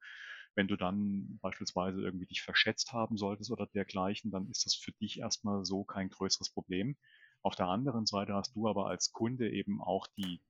wenn 0.58 0.68
du 0.68 0.76
dann 0.76 1.38
beispielsweise 1.44 2.02
irgendwie 2.02 2.26
dich 2.26 2.42
verschätzt 2.42 2.92
haben 2.92 3.16
solltest 3.16 3.52
oder 3.52 3.68
dergleichen, 3.68 4.32
dann 4.32 4.50
ist 4.50 4.66
das 4.66 4.74
für 4.74 4.92
dich 4.94 5.20
erstmal 5.20 5.64
so 5.64 5.84
kein 5.84 6.10
größeres 6.10 6.50
Problem. 6.50 6.98
Auf 7.44 7.56
der 7.56 7.68
anderen 7.68 8.08
Seite 8.08 8.34
hast 8.34 8.56
du 8.56 8.68
aber 8.68 8.88
als 8.88 9.14
Kunde 9.14 9.52
eben 9.52 9.84
auch 9.84 10.08
die 10.18 10.42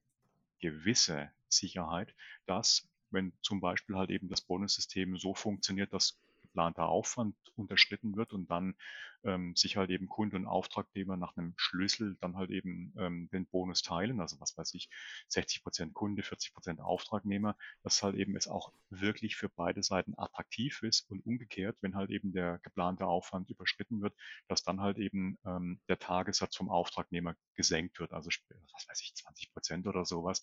gewisse 0.62 1.30
Sicherheit, 1.50 2.16
dass 2.46 2.88
wenn 3.12 3.34
zum 3.42 3.60
Beispiel 3.60 3.98
halt 3.98 4.10
eben 4.10 4.30
das 4.30 4.42
Bonussystem 4.42 5.18
so 5.18 5.34
funktioniert, 5.34 5.92
dass 5.92 6.18
geplanter 6.58 6.88
Aufwand 6.88 7.36
unterschritten 7.56 8.16
wird 8.16 8.34
und 8.34 8.50
dann 8.50 8.76
ähm, 9.24 9.56
sich 9.56 9.78
halt 9.78 9.92
eben 9.92 10.08
Kunde 10.08 10.38
und 10.38 10.48
Auftragnehmer 10.48 11.16
nach 11.16 11.38
einem 11.38 11.54
Schlüssel 11.56 12.18
dann 12.20 12.36
halt 12.36 12.50
eben 12.50 12.94
ähm, 12.98 13.30
den 13.32 13.46
Bonus 13.46 13.84
teilen, 13.84 14.20
also 14.22 14.40
was 14.40 14.58
weiß 14.58 14.74
ich, 14.74 14.90
60 15.28 15.62
Prozent 15.64 15.94
Kunde, 15.94 16.24
40 16.24 16.54
Prozent 16.54 16.80
Auftragnehmer, 16.80 17.56
dass 17.84 18.02
halt 18.02 18.16
eben 18.16 18.36
es 18.36 18.48
auch 18.48 18.74
wirklich 18.90 19.36
für 19.36 19.50
beide 19.50 19.84
Seiten 19.84 20.18
attraktiv 20.18 20.82
ist 20.82 21.10
und 21.12 21.24
umgekehrt, 21.26 21.78
wenn 21.82 21.96
halt 21.96 22.10
eben 22.10 22.32
der 22.34 22.60
geplante 22.64 23.06
Aufwand 23.06 23.50
überschritten 23.52 24.02
wird, 24.02 24.16
dass 24.48 24.64
dann 24.64 24.82
halt 24.82 24.98
eben 24.98 25.38
ähm, 25.46 25.80
der 25.88 26.00
Tagessatz 26.00 26.56
vom 26.56 26.70
Auftragnehmer 26.70 27.36
gesenkt 27.56 28.00
wird, 28.00 28.14
also 28.14 28.30
was 28.74 28.88
weiß 28.88 29.02
ich, 29.02 29.14
20 29.16 29.54
Prozent 29.54 29.88
oder 29.88 30.06
sowas. 30.06 30.42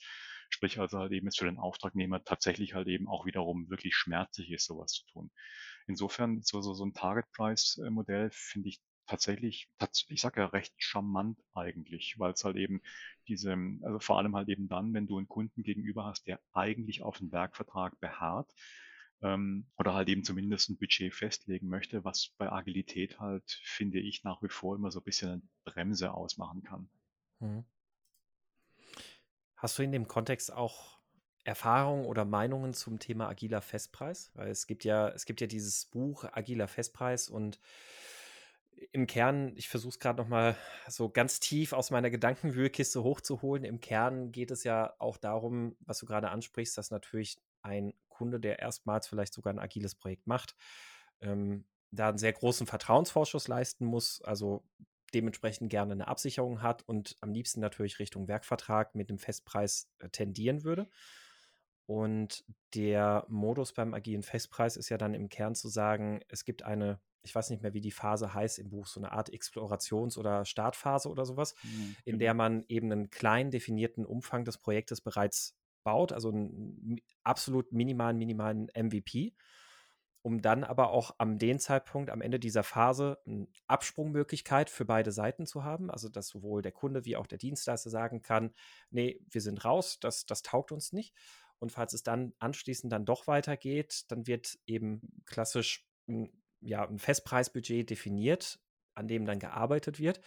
Sprich 0.51 0.79
also 0.79 0.99
halt 0.99 1.13
eben 1.13 1.27
es 1.27 1.37
für 1.37 1.47
den 1.47 1.59
Auftragnehmer 1.59 2.23
tatsächlich 2.23 2.75
halt 2.75 2.87
eben 2.87 3.09
auch 3.09 3.27
wiederum 3.27 3.69
wirklich 3.71 3.97
schmerzlich 3.97 4.51
ist, 4.53 4.67
sowas 4.67 4.93
zu 4.93 5.07
tun. 5.07 5.31
Insofern 5.87 6.43
so, 6.43 6.61
so, 6.63 6.75
so 6.75 6.85
ein 6.85 6.95
Target 6.95 7.31
Price 7.33 7.81
Modell 7.91 8.31
finde 8.33 8.71
ich 8.71 8.81
tatsächlich, 9.07 9.69
ich 10.09 10.21
sage 10.21 10.41
ja 10.41 10.47
recht 10.47 10.73
charmant 10.79 11.39
eigentlich, 11.53 12.19
weil 12.19 12.33
es 12.33 12.45
halt 12.45 12.57
eben 12.57 12.81
diese, 13.29 13.55
also 13.83 13.99
vor 13.99 14.19
allem 14.19 14.35
halt 14.35 14.49
eben 14.49 14.69
dann, 14.69 14.95
wenn 14.95 15.07
du 15.07 15.19
einen 15.19 15.29
Kunden 15.29 15.63
gegenüber 15.63 16.05
hast, 16.07 16.27
der 16.27 16.41
eigentlich 16.53 17.03
auf 17.03 17.21
einen 17.21 17.33
Werkvertrag 17.33 18.01
beharrt, 18.01 18.51
ähm, 19.23 19.67
oder 19.77 19.95
halt 19.95 20.09
eben 20.09 20.25
zumindest 20.25 20.71
ein 20.71 20.79
Budget 20.79 21.15
festlegen 21.15 21.69
möchte, 21.69 22.05
was 22.05 22.31
bei 22.37 22.51
Agilität 22.51 23.21
halt, 23.21 23.61
finde 23.63 23.99
ich, 24.01 24.25
nach 24.25 24.43
wie 24.43 24.49
vor 24.49 24.77
immer 24.77 24.91
so 24.91 25.01
ein 25.01 25.05
bisschen 25.05 25.31
eine 25.31 25.43
Bremse 25.65 26.13
ausmachen 26.13 26.63
kann. 26.63 26.89
Mhm. 27.41 27.65
Hast 29.57 29.79
du 29.79 29.83
in 29.83 29.93
dem 29.93 30.07
Kontext 30.07 30.53
auch 30.53 30.99
Erfahrungen 31.45 32.07
oder 32.07 32.25
Meinungen 32.25 32.75
zum 32.75 32.99
Thema 32.99 33.29
agiler 33.29 33.63
Festpreis? 33.63 34.31
Weil 34.35 34.49
es 34.49 34.67
gibt 34.67 34.85
ja, 34.85 35.09
es 35.11 35.27
gibt 35.27 35.41
ja 35.41 35.47
dieses 35.47 35.87
Buch 35.87 36.25
Agiler 36.33 36.69
Festpreis 36.69 37.29
und 37.29 37.61
im 38.93 39.07
Kern, 39.07 39.53
ich 39.57 39.69
versuche 39.69 39.91
es 39.91 39.99
gerade 39.99 40.21
nochmal 40.21 40.57
so 40.89 41.09
ganz 41.09 41.41
tief 41.41 41.73
aus 41.73 41.91
meiner 41.91 42.11
Gedankenwühlkiste 42.11 43.03
hochzuholen. 43.03 43.65
Im 43.65 43.81
Kern 43.81 44.33
geht 44.33 44.51
es 44.51 44.65
ja 44.65 44.95
auch 44.99 45.17
darum, 45.17 45.77
was 45.81 45.99
du 45.99 46.07
gerade 46.07 46.31
ansprichst, 46.31 46.77
dass 46.77 46.91
natürlich 46.91 47.39
ein 47.63 47.95
Kunde, 48.09 48.41
der 48.41 48.59
erstmals 48.59 49.09
vielleicht 49.09 49.33
sogar 49.33 49.53
ein 49.53 49.59
agiles 49.59 49.95
Projekt 49.95 50.27
macht, 50.27 50.55
ähm, 51.21 51.67
da 51.91 52.09
einen 52.09 52.19
sehr 52.19 52.33
großen 52.33 52.67
Vertrauensvorschuss 52.67 53.49
leisten 53.49 53.85
muss, 53.85 54.23
also 54.23 54.65
dementsprechend 55.15 55.71
gerne 55.71 55.93
eine 55.93 56.09
Absicherung 56.09 56.61
hat 56.61 56.83
und 56.89 57.17
am 57.21 57.33
liebsten 57.33 57.61
natürlich 57.61 57.99
Richtung 57.99 58.29
Werkvertrag 58.29 58.95
mit 58.95 59.11
dem 59.11 59.19
Festpreis 59.19 59.89
äh, 60.01 60.09
tendieren 60.09 60.65
würde. 60.65 60.89
Und 61.87 62.45
der 62.75 63.27
Modus 63.29 63.73
beim 63.73 63.95
agilen 63.95 64.23
Festpreis 64.23 64.77
ist 64.77 64.89
ja 64.89 64.97
dann 64.97 65.15
im 65.15 65.29
Kern 65.29 65.55
zu 65.55 65.69
sagen, 65.69 66.21
es 66.29 66.45
gibt 66.45 66.63
eine, 66.63 66.99
ich 67.23 67.35
weiß 67.35 67.51
nicht 67.51 67.63
mehr, 67.63 67.75
wie 67.75 67.83
die 67.83 67.91
Phase 67.91 68.33
heißt 68.33 68.59
im 68.59 68.71
Buch, 68.71 68.87
so 68.87 69.01
eine 69.01 69.13
Art 69.13 69.31
Explorations- 69.31 70.19
oder 70.19 70.45
Startphase 70.45 71.11
oder 71.11 71.27
sowas, 71.27 71.55
mhm. 71.63 71.97
in 72.05 72.19
der 72.19 72.33
genau. 72.33 72.43
man 72.43 72.65
eben 72.69 72.91
einen 72.91 73.11
klein 73.11 73.51
definierten 73.51 74.07
Umfang 74.07 74.45
des 74.45 74.59
Projektes 74.59 75.03
bereits 75.03 75.57
baut, 75.83 76.13
also 76.13 76.31
einen 76.31 77.01
absolut 77.23 77.71
minimalen, 77.73 78.17
minimalen 78.17 78.71
MVP, 78.75 79.35
um 80.23 80.41
dann 80.41 80.65
aber 80.65 80.89
auch 80.89 81.15
am 81.19 81.37
den 81.37 81.59
Zeitpunkt, 81.59 82.09
am 82.09 82.23
Ende 82.23 82.41
dieser 82.41 82.63
Phase, 82.63 83.19
eine 83.27 83.47
Absprungmöglichkeit 83.67 84.71
für 84.71 84.87
beide 84.87 85.13
Seiten 85.13 85.45
zu 85.45 85.65
haben, 85.65 85.91
also 85.91 86.09
dass 86.09 86.29
sowohl 86.29 86.63
der 86.63 86.73
Kunde 86.73 87.05
wie 87.05 87.17
auch 87.17 87.27
der 87.27 87.37
Dienstleister 87.37 87.91
sagen 87.91 88.23
kann, 88.23 88.55
nee, 88.89 89.21
wir 89.29 89.43
sind 89.43 89.67
raus, 89.67 89.99
das, 90.01 90.25
das 90.25 90.41
taugt 90.41 90.73
uns 90.73 90.95
nicht 90.95 91.15
und 91.59 91.73
falls 91.73 91.93
es 91.93 92.03
dann 92.03 92.35
anschließend 92.39 92.93
dann 92.93 93.05
doch 93.05 93.27
weitergeht, 93.27 94.05
dann 94.09 94.27
wird 94.27 94.59
eben 94.67 95.01
klassisch 95.25 95.87
ein, 96.09 96.31
ja, 96.61 96.87
ein 96.87 96.99
Festpreisbudget 96.99 97.89
definiert, 97.89 98.61
an 98.95 99.09
dem 99.09 99.27
dann 99.27 99.39
gearbeitet 99.39 99.99
wird, 99.99 100.21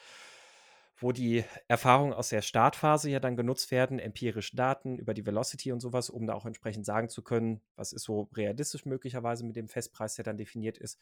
wo 1.00 1.12
die 1.12 1.44
Erfahrungen 1.68 2.14
aus 2.14 2.30
der 2.30 2.42
Startphase 2.42 3.10
ja 3.10 3.20
dann 3.20 3.36
genutzt 3.36 3.72
werden, 3.72 4.00
empirische 4.00 4.56
Daten 4.56 4.98
über 4.98 5.14
die 5.14 5.26
Velocity 5.26 5.72
und 5.72 5.80
sowas, 5.80 6.10
um 6.10 6.26
da 6.26 6.34
auch 6.34 6.46
entsprechend 6.46 6.86
sagen 6.86 7.10
zu 7.10 7.22
können, 7.22 7.62
was 7.76 7.94
ist 7.94 8.04
so 8.04 8.30
realistisch 8.34 8.86
möglicherweise 8.86 9.46
mit 9.46 9.56
dem 9.56 9.68
Festpreis, 9.68 10.16
der 10.16 10.26
dann 10.26 10.38
definiert 10.38 10.78
ist. 10.78 11.00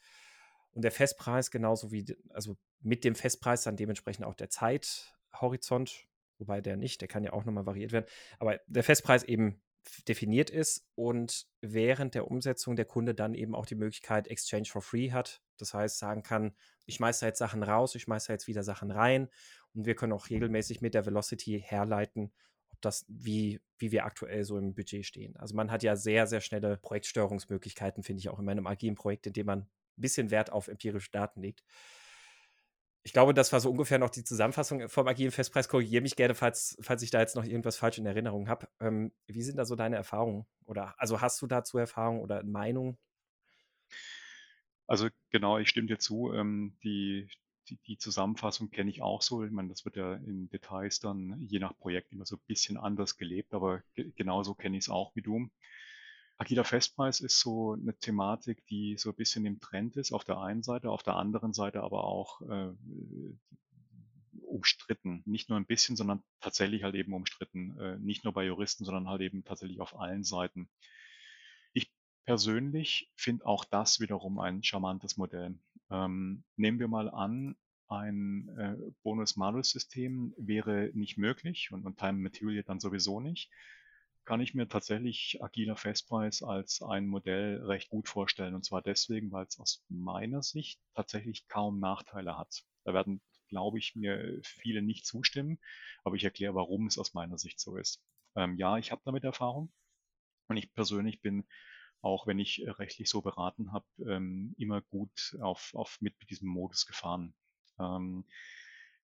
Und 0.72 0.82
der 0.82 0.92
Festpreis 0.92 1.50
genauso 1.50 1.90
wie, 1.90 2.04
also 2.28 2.58
mit 2.80 3.04
dem 3.04 3.14
Festpreis 3.14 3.62
dann 3.62 3.76
dementsprechend 3.76 4.26
auch 4.26 4.34
der 4.34 4.50
Zeithorizont, 4.50 6.06
wobei 6.38 6.60
der 6.60 6.76
nicht, 6.76 7.00
der 7.00 7.08
kann 7.08 7.24
ja 7.24 7.32
auch 7.32 7.46
nochmal 7.46 7.64
variiert 7.64 7.92
werden, 7.92 8.06
aber 8.38 8.60
der 8.66 8.84
Festpreis 8.84 9.22
eben 9.22 9.62
definiert 10.08 10.50
ist 10.50 10.86
und 10.94 11.46
während 11.60 12.14
der 12.14 12.30
Umsetzung 12.30 12.76
der 12.76 12.84
Kunde 12.84 13.14
dann 13.14 13.34
eben 13.34 13.54
auch 13.54 13.66
die 13.66 13.74
Möglichkeit 13.74 14.28
Exchange 14.28 14.66
for 14.66 14.82
Free 14.82 15.12
hat. 15.12 15.42
Das 15.56 15.74
heißt, 15.74 15.98
sagen 15.98 16.22
kann, 16.22 16.54
ich 16.86 16.96
schmeiße 16.96 17.26
jetzt 17.26 17.38
Sachen 17.38 17.62
raus, 17.62 17.94
ich 17.94 18.02
schmeiße 18.02 18.32
jetzt 18.32 18.46
wieder 18.46 18.62
Sachen 18.62 18.90
rein 18.90 19.28
und 19.74 19.86
wir 19.86 19.94
können 19.94 20.12
auch 20.12 20.28
regelmäßig 20.30 20.80
mit 20.80 20.94
der 20.94 21.06
Velocity 21.06 21.62
herleiten, 21.64 22.32
ob 22.68 22.80
das, 22.80 23.04
wie, 23.08 23.60
wie 23.78 23.92
wir 23.92 24.04
aktuell 24.04 24.44
so 24.44 24.58
im 24.58 24.74
Budget 24.74 25.06
stehen. 25.06 25.36
Also 25.36 25.54
man 25.54 25.70
hat 25.70 25.82
ja 25.82 25.96
sehr, 25.96 26.26
sehr 26.26 26.40
schnelle 26.40 26.76
Projektsteuerungsmöglichkeiten, 26.76 28.02
finde 28.02 28.20
ich 28.20 28.28
auch 28.28 28.38
in 28.38 28.44
meinem 28.44 28.66
agilen 28.66 28.94
Projekt, 28.94 29.26
in 29.26 29.32
dem 29.32 29.46
man 29.46 29.60
ein 29.60 29.68
bisschen 29.96 30.30
Wert 30.30 30.52
auf 30.52 30.68
empirische 30.68 31.10
Daten 31.10 31.40
legt 31.40 31.62
ich 33.06 33.12
glaube, 33.12 33.34
das 33.34 33.52
war 33.52 33.60
so 33.60 33.70
ungefähr 33.70 34.00
noch 34.00 34.10
die 34.10 34.24
Zusammenfassung 34.24 34.88
vom 34.88 35.06
agilen 35.06 35.30
Festpreis. 35.30 35.68
Korrigiere 35.68 36.02
mich 36.02 36.16
gerne, 36.16 36.34
falls, 36.34 36.76
falls 36.80 37.02
ich 37.02 37.12
da 37.12 37.20
jetzt 37.20 37.36
noch 37.36 37.44
irgendwas 37.44 37.76
falsch 37.76 37.98
in 37.98 38.06
Erinnerung 38.06 38.48
habe. 38.48 38.66
Ähm, 38.80 39.12
wie 39.28 39.42
sind 39.44 39.58
da 39.58 39.64
so 39.64 39.76
deine 39.76 39.94
Erfahrungen? 39.94 40.44
Oder 40.64 41.00
also 41.00 41.20
hast 41.20 41.40
du 41.40 41.46
dazu 41.46 41.78
Erfahrungen 41.78 42.20
oder 42.20 42.42
Meinung? 42.42 42.98
Also 44.88 45.08
genau, 45.30 45.56
ich 45.58 45.68
stimme 45.68 45.86
dir 45.86 46.00
zu. 46.00 46.32
Ähm, 46.32 46.78
die, 46.82 47.28
die, 47.68 47.76
die, 47.86 47.96
Zusammenfassung 47.96 48.70
kenne 48.72 48.90
ich 48.90 49.02
auch 49.02 49.22
so. 49.22 49.44
Ich 49.44 49.52
meine, 49.52 49.68
das 49.68 49.84
wird 49.84 49.94
ja 49.94 50.14
in 50.14 50.48
Details 50.48 50.98
dann 50.98 51.46
je 51.46 51.60
nach 51.60 51.78
Projekt 51.78 52.10
immer 52.10 52.26
so 52.26 52.34
ein 52.34 52.42
bisschen 52.48 52.76
anders 52.76 53.16
gelebt, 53.16 53.54
aber 53.54 53.84
ge 53.94 54.10
genauso 54.16 54.56
kenne 54.56 54.78
ich 54.78 54.86
es 54.86 54.90
auch 54.90 55.14
wie 55.14 55.22
du. 55.22 55.48
Agiler 56.38 56.64
Festpreis 56.64 57.20
ist 57.20 57.40
so 57.40 57.72
eine 57.72 57.96
Thematik, 57.96 58.66
die 58.66 58.96
so 58.98 59.10
ein 59.10 59.16
bisschen 59.16 59.46
im 59.46 59.58
Trend 59.58 59.96
ist 59.96 60.12
auf 60.12 60.24
der 60.24 60.38
einen 60.38 60.62
Seite, 60.62 60.90
auf 60.90 61.02
der 61.02 61.16
anderen 61.16 61.54
Seite 61.54 61.82
aber 61.82 62.04
auch 62.04 62.42
äh, 62.42 62.72
umstritten. 64.42 65.22
Nicht 65.24 65.48
nur 65.48 65.58
ein 65.58 65.66
bisschen, 65.66 65.96
sondern 65.96 66.22
tatsächlich 66.40 66.82
halt 66.82 66.94
eben 66.94 67.14
umstritten. 67.14 67.78
Äh, 67.78 67.98
nicht 67.98 68.24
nur 68.24 68.34
bei 68.34 68.44
Juristen, 68.44 68.84
sondern 68.84 69.08
halt 69.08 69.22
eben 69.22 69.44
tatsächlich 69.44 69.80
auf 69.80 69.98
allen 69.98 70.24
Seiten. 70.24 70.68
Ich 71.72 71.90
persönlich 72.24 73.10
finde 73.14 73.46
auch 73.46 73.64
das 73.64 74.00
wiederum 74.00 74.38
ein 74.38 74.62
charmantes 74.62 75.16
Modell. 75.16 75.58
Ähm, 75.90 76.44
nehmen 76.56 76.78
wir 76.78 76.88
mal 76.88 77.08
an, 77.08 77.56
ein 77.88 78.48
äh, 78.58 78.76
Bonus-Malus-System 79.04 80.34
wäre 80.36 80.90
nicht 80.92 81.18
möglich 81.18 81.70
und, 81.70 81.86
und 81.86 81.98
Time 81.98 82.18
Material 82.18 82.62
dann 82.64 82.80
sowieso 82.80 83.20
nicht, 83.20 83.50
kann 84.26 84.40
ich 84.40 84.54
mir 84.54 84.68
tatsächlich 84.68 85.38
agiler 85.42 85.76
Festpreis 85.76 86.42
als 86.42 86.82
ein 86.82 87.06
Modell 87.06 87.62
recht 87.64 87.88
gut 87.88 88.08
vorstellen. 88.08 88.54
Und 88.54 88.64
zwar 88.64 88.82
deswegen, 88.82 89.32
weil 89.32 89.46
es 89.46 89.58
aus 89.58 89.84
meiner 89.88 90.42
Sicht 90.42 90.80
tatsächlich 90.94 91.48
kaum 91.48 91.80
Nachteile 91.80 92.36
hat. 92.36 92.64
Da 92.84 92.92
werden, 92.92 93.22
glaube 93.48 93.78
ich, 93.78 93.96
mir 93.96 94.40
viele 94.42 94.82
nicht 94.82 95.06
zustimmen, 95.06 95.58
aber 96.04 96.16
ich 96.16 96.24
erkläre, 96.24 96.54
warum 96.54 96.86
es 96.86 96.98
aus 96.98 97.14
meiner 97.14 97.38
Sicht 97.38 97.60
so 97.60 97.76
ist. 97.76 98.02
Ähm, 98.34 98.56
ja, 98.58 98.76
ich 98.76 98.92
habe 98.92 99.02
damit 99.04 99.24
Erfahrung 99.24 99.72
und 100.48 100.56
ich 100.56 100.72
persönlich 100.74 101.22
bin 101.22 101.46
auch 102.02 102.26
wenn 102.26 102.38
ich 102.38 102.62
rechtlich 102.64 103.10
so 103.10 103.20
beraten 103.20 103.72
habe, 103.72 103.86
ähm, 104.06 104.54
immer 104.58 104.80
gut 104.80 105.36
auf, 105.40 105.74
auf 105.74 105.98
mit 106.00 106.14
diesem 106.30 106.48
Modus 106.48 106.86
gefahren. 106.86 107.34
Ähm, 107.80 108.24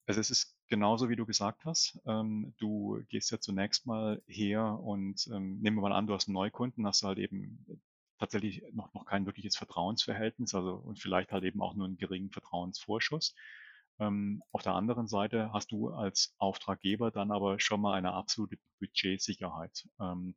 also 0.06 0.20
es 0.20 0.30
ist 0.30 0.59
genauso, 0.70 1.10
wie 1.10 1.16
du 1.16 1.26
gesagt 1.26 1.64
hast. 1.66 2.00
Ähm, 2.06 2.54
du 2.58 3.02
gehst 3.10 3.30
ja 3.30 3.40
zunächst 3.40 3.86
mal 3.86 4.22
her 4.26 4.78
und 4.82 5.28
ähm, 5.32 5.60
nehmen 5.60 5.76
wir 5.76 5.82
mal 5.82 5.92
an, 5.92 6.06
du 6.06 6.14
hast 6.14 6.28
einen 6.28 6.34
Neukunden, 6.34 6.86
hast 6.86 7.02
halt 7.02 7.18
eben 7.18 7.66
tatsächlich 8.18 8.62
noch, 8.72 8.94
noch 8.94 9.04
kein 9.04 9.26
wirkliches 9.26 9.56
Vertrauensverhältnis, 9.56 10.54
also 10.54 10.74
und 10.74 10.98
vielleicht 10.98 11.32
halt 11.32 11.44
eben 11.44 11.60
auch 11.60 11.74
nur 11.74 11.86
einen 11.86 11.98
geringen 11.98 12.30
Vertrauensvorschuss. 12.30 13.34
Ähm, 13.98 14.42
auf 14.52 14.62
der 14.62 14.74
anderen 14.74 15.08
Seite 15.08 15.52
hast 15.52 15.72
du 15.72 15.90
als 15.90 16.34
Auftraggeber 16.38 17.10
dann 17.10 17.32
aber 17.32 17.60
schon 17.60 17.80
mal 17.80 17.94
eine 17.94 18.12
absolute 18.12 18.58
Budgetsicherheit. 18.78 19.86
Ähm, 20.00 20.36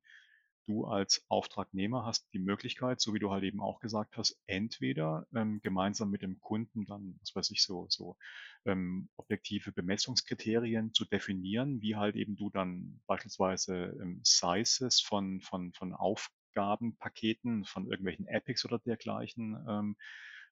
du 0.67 0.85
als 0.85 1.25
Auftragnehmer 1.27 2.05
hast 2.05 2.27
die 2.33 2.39
Möglichkeit, 2.39 3.01
so 3.01 3.13
wie 3.13 3.19
du 3.19 3.31
halt 3.31 3.43
eben 3.43 3.59
auch 3.59 3.79
gesagt 3.79 4.17
hast, 4.17 4.39
entweder 4.47 5.27
ähm, 5.35 5.61
gemeinsam 5.61 6.09
mit 6.09 6.21
dem 6.21 6.39
Kunden 6.39 6.85
dann, 6.85 7.17
was 7.21 7.35
weiß 7.35 7.51
ich, 7.51 7.63
so, 7.63 7.87
so 7.89 8.17
ähm, 8.65 9.09
objektive 9.17 9.71
Bemessungskriterien 9.71 10.93
zu 10.93 11.05
definieren, 11.05 11.81
wie 11.81 11.95
halt 11.95 12.15
eben 12.15 12.35
du 12.35 12.49
dann 12.49 13.01
beispielsweise 13.07 13.97
ähm, 14.01 14.21
Sizes 14.23 15.01
von, 15.01 15.41
von, 15.41 15.73
von 15.73 15.93
Aufgabenpaketen, 15.93 17.65
von 17.65 17.87
irgendwelchen 17.87 18.27
Epics 18.27 18.65
oder 18.65 18.79
dergleichen 18.79 19.57
ähm, 19.67 19.95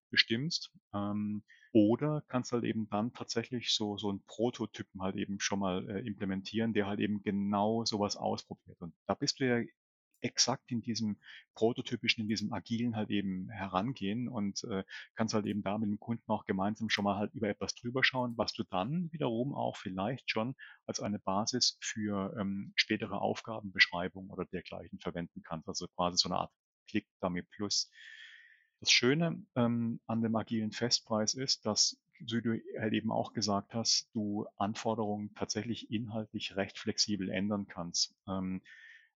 bestimmst. 0.09 0.71
Ähm, 0.93 1.43
oder 1.73 2.23
kannst 2.27 2.51
halt 2.51 2.65
eben 2.65 2.89
dann 2.89 3.13
tatsächlich 3.13 3.73
so, 3.73 3.97
so 3.97 4.09
einen 4.09 4.23
Prototypen 4.25 5.01
halt 5.01 5.15
eben 5.15 5.39
schon 5.39 5.59
mal 5.59 5.89
äh, 5.89 6.05
implementieren, 6.05 6.73
der 6.73 6.85
halt 6.85 6.99
eben 6.99 7.23
genau 7.23 7.85
sowas 7.85 8.17
ausprobiert. 8.17 8.81
Und 8.81 8.93
da 9.07 9.13
bist 9.13 9.39
du 9.39 9.47
ja 9.47 9.63
exakt 10.21 10.71
in 10.71 10.81
diesem 10.81 11.17
prototypischen, 11.55 12.21
in 12.21 12.27
diesem 12.27 12.53
agilen 12.53 12.95
halt 12.95 13.09
eben 13.09 13.49
herangehen 13.49 14.27
und 14.27 14.63
äh, 14.65 14.83
kannst 15.15 15.33
halt 15.33 15.45
eben 15.45 15.63
da 15.63 15.77
mit 15.77 15.89
dem 15.89 15.99
Kunden 15.99 16.31
auch 16.31 16.45
gemeinsam 16.45 16.89
schon 16.89 17.03
mal 17.03 17.17
halt 17.17 17.33
über 17.33 17.49
etwas 17.49 17.75
drüber 17.75 18.03
schauen, 18.03 18.33
was 18.37 18.53
du 18.53 18.63
dann 18.63 19.11
wiederum 19.11 19.53
auch 19.53 19.77
vielleicht 19.77 20.29
schon 20.29 20.55
als 20.85 20.99
eine 20.99 21.19
Basis 21.19 21.77
für 21.81 22.35
ähm, 22.39 22.73
spätere 22.75 23.19
Aufgabenbeschreibung 23.21 24.29
oder 24.29 24.45
dergleichen 24.45 24.99
verwenden 24.99 25.41
kannst. 25.43 25.67
Also 25.67 25.87
quasi 25.95 26.17
so 26.17 26.29
eine 26.29 26.39
Art 26.39 26.51
Click-Dummy 26.89 27.43
Plus. 27.43 27.89
Das 28.79 28.91
Schöne 28.91 29.45
ähm, 29.55 29.99
an 30.07 30.21
dem 30.21 30.35
agilen 30.35 30.71
Festpreis 30.71 31.33
ist, 31.35 31.65
dass 31.65 31.99
wie 32.29 32.41
du 32.41 32.61
halt 32.79 32.93
eben 32.93 33.11
auch 33.11 33.33
gesagt 33.33 33.73
hast, 33.73 34.09
du 34.13 34.45
Anforderungen 34.57 35.33
tatsächlich 35.33 35.91
inhaltlich 35.91 36.55
recht 36.55 36.77
flexibel 36.77 37.29
ändern 37.29 37.67
kannst. 37.67 38.15
Ähm, 38.27 38.61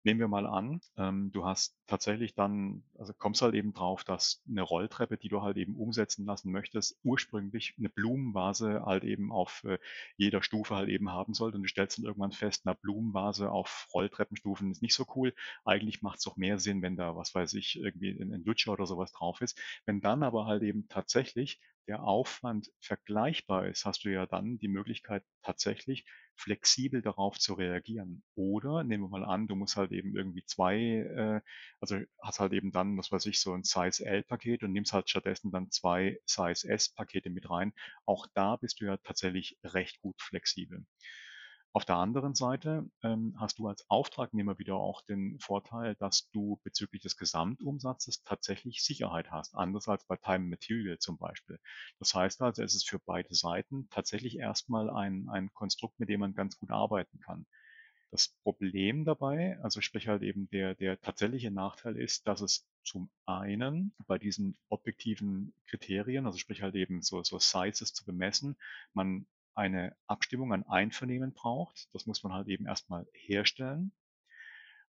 Nehmen 0.06 0.20
wir 0.20 0.28
mal 0.28 0.45
an, 0.45 0.82
ähm, 0.97 1.32
du 1.32 1.45
hast 1.45 1.78
tatsächlich 1.88 2.36
dann, 2.36 2.84
also 2.97 3.14
kommst 3.14 3.41
halt 3.41 3.56
eben 3.56 3.74
drauf, 3.74 4.04
dass 4.04 4.43
eine 4.49 4.62
Rolltreppe, 4.62 5.18
die 5.18 5.30
du 5.30 5.41
halt 5.41 5.56
eben 5.56 5.76
umsetzen 5.78 6.26
lassen 6.26 6.51
möchtest, 6.51 6.99
ursprünglich 7.04 7.76
eine 7.78 7.88
Blumenvase 7.89 8.84
halt 8.86 9.06
eben 9.06 9.32
auf 9.32 9.64
äh, 9.64 9.78
jeder 10.18 10.43
Stufe 10.43 10.76
halt 10.76 10.89
eben 10.89 11.10
haben 11.12 11.34
sollte 11.34 11.56
und 11.58 11.64
du 11.64 11.70
stellst 11.70 11.97
dann 11.97 12.06
irgendwann 12.06 12.34
fest, 12.34 12.66
eine 12.68 12.76
Blumenvase 12.76 13.49
auf 13.49 13.88
Rolltreppenstufen 13.93 14.72
ist 14.72 14.82
nicht 14.82 14.93
so 14.95 15.06
cool. 15.16 15.34
Eigentlich 15.64 16.01
macht 16.01 16.18
es 16.18 16.26
doch 16.26 16.36
mehr 16.36 16.60
Sinn, 16.60 16.82
wenn 16.82 16.97
da, 16.97 17.16
was 17.16 17.34
weiß 17.34 17.54
ich, 17.54 17.80
irgendwie 17.80 18.10
ein, 18.12 18.34
ein 18.34 18.43
Lutscher 18.43 18.74
oder 18.74 18.86
sowas 18.86 19.14
drauf 19.14 19.39
ist. 19.41 19.58
Wenn 19.86 20.01
dann 20.01 20.24
aber 20.24 20.45
halt 20.45 20.64
eben 20.64 20.88
tatsächlich 20.89 21.62
der 21.88 22.03
Aufwand 22.03 22.71
vergleichbar 22.79 23.67
ist, 23.67 23.86
hast 23.86 24.05
du 24.05 24.09
ja 24.09 24.25
dann 24.25 24.57
die 24.57 24.67
Möglichkeit 24.67 25.23
tatsächlich 25.41 26.05
flexibel 26.36 27.01
darauf 27.01 27.38
zu 27.38 27.53
reagieren. 27.53 28.23
Oder 28.36 28.84
nehmen 28.84 29.03
wir 29.03 29.09
mal 29.09 29.25
an, 29.25 29.47
du 29.47 29.55
musst 29.55 29.75
halt 29.77 29.91
eben 29.91 30.15
irgendwie 30.15 30.43
zwei, 30.45 30.77
äh, 30.77 31.41
also 31.79 31.99
hast 32.21 32.39
halt 32.39 32.53
eben 32.53 32.71
dann, 32.71 32.97
was 32.97 33.11
weiß 33.11 33.25
ich, 33.27 33.39
so 33.39 33.53
ein 33.53 33.63
Size 33.63 34.05
L-Paket 34.05 34.63
und 34.63 34.71
nimmst 34.71 34.93
halt 34.93 35.09
stattdessen 35.09 35.51
dann 35.51 35.71
zwei 35.71 36.19
Size 36.25 36.67
S-Pakete 36.67 37.29
mit 37.29 37.49
rein. 37.49 37.73
Auch 38.05 38.27
da 38.34 38.55
bist 38.55 38.81
du 38.81 38.86
ja 38.86 38.97
tatsächlich 38.97 39.57
recht 39.63 40.01
gut 40.01 40.21
flexibel. 40.21 40.86
Auf 41.76 41.86
der 41.86 41.95
anderen 41.95 42.36
Seite 42.36 42.88
ähm, 43.01 43.36
hast 43.39 43.57
du 43.57 43.67
als 43.67 43.84
Auftragnehmer 43.89 44.59
wieder 44.59 44.76
auch 44.76 45.01
den 45.01 45.39
Vorteil, 45.39 45.95
dass 45.95 46.30
du 46.30 46.59
bezüglich 46.63 47.01
des 47.01 47.17
Gesamtumsatzes 47.17 48.21
tatsächlich 48.21 48.84
Sicherheit 48.84 49.32
hast, 49.32 49.55
anders 49.55 49.88
als 49.88 50.05
bei 50.05 50.15
Time 50.15 50.45
Material 50.47 50.99
zum 50.99 51.17
Beispiel. 51.17 51.59
Das 51.97 52.13
heißt 52.13 52.43
also, 52.43 52.61
es 52.61 52.76
ist 52.76 52.88
für 52.88 52.99
beide 52.99 53.34
Seiten 53.34 53.88
tatsächlich 53.89 54.38
erstmal 54.38 54.88
ein, 54.91 55.28
ein 55.30 55.51
Konstrukt, 55.53 55.99
mit 55.99 56.09
dem 56.09 56.19
man 56.19 56.36
ganz 56.36 56.57
gut 56.59 56.69
arbeiten 56.69 57.19
kann. 57.19 57.47
Das 58.11 58.28
Problem 58.43 59.03
dabei, 59.03 59.57
also 59.63 59.82
sprich 59.82 60.07
halt 60.07 60.21
eben 60.21 60.47
der, 60.51 60.76
der 60.76 61.01
tatsächliche 61.01 61.49
Nachteil 61.49 61.97
ist, 61.97 62.28
dass 62.28 62.41
es 62.41 62.67
zum 62.84 63.09
einen 63.26 63.95
bei 64.05 64.19
diesen 64.19 64.55
objektiven 64.69 65.55
Kriterien, 65.65 66.28
also 66.28 66.38
sprich 66.38 66.61
halt 66.61 66.76
eben 66.76 67.01
so, 67.01 67.24
so 67.24 67.39
Sizes 67.39 67.93
zu 67.93 68.05
bemessen, 68.05 68.57
man 68.93 69.26
eine 69.56 69.95
Abstimmung, 70.08 70.54
ein 70.54 70.68
Einvernehmen 70.68 71.34
braucht. 71.34 71.88
Das 71.93 72.06
muss 72.06 72.24
man 72.24 72.34
halt 72.34 72.47
eben 72.47 72.66
erstmal 72.66 73.08
herstellen. 73.14 73.91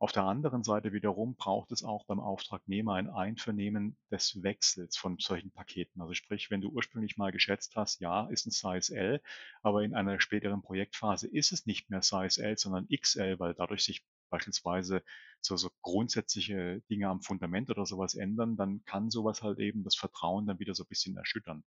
Auf 0.01 0.13
der 0.13 0.25
anderen 0.25 0.65
Seite 0.65 0.95
wiederum 0.95 1.35
braucht 1.37 1.73
es 1.73 1.85
auch 1.85 2.07
beim 2.07 2.21
Auftragnehmer 2.21 2.95
ein 2.95 3.11
Einvernehmen 3.11 3.99
des 4.11 4.43
Wechsels 4.43 4.97
von 4.97 5.19
solchen 5.19 5.51
Paketen. 5.51 6.01
Also 6.01 6.15
sprich, 6.15 6.51
wenn 6.51 6.63
du 6.63 6.71
ursprünglich 6.71 7.19
mal 7.19 7.33
geschätzt 7.33 7.77
hast, 7.77 8.01
ja, 8.01 8.27
ist 8.29 8.47
ein 8.47 8.51
Size 8.51 8.97
L, 8.97 9.21
aber 9.61 9.83
in 9.85 9.95
einer 9.95 10.19
späteren 10.19 10.63
Projektphase 10.63 11.29
ist 11.29 11.53
es 11.53 11.67
nicht 11.67 11.91
mehr 11.91 12.01
Size 12.01 12.43
L, 12.43 12.57
sondern 12.57 12.89
XL, 12.89 13.39
weil 13.39 13.53
dadurch 13.53 13.85
sich 13.85 14.03
beispielsweise 14.31 15.03
so, 15.43 15.59
so 15.59 15.71
grundsätzliche 15.83 16.81
Dinge 16.89 17.09
am 17.09 17.21
Fundament 17.21 17.69
oder 17.69 17.85
sowas 17.85 18.15
ändern, 18.15 18.57
dann 18.57 18.83
kann 18.87 19.11
sowas 19.11 19.43
halt 19.43 19.59
eben 19.59 19.85
das 19.85 19.97
Vertrauen 19.97 20.47
dann 20.47 20.59
wieder 20.59 20.75
so 20.75 20.85
ein 20.85 20.89
bisschen 20.89 21.19
erschüttern. 21.19 21.63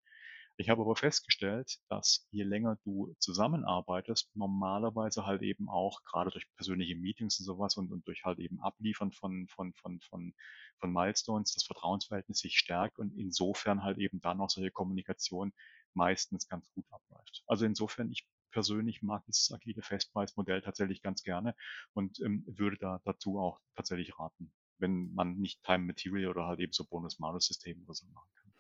Ich 0.58 0.70
habe 0.70 0.82
aber 0.82 0.96
festgestellt, 0.96 1.80
dass 1.90 2.28
je 2.32 2.44
länger 2.44 2.78
du 2.84 3.16
zusammenarbeitest, 3.20 4.36
normalerweise 4.36 5.26
halt 5.26 5.42
eben 5.44 5.70
auch 5.70 6.04
gerade 6.04 6.32
durch 6.32 6.48
persönliche 6.56 6.96
Meetings 6.96 7.40
und 7.40 7.46
sowas 7.46 7.78
und, 7.78 7.92
und 7.92 8.08
durch 8.08 8.24
halt 8.24 8.40
eben 8.40 8.60
Abliefern 8.60 9.12
von, 9.12 9.48
von, 9.48 9.74
von, 9.74 10.00
von, 10.02 10.34
von 10.80 10.94
Milestones 10.94 11.54
das 11.54 11.64
Vertrauensverhältnis 11.66 12.40
sich 12.40 12.58
stärkt 12.58 12.98
und 13.00 13.16
insofern 13.18 13.84
halt 13.84 13.98
eben 14.00 14.22
dann 14.22 14.42
auch 14.42 14.50
solche 14.50 14.72
Kommunikation 14.72 15.54
meistens 15.94 16.48
ganz 16.48 16.70
gut 16.72 16.86
abläuft. 16.92 17.44
Also 17.48 17.66
insofern, 17.66 18.12
ich 18.12 18.28
persönlich 18.52 19.02
mag 19.02 19.24
dieses 19.26 19.52
agile 19.52 19.82
Festpreismodell 19.82 20.62
tatsächlich 20.62 21.02
ganz 21.02 21.24
gerne 21.24 21.56
und 21.94 22.20
ähm, 22.22 22.44
würde 22.48 22.78
da 22.78 23.02
dazu 23.06 23.40
auch 23.40 23.60
tatsächlich 23.76 24.18
raten, 24.20 24.54
wenn 24.78 25.14
man 25.14 25.38
nicht 25.38 25.64
Time 25.64 25.86
Material 25.86 26.30
oder 26.30 26.46
halt 26.46 26.60
eben 26.60 26.74
so 26.74 26.86
Bonus-Malus-System 26.86 27.84
oder 27.84 27.94
so 27.96 28.06
machen 28.08 28.30
kann. 28.36 28.53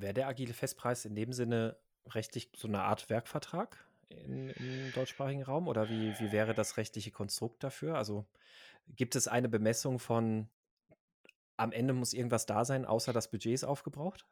Wäre 0.00 0.14
der 0.14 0.28
agile 0.28 0.54
Festpreis 0.54 1.04
in 1.04 1.14
dem 1.14 1.32
Sinne 1.32 1.76
rechtlich 2.06 2.50
so 2.56 2.68
eine 2.68 2.82
Art 2.82 3.10
Werkvertrag 3.10 3.84
in, 4.08 4.50
im 4.50 4.92
deutschsprachigen 4.92 5.42
Raum? 5.42 5.68
Oder 5.68 5.88
wie, 5.88 6.18
wie 6.18 6.32
wäre 6.32 6.54
das 6.54 6.76
rechtliche 6.76 7.10
Konstrukt 7.10 7.62
dafür? 7.62 7.96
Also 7.96 8.26
gibt 8.88 9.16
es 9.16 9.28
eine 9.28 9.48
Bemessung 9.48 9.98
von 9.98 10.48
am 11.56 11.72
Ende 11.72 11.92
muss 11.92 12.14
irgendwas 12.14 12.46
da 12.46 12.64
sein, 12.64 12.84
außer 12.84 13.12
das 13.12 13.30
Budget 13.30 13.52
ist 13.52 13.64
aufgebraucht? 13.64 14.24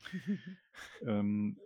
ähm, 1.06 1.58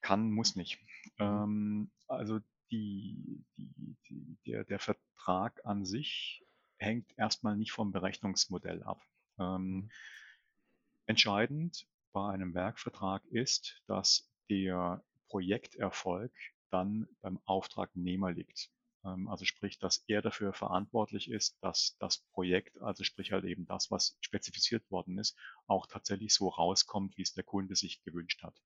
kann, 0.00 0.30
muss 0.30 0.56
nicht. 0.56 0.80
Mhm. 1.18 1.24
Ähm, 1.24 1.90
also 2.08 2.40
die, 2.70 3.44
die, 3.56 3.96
die, 4.08 4.36
der, 4.46 4.64
der 4.64 4.80
Vertrag 4.80 5.64
an 5.64 5.84
sich 5.84 6.44
hängt 6.76 7.16
erstmal 7.16 7.56
nicht 7.56 7.72
vom 7.72 7.92
Berechnungsmodell 7.92 8.82
ab. 8.82 9.04
Ähm, 9.38 9.62
mhm. 9.62 9.90
entscheidend 11.06 11.86
bei 12.18 12.30
einem 12.32 12.52
Werkvertrag 12.52 13.24
ist, 13.26 13.80
dass 13.86 14.28
der 14.50 15.04
Projekterfolg 15.28 16.32
dann 16.68 17.06
beim 17.20 17.38
Auftragnehmer 17.44 18.32
liegt. 18.32 18.70
Ähm, 19.04 19.28
also 19.28 19.44
sprich, 19.44 19.78
dass 19.78 19.98
er 20.08 20.20
dafür 20.20 20.52
verantwortlich 20.52 21.30
ist, 21.30 21.62
dass 21.62 21.96
das 22.00 22.18
Projekt, 22.32 22.76
also 22.82 23.04
sprich 23.04 23.30
halt 23.30 23.44
eben 23.44 23.66
das, 23.66 23.92
was 23.92 24.18
spezifiziert 24.20 24.90
worden 24.90 25.16
ist, 25.16 25.38
auch 25.68 25.86
tatsächlich 25.86 26.34
so 26.34 26.48
rauskommt, 26.48 27.16
wie 27.16 27.22
es 27.22 27.34
der 27.34 27.44
Kunde 27.44 27.76
sich 27.76 28.02
gewünscht 28.02 28.42
hat. 28.42 28.60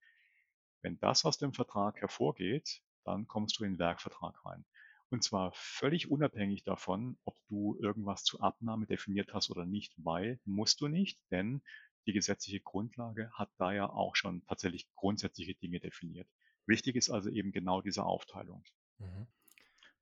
Wenn 0.80 0.98
das 1.00 1.26
aus 1.26 1.36
dem 1.36 1.52
Vertrag 1.52 2.00
hervorgeht, 2.00 2.80
dann 3.04 3.26
kommst 3.28 3.58
du 3.58 3.64
in 3.64 3.74
den 3.74 3.78
Werkvertrag 3.78 4.46
rein. 4.46 4.64
Und 5.10 5.22
zwar 5.22 5.52
völlig 5.52 6.10
unabhängig 6.10 6.64
davon, 6.64 7.18
ob 7.26 7.36
du 7.50 7.76
irgendwas 7.82 8.24
zur 8.24 8.42
Abnahme 8.42 8.86
definiert 8.86 9.34
hast 9.34 9.50
oder 9.50 9.66
nicht, 9.66 9.92
weil 9.98 10.40
musst 10.46 10.80
du 10.80 10.88
nicht, 10.88 11.20
denn 11.30 11.60
die 12.06 12.12
gesetzliche 12.12 12.60
Grundlage 12.60 13.30
hat 13.32 13.50
da 13.58 13.72
ja 13.72 13.88
auch 13.88 14.16
schon 14.16 14.44
tatsächlich 14.46 14.92
grundsätzliche 14.94 15.54
Dinge 15.54 15.80
definiert. 15.80 16.28
Wichtig 16.66 16.96
ist 16.96 17.10
also 17.10 17.30
eben 17.30 17.52
genau 17.52 17.80
diese 17.80 18.04
Aufteilung. 18.04 18.64
Mhm. 18.98 19.26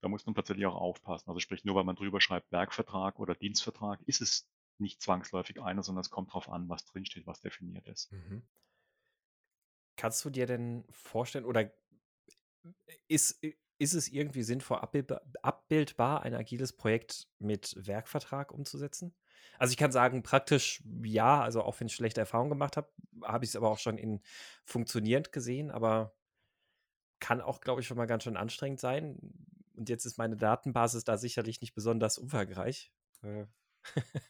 Da 0.00 0.08
muss 0.08 0.24
man 0.24 0.34
tatsächlich 0.34 0.66
auch 0.66 0.76
aufpassen. 0.76 1.28
Also 1.28 1.40
sprich, 1.40 1.64
nur 1.64 1.74
weil 1.74 1.84
man 1.84 1.96
drüber 1.96 2.20
schreibt 2.20 2.52
Werkvertrag 2.52 3.18
oder 3.18 3.34
Dienstvertrag, 3.34 4.00
ist 4.06 4.20
es 4.22 4.48
nicht 4.78 5.02
zwangsläufig 5.02 5.60
einer, 5.60 5.82
sondern 5.82 6.00
es 6.00 6.10
kommt 6.10 6.30
darauf 6.30 6.48
an, 6.48 6.68
was 6.68 6.86
drinsteht, 6.86 7.26
was 7.26 7.40
definiert 7.40 7.86
ist. 7.86 8.10
Mhm. 8.12 8.42
Kannst 9.96 10.24
du 10.24 10.30
dir 10.30 10.46
denn 10.46 10.84
vorstellen 10.90 11.44
oder 11.44 11.70
ist, 13.08 13.42
ist 13.78 13.94
es 13.94 14.08
irgendwie 14.08 14.42
sinnvoll 14.42 14.78
abbildbar, 14.78 16.22
ein 16.22 16.34
agiles 16.34 16.72
Projekt 16.72 17.28
mit 17.38 17.74
Werkvertrag 17.76 18.52
umzusetzen? 18.52 19.14
Also 19.58 19.72
ich 19.72 19.76
kann 19.76 19.92
sagen, 19.92 20.22
praktisch 20.22 20.82
ja, 21.02 21.42
also 21.42 21.62
auch 21.62 21.78
wenn 21.80 21.86
ich 21.86 21.94
schlechte 21.94 22.20
Erfahrungen 22.20 22.50
gemacht 22.50 22.76
habe, 22.76 22.88
habe 23.22 23.44
ich 23.44 23.50
es 23.50 23.56
aber 23.56 23.70
auch 23.70 23.78
schon 23.78 23.98
in 23.98 24.20
funktionierend 24.64 25.32
gesehen, 25.32 25.70
aber 25.70 26.14
kann 27.20 27.40
auch, 27.40 27.60
glaube 27.60 27.80
ich, 27.80 27.86
schon 27.86 27.96
mal 27.98 28.06
ganz 28.06 28.24
schön 28.24 28.36
anstrengend 28.36 28.80
sein. 28.80 29.18
Und 29.76 29.88
jetzt 29.88 30.04
ist 30.06 30.18
meine 30.18 30.36
Datenbasis 30.36 31.04
da 31.04 31.16
sicherlich 31.18 31.60
nicht 31.60 31.74
besonders 31.74 32.18
umfangreich. 32.18 32.92
Äh. 33.22 33.46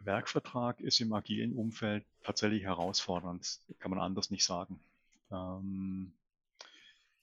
Werkvertrag 0.00 0.80
ist 0.80 1.00
im 1.00 1.12
agilen 1.12 1.54
Umfeld 1.54 2.04
tatsächlich 2.22 2.64
herausfordernd, 2.64 3.60
kann 3.78 3.90
man 3.90 4.00
anders 4.00 4.30
nicht 4.30 4.44
sagen. 4.44 4.80
Ähm, 5.30 6.12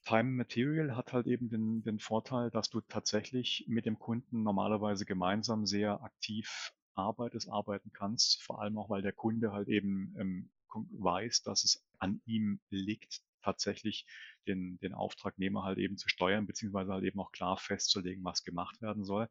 Time 0.09 0.31
Material 0.31 0.95
hat 0.95 1.13
halt 1.13 1.27
eben 1.27 1.49
den, 1.51 1.83
den 1.83 1.99
Vorteil, 1.99 2.49
dass 2.49 2.71
du 2.71 2.81
tatsächlich 2.81 3.65
mit 3.67 3.85
dem 3.85 3.99
Kunden 3.99 4.41
normalerweise 4.41 5.05
gemeinsam 5.05 5.67
sehr 5.67 6.01
aktiv 6.01 6.73
arbeitest, 6.95 7.47
arbeiten 7.47 7.91
kannst, 7.93 8.41
vor 8.41 8.59
allem 8.59 8.79
auch, 8.79 8.89
weil 8.89 9.03
der 9.03 9.13
Kunde 9.13 9.51
halt 9.51 9.67
eben 9.67 10.15
ähm, 10.17 10.49
weiß, 10.73 11.43
dass 11.43 11.63
es 11.63 11.85
an 11.99 12.23
ihm 12.25 12.59
liegt, 12.71 13.21
tatsächlich 13.43 14.07
den, 14.47 14.79
den 14.79 14.95
Auftragnehmer 14.95 15.63
halt 15.63 15.77
eben 15.77 15.95
zu 15.95 16.09
steuern, 16.09 16.47
beziehungsweise 16.47 16.91
halt 16.91 17.03
eben 17.03 17.19
auch 17.19 17.31
klar 17.31 17.57
festzulegen, 17.57 18.23
was 18.23 18.43
gemacht 18.43 18.81
werden 18.81 19.03
soll. 19.03 19.29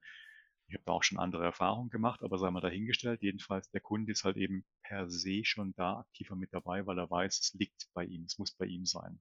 Ich 0.68 0.74
habe 0.74 0.84
da 0.86 0.92
auch 0.92 1.02
schon 1.02 1.18
andere 1.18 1.42
Erfahrungen 1.42 1.90
gemacht, 1.90 2.22
aber 2.22 2.38
sei 2.38 2.52
mal 2.52 2.60
dahingestellt. 2.60 3.20
Jedenfalls, 3.20 3.68
der 3.72 3.80
Kunde 3.80 4.12
ist 4.12 4.22
halt 4.22 4.36
eben 4.36 4.64
per 4.84 5.10
se 5.10 5.44
schon 5.44 5.74
da 5.74 5.98
aktiver 5.98 6.36
mit 6.36 6.52
dabei, 6.52 6.86
weil 6.86 6.98
er 7.00 7.10
weiß, 7.10 7.36
es 7.40 7.54
liegt 7.54 7.88
bei 7.94 8.04
ihm, 8.04 8.26
es 8.26 8.38
muss 8.38 8.52
bei 8.52 8.66
ihm 8.66 8.86
sein. 8.86 9.20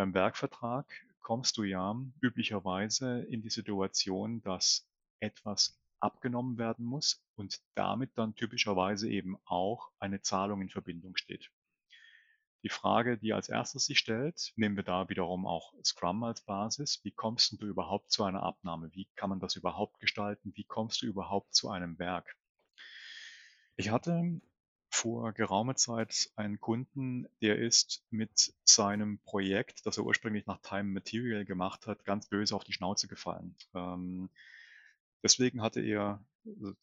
Beim 0.00 0.14
Werkvertrag 0.14 0.86
kommst 1.20 1.58
du 1.58 1.62
ja 1.62 1.94
üblicherweise 2.22 3.20
in 3.24 3.42
die 3.42 3.50
Situation, 3.50 4.40
dass 4.40 4.88
etwas 5.18 5.78
abgenommen 5.98 6.56
werden 6.56 6.86
muss 6.86 7.22
und 7.36 7.60
damit 7.74 8.16
dann 8.16 8.34
typischerweise 8.34 9.10
eben 9.10 9.36
auch 9.44 9.90
eine 9.98 10.22
Zahlung 10.22 10.62
in 10.62 10.70
Verbindung 10.70 11.16
steht. 11.16 11.50
Die 12.62 12.70
Frage, 12.70 13.18
die 13.18 13.34
als 13.34 13.50
erstes 13.50 13.84
sich 13.84 13.98
stellt, 13.98 14.54
nehmen 14.56 14.76
wir 14.76 14.84
da 14.84 15.10
wiederum 15.10 15.46
auch 15.46 15.74
Scrum 15.84 16.24
als 16.24 16.40
Basis. 16.46 17.04
Wie 17.04 17.12
kommst 17.12 17.60
du 17.60 17.66
überhaupt 17.66 18.10
zu 18.10 18.24
einer 18.24 18.42
Abnahme? 18.42 18.88
Wie 18.94 19.06
kann 19.16 19.28
man 19.28 19.38
das 19.40 19.56
überhaupt 19.56 20.00
gestalten? 20.00 20.52
Wie 20.54 20.64
kommst 20.64 21.02
du 21.02 21.06
überhaupt 21.08 21.54
zu 21.54 21.68
einem 21.68 21.98
Werk? 21.98 22.38
Ich 23.76 23.90
hatte 23.90 24.40
vor 24.90 25.32
geraumer 25.32 25.76
Zeit 25.76 26.30
einen 26.36 26.60
Kunden, 26.60 27.26
der 27.40 27.58
ist 27.58 28.04
mit 28.10 28.52
seinem 28.64 29.20
Projekt, 29.20 29.86
das 29.86 29.98
er 29.98 30.04
ursprünglich 30.04 30.46
nach 30.46 30.60
Time 30.62 30.84
Material 30.84 31.44
gemacht 31.44 31.86
hat, 31.86 32.04
ganz 32.04 32.28
böse 32.28 32.54
auf 32.54 32.64
die 32.64 32.72
Schnauze 32.72 33.08
gefallen. 33.08 33.56
Ähm, 33.74 34.30
deswegen 35.22 35.62
hatte 35.62 35.80
er 35.80 36.24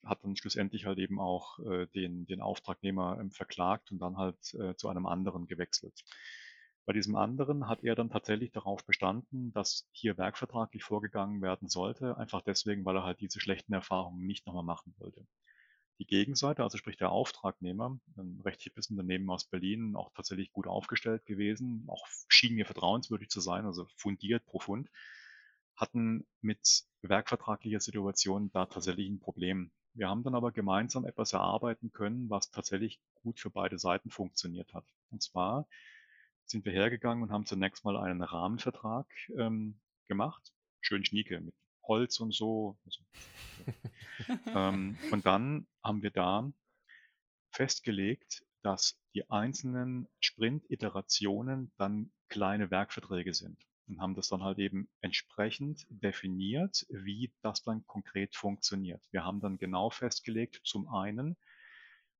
hat 0.05 0.23
dann 0.23 0.35
schlussendlich 0.35 0.85
halt 0.85 0.99
eben 0.99 1.19
auch 1.19 1.59
äh, 1.59 1.87
den, 1.87 2.25
den 2.25 2.41
Auftragnehmer 2.41 3.17
ähm, 3.19 3.31
verklagt 3.31 3.91
und 3.91 3.99
dann 3.99 4.17
halt 4.17 4.53
äh, 4.53 4.75
zu 4.75 4.89
einem 4.89 5.05
anderen 5.05 5.47
gewechselt. 5.47 6.03
Bei 6.85 6.93
diesem 6.93 7.15
anderen 7.15 7.67
hat 7.67 7.83
er 7.83 7.95
dann 7.95 8.09
tatsächlich 8.09 8.51
darauf 8.51 8.85
bestanden, 8.85 9.51
dass 9.51 9.89
hier 9.91 10.17
werkvertraglich 10.17 10.83
vorgegangen 10.83 11.41
werden 11.41 11.67
sollte, 11.67 12.17
einfach 12.17 12.41
deswegen, 12.41 12.85
weil 12.85 12.95
er 12.95 13.03
halt 13.03 13.19
diese 13.19 13.41
schlechten 13.41 13.73
Erfahrungen 13.73 14.25
nicht 14.25 14.45
nochmal 14.45 14.63
machen 14.63 14.93
wollte. 14.97 15.25
Die 15.99 16.05
Gegenseite, 16.05 16.61
also 16.63 16.77
sprich 16.77 16.97
der 16.97 17.11
Auftragnehmer, 17.11 17.99
ein 18.17 18.39
recht 18.45 18.61
hippes 18.61 18.89
Unternehmen 18.89 19.29
aus 19.31 19.45
Berlin, 19.45 19.95
auch 19.95 20.11
tatsächlich 20.13 20.51
gut 20.51 20.67
aufgestellt 20.67 21.25
gewesen, 21.25 21.85
auch 21.87 22.05
schien 22.27 22.53
mir 22.53 22.65
vertrauenswürdig 22.65 23.29
zu 23.29 23.41
sein, 23.41 23.65
also 23.65 23.87
fundiert, 23.95 24.45
profund, 24.45 24.91
hatten 25.75 26.27
mit 26.41 26.83
werkvertraglicher 27.01 27.79
Situation 27.79 28.51
da 28.51 28.67
tatsächlich 28.67 29.09
ein 29.09 29.19
Problem. 29.19 29.71
Wir 29.93 30.09
haben 30.09 30.23
dann 30.23 30.35
aber 30.35 30.51
gemeinsam 30.51 31.05
etwas 31.05 31.33
erarbeiten 31.33 31.91
können, 31.91 32.29
was 32.29 32.51
tatsächlich 32.51 32.99
gut 33.15 33.39
für 33.39 33.49
beide 33.49 33.79
Seiten 33.79 34.11
funktioniert 34.11 34.73
hat. 34.75 34.85
Und 35.09 35.23
zwar 35.23 35.67
sind 36.45 36.65
wir 36.65 36.71
hergegangen 36.71 37.23
und 37.23 37.31
haben 37.31 37.47
zunächst 37.47 37.83
mal 37.83 37.97
einen 37.97 38.21
Rahmenvertrag 38.21 39.07
ähm, 39.35 39.79
gemacht, 40.07 40.53
schön 40.81 41.03
schnieke 41.03 41.41
mit 41.41 41.55
Holz 41.87 42.19
und 42.19 42.33
so. 42.33 42.77
Also, 42.85 43.01
ähm, 44.47 44.97
und 45.11 45.25
dann 45.25 45.67
haben 45.83 46.03
wir 46.03 46.11
da 46.11 46.51
festgelegt, 47.51 48.43
dass 48.61 48.99
die 49.13 49.29
einzelnen 49.29 50.07
Sprint-Iterationen 50.19 51.71
dann 51.77 52.11
kleine 52.29 52.69
Werkverträge 52.69 53.33
sind 53.33 53.57
und 53.87 53.99
haben 53.99 54.15
das 54.15 54.27
dann 54.27 54.43
halt 54.43 54.59
eben 54.59 54.89
entsprechend 55.01 55.85
definiert, 55.89 56.85
wie 56.89 57.31
das 57.41 57.63
dann 57.63 57.85
konkret 57.87 58.35
funktioniert. 58.35 59.01
Wir 59.11 59.23
haben 59.23 59.39
dann 59.39 59.57
genau 59.57 59.89
festgelegt, 59.89 60.61
zum 60.63 60.87
einen, 60.89 61.37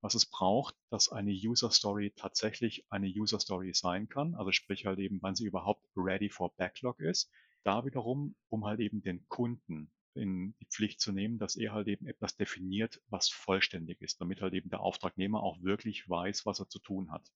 was 0.00 0.14
es 0.14 0.26
braucht, 0.26 0.74
dass 0.90 1.10
eine 1.10 1.32
User 1.32 1.70
Story 1.70 2.12
tatsächlich 2.16 2.84
eine 2.90 3.08
User 3.08 3.40
Story 3.40 3.74
sein 3.74 4.08
kann, 4.08 4.34
also 4.34 4.52
sprich 4.52 4.86
halt 4.86 4.98
eben, 4.98 5.20
wann 5.20 5.34
sie 5.34 5.46
überhaupt 5.46 5.84
ready 5.96 6.30
for 6.30 6.54
Backlog 6.56 7.00
ist. 7.00 7.30
Da 7.64 7.84
wiederum, 7.84 8.36
um 8.48 8.64
halt 8.64 8.80
eben 8.80 9.02
den 9.02 9.26
Kunden 9.28 9.92
in 10.14 10.54
die 10.60 10.66
Pflicht 10.66 11.00
zu 11.00 11.12
nehmen, 11.12 11.38
dass 11.38 11.56
er 11.56 11.72
halt 11.72 11.88
eben 11.88 12.06
etwas 12.06 12.36
definiert, 12.36 13.00
was 13.08 13.28
vollständig 13.28 14.00
ist, 14.00 14.20
damit 14.20 14.40
halt 14.40 14.54
eben 14.54 14.70
der 14.70 14.80
Auftragnehmer 14.80 15.42
auch 15.42 15.62
wirklich 15.62 16.08
weiß, 16.08 16.46
was 16.46 16.60
er 16.60 16.68
zu 16.68 16.80
tun 16.80 17.10
hat. 17.10 17.30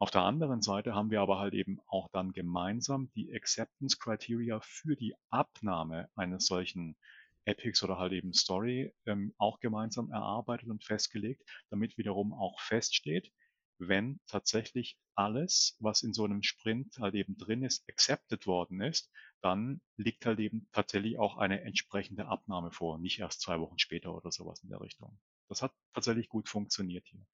Auf 0.00 0.10
der 0.10 0.22
anderen 0.22 0.62
Seite 0.62 0.94
haben 0.94 1.10
wir 1.10 1.20
aber 1.20 1.38
halt 1.38 1.54
eben 1.54 1.80
auch 1.86 2.08
dann 2.12 2.32
gemeinsam 2.32 3.10
die 3.14 3.32
Acceptance 3.34 3.98
Criteria 3.98 4.60
für 4.62 4.96
die 4.96 5.14
Abnahme 5.30 6.08
eines 6.14 6.46
solchen 6.46 6.96
Epics 7.44 7.82
oder 7.82 7.98
halt 7.98 8.12
eben 8.12 8.32
Story 8.32 8.92
ähm, 9.06 9.34
auch 9.38 9.58
gemeinsam 9.58 10.10
erarbeitet 10.12 10.68
und 10.68 10.84
festgelegt, 10.84 11.42
damit 11.70 11.96
wiederum 11.98 12.32
auch 12.32 12.60
feststeht, 12.60 13.32
wenn 13.78 14.20
tatsächlich 14.26 14.98
alles, 15.18 15.76
was 15.80 16.02
in 16.02 16.14
so 16.14 16.24
einem 16.24 16.42
Sprint 16.42 16.98
halt 16.98 17.14
eben 17.14 17.36
drin 17.36 17.62
ist, 17.64 17.88
accepted 17.88 18.46
worden 18.46 18.80
ist, 18.80 19.10
dann 19.42 19.80
liegt 19.96 20.26
halt 20.26 20.38
eben 20.40 20.68
tatsächlich 20.72 21.18
auch 21.18 21.36
eine 21.38 21.62
entsprechende 21.62 22.26
Abnahme 22.26 22.70
vor, 22.72 22.98
nicht 22.98 23.18
erst 23.20 23.40
zwei 23.40 23.60
Wochen 23.60 23.78
später 23.78 24.14
oder 24.14 24.32
sowas 24.32 24.62
in 24.62 24.70
der 24.70 24.80
Richtung. 24.80 25.18
Das 25.48 25.62
hat 25.62 25.72
tatsächlich 25.94 26.28
gut 26.28 26.48
funktioniert 26.48 27.06
hier. 27.08 27.26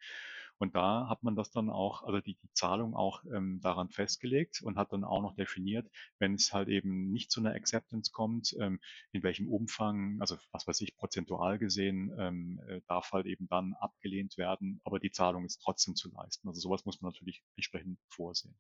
Und 0.59 0.75
da 0.75 1.09
hat 1.09 1.23
man 1.23 1.35
das 1.37 1.51
dann 1.51 1.69
auch, 1.71 2.03
also 2.05 2.21
die, 2.21 2.37
die 2.37 2.53
Zahlung 2.53 2.95
auch 2.95 3.25
ähm, 3.25 3.61
daran 3.61 3.91
festgelegt 3.91 4.63
und 4.63 4.77
hat 4.77 4.93
dann 4.93 5.05
auch 5.05 5.21
noch 5.21 5.35
definiert, 5.35 5.91
wenn 6.19 6.35
es 6.35 6.53
halt 6.53 6.69
eben 6.69 7.11
nicht 7.11 7.31
zu 7.31 7.41
einer 7.41 7.55
Acceptance 7.55 8.13
kommt, 8.13 8.55
ähm, 8.61 8.81
in 9.13 9.23
welchem 9.23 9.49
Umfang, 9.49 10.21
also 10.21 10.37
was 10.53 10.67
weiß 10.67 10.81
ich, 10.83 10.97
prozentual 10.97 11.59
gesehen, 11.59 12.15
ähm, 12.19 12.61
äh, 12.69 12.81
darf 12.87 13.13
halt 13.13 13.27
eben 13.27 13.49
dann 13.49 13.75
abgelehnt 13.75 14.39
werden, 14.39 14.81
aber 14.85 15.01
die 15.01 15.11
Zahlung 15.11 15.45
ist 15.45 15.61
trotzdem 15.63 15.97
zu 15.97 16.11
leisten. 16.11 16.49
Also 16.49 16.61
sowas 16.61 16.85
muss 16.85 17.01
man 17.01 17.13
natürlich 17.13 17.43
entsprechend 17.57 17.99
vorsehen. 18.09 18.57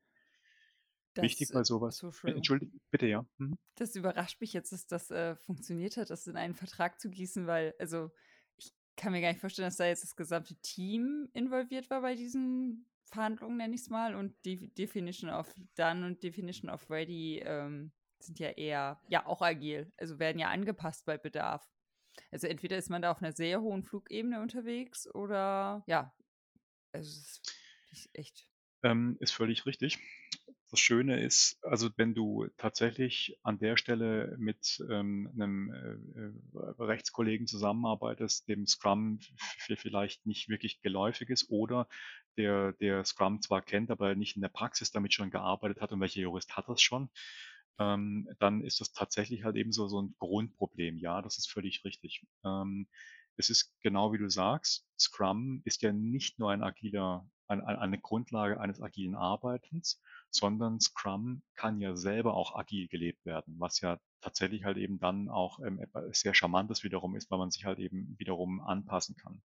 Das, 1.14 1.22
Wichtig 1.22 1.50
bei 1.52 1.62
sowas. 1.62 1.98
So 1.98 2.10
Entschuldigung, 2.24 2.80
bitte 2.90 3.06
ja. 3.06 3.24
Mhm. 3.38 3.56
Das 3.76 3.94
überrascht 3.94 4.40
mich 4.40 4.52
jetzt, 4.52 4.72
dass 4.72 4.86
das 4.86 5.12
äh, 5.12 5.36
funktioniert 5.36 5.96
hat, 5.96 6.10
das 6.10 6.26
in 6.26 6.36
einen 6.36 6.54
Vertrag 6.54 7.00
zu 7.00 7.08
gießen, 7.08 7.46
weil, 7.46 7.72
also 7.78 8.10
kann 8.96 9.12
mir 9.12 9.20
gar 9.20 9.28
nicht 9.28 9.40
vorstellen, 9.40 9.66
dass 9.66 9.76
da 9.76 9.86
jetzt 9.86 10.04
das 10.04 10.16
gesamte 10.16 10.54
Team 10.56 11.28
involviert 11.32 11.90
war 11.90 12.00
bei 12.00 12.14
diesen 12.14 12.86
Verhandlungen, 13.04 13.56
nenne 13.56 13.74
ich 13.74 13.82
es 13.82 13.90
mal. 13.90 14.14
Und 14.14 14.34
die 14.44 14.68
Definition 14.74 15.30
of 15.30 15.52
Done 15.76 16.06
und 16.06 16.22
Definition 16.22 16.70
of 16.70 16.88
Ready 16.90 17.40
ähm, 17.44 17.92
sind 18.18 18.38
ja 18.38 18.50
eher, 18.50 19.00
ja, 19.08 19.26
auch 19.26 19.42
agil. 19.42 19.92
Also 19.96 20.18
werden 20.18 20.38
ja 20.38 20.48
angepasst 20.48 21.04
bei 21.04 21.18
Bedarf. 21.18 21.68
Also 22.30 22.46
entweder 22.46 22.76
ist 22.76 22.90
man 22.90 23.02
da 23.02 23.10
auf 23.10 23.22
einer 23.22 23.32
sehr 23.32 23.60
hohen 23.60 23.82
Flugebene 23.82 24.40
unterwegs 24.40 25.12
oder 25.12 25.82
ja, 25.86 26.14
also 26.92 27.10
es 27.10 27.42
ist 27.90 28.10
echt. 28.12 28.48
Ähm, 28.82 29.16
ist 29.20 29.32
völlig 29.32 29.66
richtig 29.66 29.98
das 30.74 30.80
Schöne 30.80 31.20
ist, 31.20 31.62
also 31.62 31.88
wenn 31.96 32.14
du 32.14 32.48
tatsächlich 32.56 33.38
an 33.44 33.60
der 33.60 33.76
Stelle 33.76 34.34
mit 34.40 34.84
ähm, 34.90 35.30
einem 35.32 35.72
äh, 35.72 36.58
äh 36.58 36.82
Rechtskollegen 36.82 37.46
zusammenarbeitest, 37.46 38.48
dem 38.48 38.66
Scrum 38.66 39.20
vielleicht 39.76 40.26
nicht 40.26 40.48
wirklich 40.48 40.80
geläufig 40.80 41.30
ist 41.30 41.48
oder 41.48 41.86
der, 42.36 42.72
der 42.72 43.04
Scrum 43.04 43.40
zwar 43.40 43.62
kennt, 43.62 43.92
aber 43.92 44.16
nicht 44.16 44.34
in 44.34 44.42
der 44.42 44.48
Praxis 44.48 44.90
damit 44.90 45.14
schon 45.14 45.30
gearbeitet 45.30 45.80
hat 45.80 45.92
und 45.92 46.00
welcher 46.00 46.22
Jurist 46.22 46.56
hat 46.56 46.68
das 46.68 46.82
schon, 46.82 47.08
ähm, 47.78 48.28
dann 48.40 48.60
ist 48.60 48.80
das 48.80 48.92
tatsächlich 48.92 49.44
halt 49.44 49.54
eben 49.54 49.70
so, 49.70 49.86
ein 50.00 50.16
Grundproblem. 50.18 50.98
Ja, 50.98 51.22
das 51.22 51.38
ist 51.38 51.48
völlig 51.48 51.84
richtig. 51.84 52.26
Ähm, 52.44 52.88
es 53.36 53.48
ist 53.48 53.72
genau 53.80 54.12
wie 54.12 54.18
du 54.18 54.28
sagst, 54.28 54.88
Scrum 54.98 55.62
ist 55.64 55.82
ja 55.82 55.92
nicht 55.92 56.40
nur 56.40 56.50
ein 56.50 56.64
agiler, 56.64 57.30
eine 57.46 57.98
Grundlage 57.98 58.60
eines 58.60 58.80
agilen 58.80 59.14
Arbeitens, 59.14 60.00
sondern 60.30 60.80
Scrum 60.80 61.42
kann 61.54 61.80
ja 61.80 61.94
selber 61.96 62.34
auch 62.34 62.56
agil 62.56 62.88
gelebt 62.88 63.24
werden, 63.24 63.56
was 63.58 63.80
ja 63.80 63.98
tatsächlich 64.20 64.64
halt 64.64 64.78
eben 64.78 64.98
dann 64.98 65.28
auch 65.28 65.58
ähm, 65.60 65.80
sehr 66.12 66.34
charmantes 66.34 66.82
wiederum 66.82 67.14
ist, 67.16 67.30
weil 67.30 67.38
man 67.38 67.50
sich 67.50 67.64
halt 67.64 67.78
eben 67.78 68.14
wiederum 68.18 68.60
anpassen 68.60 69.16
kann. 69.16 69.42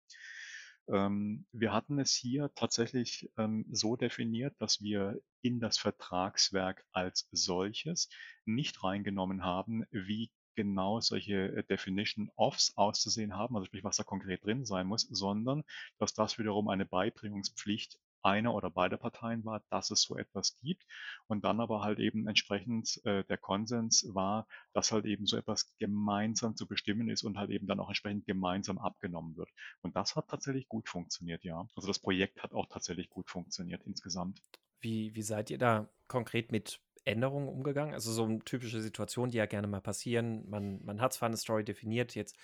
Ähm, 0.89 1.47
wir 1.53 1.73
hatten 1.73 1.99
es 1.99 2.15
hier 2.15 2.51
tatsächlich 2.55 3.31
ähm, 3.37 3.67
so 3.71 3.97
definiert, 3.97 4.55
dass 4.59 4.81
wir 4.81 5.21
in 5.43 5.61
das 5.61 5.79
Vertragswerk 5.79 6.85
als 6.93 7.29
solches 7.31 8.09
nicht 8.47 8.83
reingenommen 8.83 9.45
haben, 9.45 9.85
wie 9.91 10.31
genau 10.59 10.99
solche 10.99 11.57
äh, 11.57 11.63
Definition 11.63 12.33
Offs 12.35 12.77
auszusehen 12.77 13.37
haben, 13.37 13.55
also 13.55 13.67
sprich, 13.67 13.85
was 13.85 13.97
da 13.97 14.03
konkret 14.03 14.45
drin 14.45 14.65
sein 14.67 14.89
muss, 14.89 15.03
sondern 15.03 15.63
dass 15.99 16.15
das 16.15 16.37
wiederum 16.37 16.67
eine 16.67 16.85
Beibringungspflicht 16.85 17.97
einer 18.23 18.53
oder 18.53 18.69
beider 18.69 18.97
Parteien 18.97 19.45
war, 19.45 19.63
dass 19.71 19.93
es 19.93 20.03
so 20.03 20.19
etwas 20.19 20.59
gibt 20.59 20.85
und 21.29 21.45
dann 21.45 21.61
aber 21.61 21.83
halt 21.83 22.01
eben 22.01 22.27
entsprechend 22.27 23.01
äh, 23.05 23.23
der 23.23 23.39
Konsens 23.39 24.05
war, 24.13 24.49
dass 24.73 24.91
halt 24.91 25.05
eben 25.05 25.27
so 25.27 25.37
etwas 25.37 25.77
gemeinsam 25.79 26.57
zu 26.57 26.67
bestimmen 26.67 27.09
ist 27.09 27.23
und 27.23 27.39
halt 27.39 27.51
eben 27.51 27.69
dann 27.69 27.79
auch 27.79 27.89
entsprechend 27.89 28.27
gemeinsam 28.27 28.79
abgenommen 28.79 29.37
wird. 29.37 29.51
Und 29.83 29.95
das 29.95 30.17
hat 30.17 30.27
tatsächlich 30.27 30.67
gut 30.67 30.89
funktioniert, 30.89 31.45
ja. 31.45 31.69
Also 31.77 31.87
das 31.87 32.01
Projekt 32.01 32.43
hat 32.43 32.53
auch 32.53 32.67
tatsächlich 32.67 33.11
gut 33.11 33.31
funktioniert 33.31 33.85
insgesamt. 33.87 34.43
Wie, 34.81 35.15
wie 35.15 35.23
seid 35.23 35.51
ihr 35.51 35.59
da 35.59 35.89
konkret 36.09 36.51
mit 36.51 36.81
Änderungen 37.09 37.49
umgegangen? 37.49 37.95
Also 37.95 38.13
so 38.13 38.25
eine 38.25 38.41
typische 38.41 38.81
Situation, 38.81 39.31
die 39.31 39.39
ja 39.39 39.47
gerne 39.47 39.67
mal 39.67 39.81
passieren. 39.81 40.49
Man, 40.49 40.85
man 40.85 41.01
hat 41.01 41.13
zwar 41.13 41.29
eine 41.29 41.37
Story 41.37 41.65
definiert, 41.65 42.15
jetzt 42.15 42.37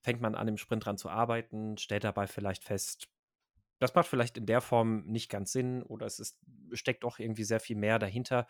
fängt 0.00 0.20
man 0.20 0.34
an, 0.34 0.48
im 0.48 0.58
Sprint 0.58 0.84
dran 0.84 0.98
zu 0.98 1.08
arbeiten, 1.08 1.78
stellt 1.78 2.04
dabei 2.04 2.26
vielleicht 2.26 2.64
fest, 2.64 3.08
das 3.78 3.94
macht 3.94 4.06
vielleicht 4.06 4.36
in 4.36 4.46
der 4.46 4.60
Form 4.60 5.04
nicht 5.06 5.30
ganz 5.30 5.52
Sinn 5.52 5.82
oder 5.82 6.06
es 6.06 6.20
ist, 6.20 6.38
steckt 6.72 7.02
doch 7.02 7.18
irgendwie 7.18 7.44
sehr 7.44 7.60
viel 7.60 7.76
mehr 7.76 7.98
dahinter. 7.98 8.46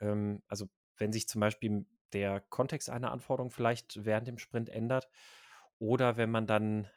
Ähm, 0.00 0.42
also 0.46 0.68
wenn 0.96 1.12
sich 1.12 1.28
zum 1.28 1.40
Beispiel 1.40 1.86
der 2.12 2.40
Kontext 2.40 2.88
einer 2.88 3.10
Anforderung 3.10 3.50
vielleicht 3.50 4.04
während 4.04 4.28
dem 4.28 4.38
Sprint 4.38 4.68
ändert 4.68 5.08
oder 5.78 6.16
wenn 6.16 6.30
man 6.30 6.46
dann 6.46 6.88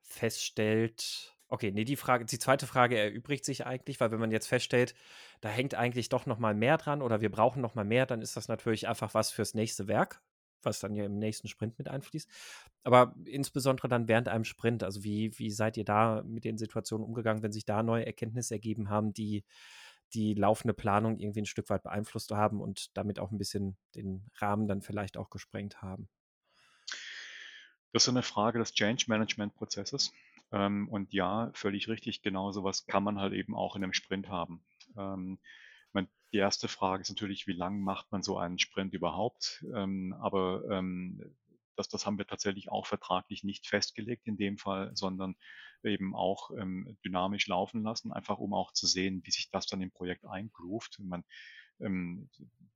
feststellt, 0.00 1.37
okay, 1.48 1.70
nee, 1.72 1.84
die 1.84 1.96
Frage, 1.96 2.24
die 2.24 2.38
zweite 2.38 2.66
Frage 2.66 2.98
erübrigt 2.98 3.44
sich 3.44 3.66
eigentlich, 3.66 4.00
weil 4.00 4.10
wenn 4.10 4.20
man 4.20 4.30
jetzt 4.30 4.46
feststellt, 4.46 4.94
da 5.40 5.48
hängt 5.48 5.74
eigentlich 5.74 6.08
doch 6.08 6.26
noch 6.26 6.38
mal 6.38 6.54
mehr 6.54 6.76
dran 6.76 7.02
oder 7.02 7.20
wir 7.20 7.30
brauchen 7.30 7.62
noch 7.62 7.74
mal 7.74 7.84
mehr, 7.84 8.06
dann 8.06 8.22
ist 8.22 8.36
das 8.36 8.48
natürlich 8.48 8.88
einfach 8.88 9.14
was 9.14 9.30
fürs 9.30 9.54
nächste 9.54 9.88
Werk, 9.88 10.20
was 10.62 10.80
dann 10.80 10.94
ja 10.94 11.04
im 11.04 11.18
nächsten 11.18 11.48
Sprint 11.48 11.78
mit 11.78 11.88
einfließt. 11.88 12.28
Aber 12.84 13.14
insbesondere 13.24 13.88
dann 13.88 14.08
während 14.08 14.28
einem 14.28 14.44
Sprint, 14.44 14.82
also 14.82 15.04
wie, 15.04 15.38
wie 15.38 15.50
seid 15.50 15.76
ihr 15.76 15.84
da 15.84 16.22
mit 16.24 16.44
den 16.44 16.58
Situationen 16.58 17.06
umgegangen, 17.06 17.42
wenn 17.42 17.52
sich 17.52 17.64
da 17.64 17.82
neue 17.82 18.06
Erkenntnisse 18.06 18.54
ergeben 18.54 18.90
haben, 18.90 19.12
die 19.12 19.44
die 20.14 20.34
laufende 20.34 20.72
Planung 20.74 21.18
irgendwie 21.18 21.42
ein 21.42 21.46
Stück 21.46 21.68
weit 21.68 21.82
beeinflusst 21.82 22.30
haben 22.30 22.60
und 22.60 22.96
damit 22.96 23.18
auch 23.18 23.30
ein 23.30 23.38
bisschen 23.38 23.76
den 23.94 24.24
Rahmen 24.36 24.66
dann 24.66 24.80
vielleicht 24.80 25.16
auch 25.16 25.28
gesprengt 25.28 25.82
haben? 25.82 26.08
Das 27.92 28.04
ist 28.04 28.08
eine 28.08 28.22
Frage 28.22 28.58
des 28.58 28.72
Change 28.72 29.04
Management 29.08 29.54
Prozesses. 29.54 30.12
Ähm, 30.52 30.88
und 30.88 31.12
ja, 31.12 31.50
völlig 31.54 31.88
richtig, 31.88 32.22
genau 32.22 32.52
sowas 32.52 32.86
kann 32.86 33.04
man 33.04 33.18
halt 33.20 33.32
eben 33.34 33.54
auch 33.54 33.76
in 33.76 33.84
einem 33.84 33.92
Sprint 33.92 34.28
haben. 34.28 34.64
Ähm, 34.96 35.38
die 36.32 36.38
erste 36.38 36.68
Frage 36.68 37.00
ist 37.02 37.08
natürlich, 37.08 37.46
wie 37.46 37.52
lang 37.52 37.80
macht 37.80 38.10
man 38.12 38.22
so 38.22 38.36
einen 38.38 38.58
Sprint 38.58 38.92
überhaupt? 38.92 39.64
Ähm, 39.74 40.14
aber 40.20 40.62
ähm, 40.70 41.34
das, 41.76 41.88
das 41.88 42.04
haben 42.04 42.18
wir 42.18 42.26
tatsächlich 42.26 42.70
auch 42.70 42.86
vertraglich 42.86 43.44
nicht 43.44 43.66
festgelegt 43.66 44.26
in 44.26 44.36
dem 44.36 44.58
Fall, 44.58 44.90
sondern 44.94 45.36
eben 45.84 46.14
auch 46.14 46.50
ähm, 46.50 46.98
dynamisch 47.04 47.46
laufen 47.46 47.82
lassen, 47.82 48.12
einfach 48.12 48.38
um 48.38 48.52
auch 48.52 48.72
zu 48.72 48.86
sehen, 48.86 49.22
wie 49.24 49.30
sich 49.30 49.48
das 49.50 49.66
dann 49.66 49.80
im 49.80 49.92
Projekt 49.92 50.26
eingroovt. 50.26 50.98
Man, 50.98 51.24
ähm, 51.80 52.28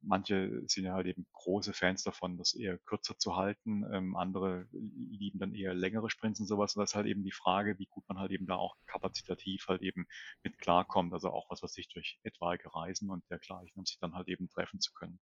manche 0.03 0.63
sind 0.67 0.85
ja 0.85 0.95
halt 0.95 1.07
eben 1.07 1.27
große 1.33 1.73
Fans 1.73 2.03
davon, 2.03 2.37
das 2.37 2.55
eher 2.55 2.79
kürzer 2.79 3.19
zu 3.19 3.37
halten. 3.37 3.85
Ähm, 3.93 4.17
andere 4.17 4.67
lieben 4.73 5.39
dann 5.39 5.55
eher 5.55 5.75
längere 5.75 6.11
Sprints 6.11 6.41
und 6.41 6.47
sowas. 6.47 6.75
Und 6.75 6.81
das 6.81 6.91
ist 6.91 6.95
halt 6.97 7.07
eben 7.07 7.23
die 7.23 7.33
Frage, 7.33 7.79
wie 7.79 7.87
gut 7.87 8.05
man 8.09 8.19
halt 8.19 8.31
eben 8.33 8.47
da 8.47 8.57
auch 8.57 8.77
kapazitativ 8.87 9.67
halt 9.69 9.83
eben 9.83 10.07
mit 10.43 10.59
klarkommt. 10.59 11.13
Also 11.13 11.31
auch 11.31 11.49
was, 11.51 11.63
was 11.63 11.73
sich 11.73 11.89
durch 11.89 12.19
etwaige 12.23 12.75
Reisen 12.75 13.11
und 13.11 13.29
dergleichen, 13.31 13.79
um 13.79 13.87
sich 13.87 13.99
dann 13.99 14.15
halt 14.15 14.29
eben 14.29 14.49
treffen 14.49 14.81
zu 14.81 14.93
können. 14.93 15.21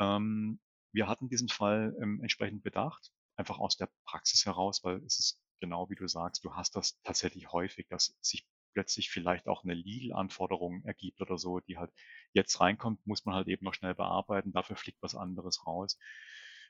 Ähm, 0.00 0.60
wir 0.92 1.08
hatten 1.08 1.28
diesen 1.28 1.48
Fall 1.48 1.94
ähm, 2.00 2.20
entsprechend 2.22 2.62
bedacht, 2.62 3.12
einfach 3.36 3.58
aus 3.58 3.76
der 3.76 3.90
Praxis 4.04 4.46
heraus, 4.46 4.82
weil 4.82 4.96
es 5.04 5.18
ist 5.18 5.42
genau 5.60 5.88
wie 5.90 5.94
du 5.94 6.06
sagst, 6.06 6.44
du 6.44 6.54
hast 6.54 6.76
das 6.76 7.00
tatsächlich 7.02 7.52
häufig, 7.52 7.86
dass 7.88 8.16
sich 8.20 8.46
plötzlich 8.76 9.08
vielleicht 9.08 9.48
auch 9.48 9.64
eine 9.64 9.72
Legal-Anforderung 9.72 10.84
ergibt 10.84 11.22
oder 11.22 11.38
so, 11.38 11.60
die 11.60 11.78
halt 11.78 11.90
jetzt 12.34 12.60
reinkommt, 12.60 13.06
muss 13.06 13.24
man 13.24 13.34
halt 13.34 13.48
eben 13.48 13.64
noch 13.64 13.72
schnell 13.72 13.94
bearbeiten, 13.94 14.52
dafür 14.52 14.76
fliegt 14.76 15.00
was 15.00 15.14
anderes 15.14 15.66
raus. 15.66 15.98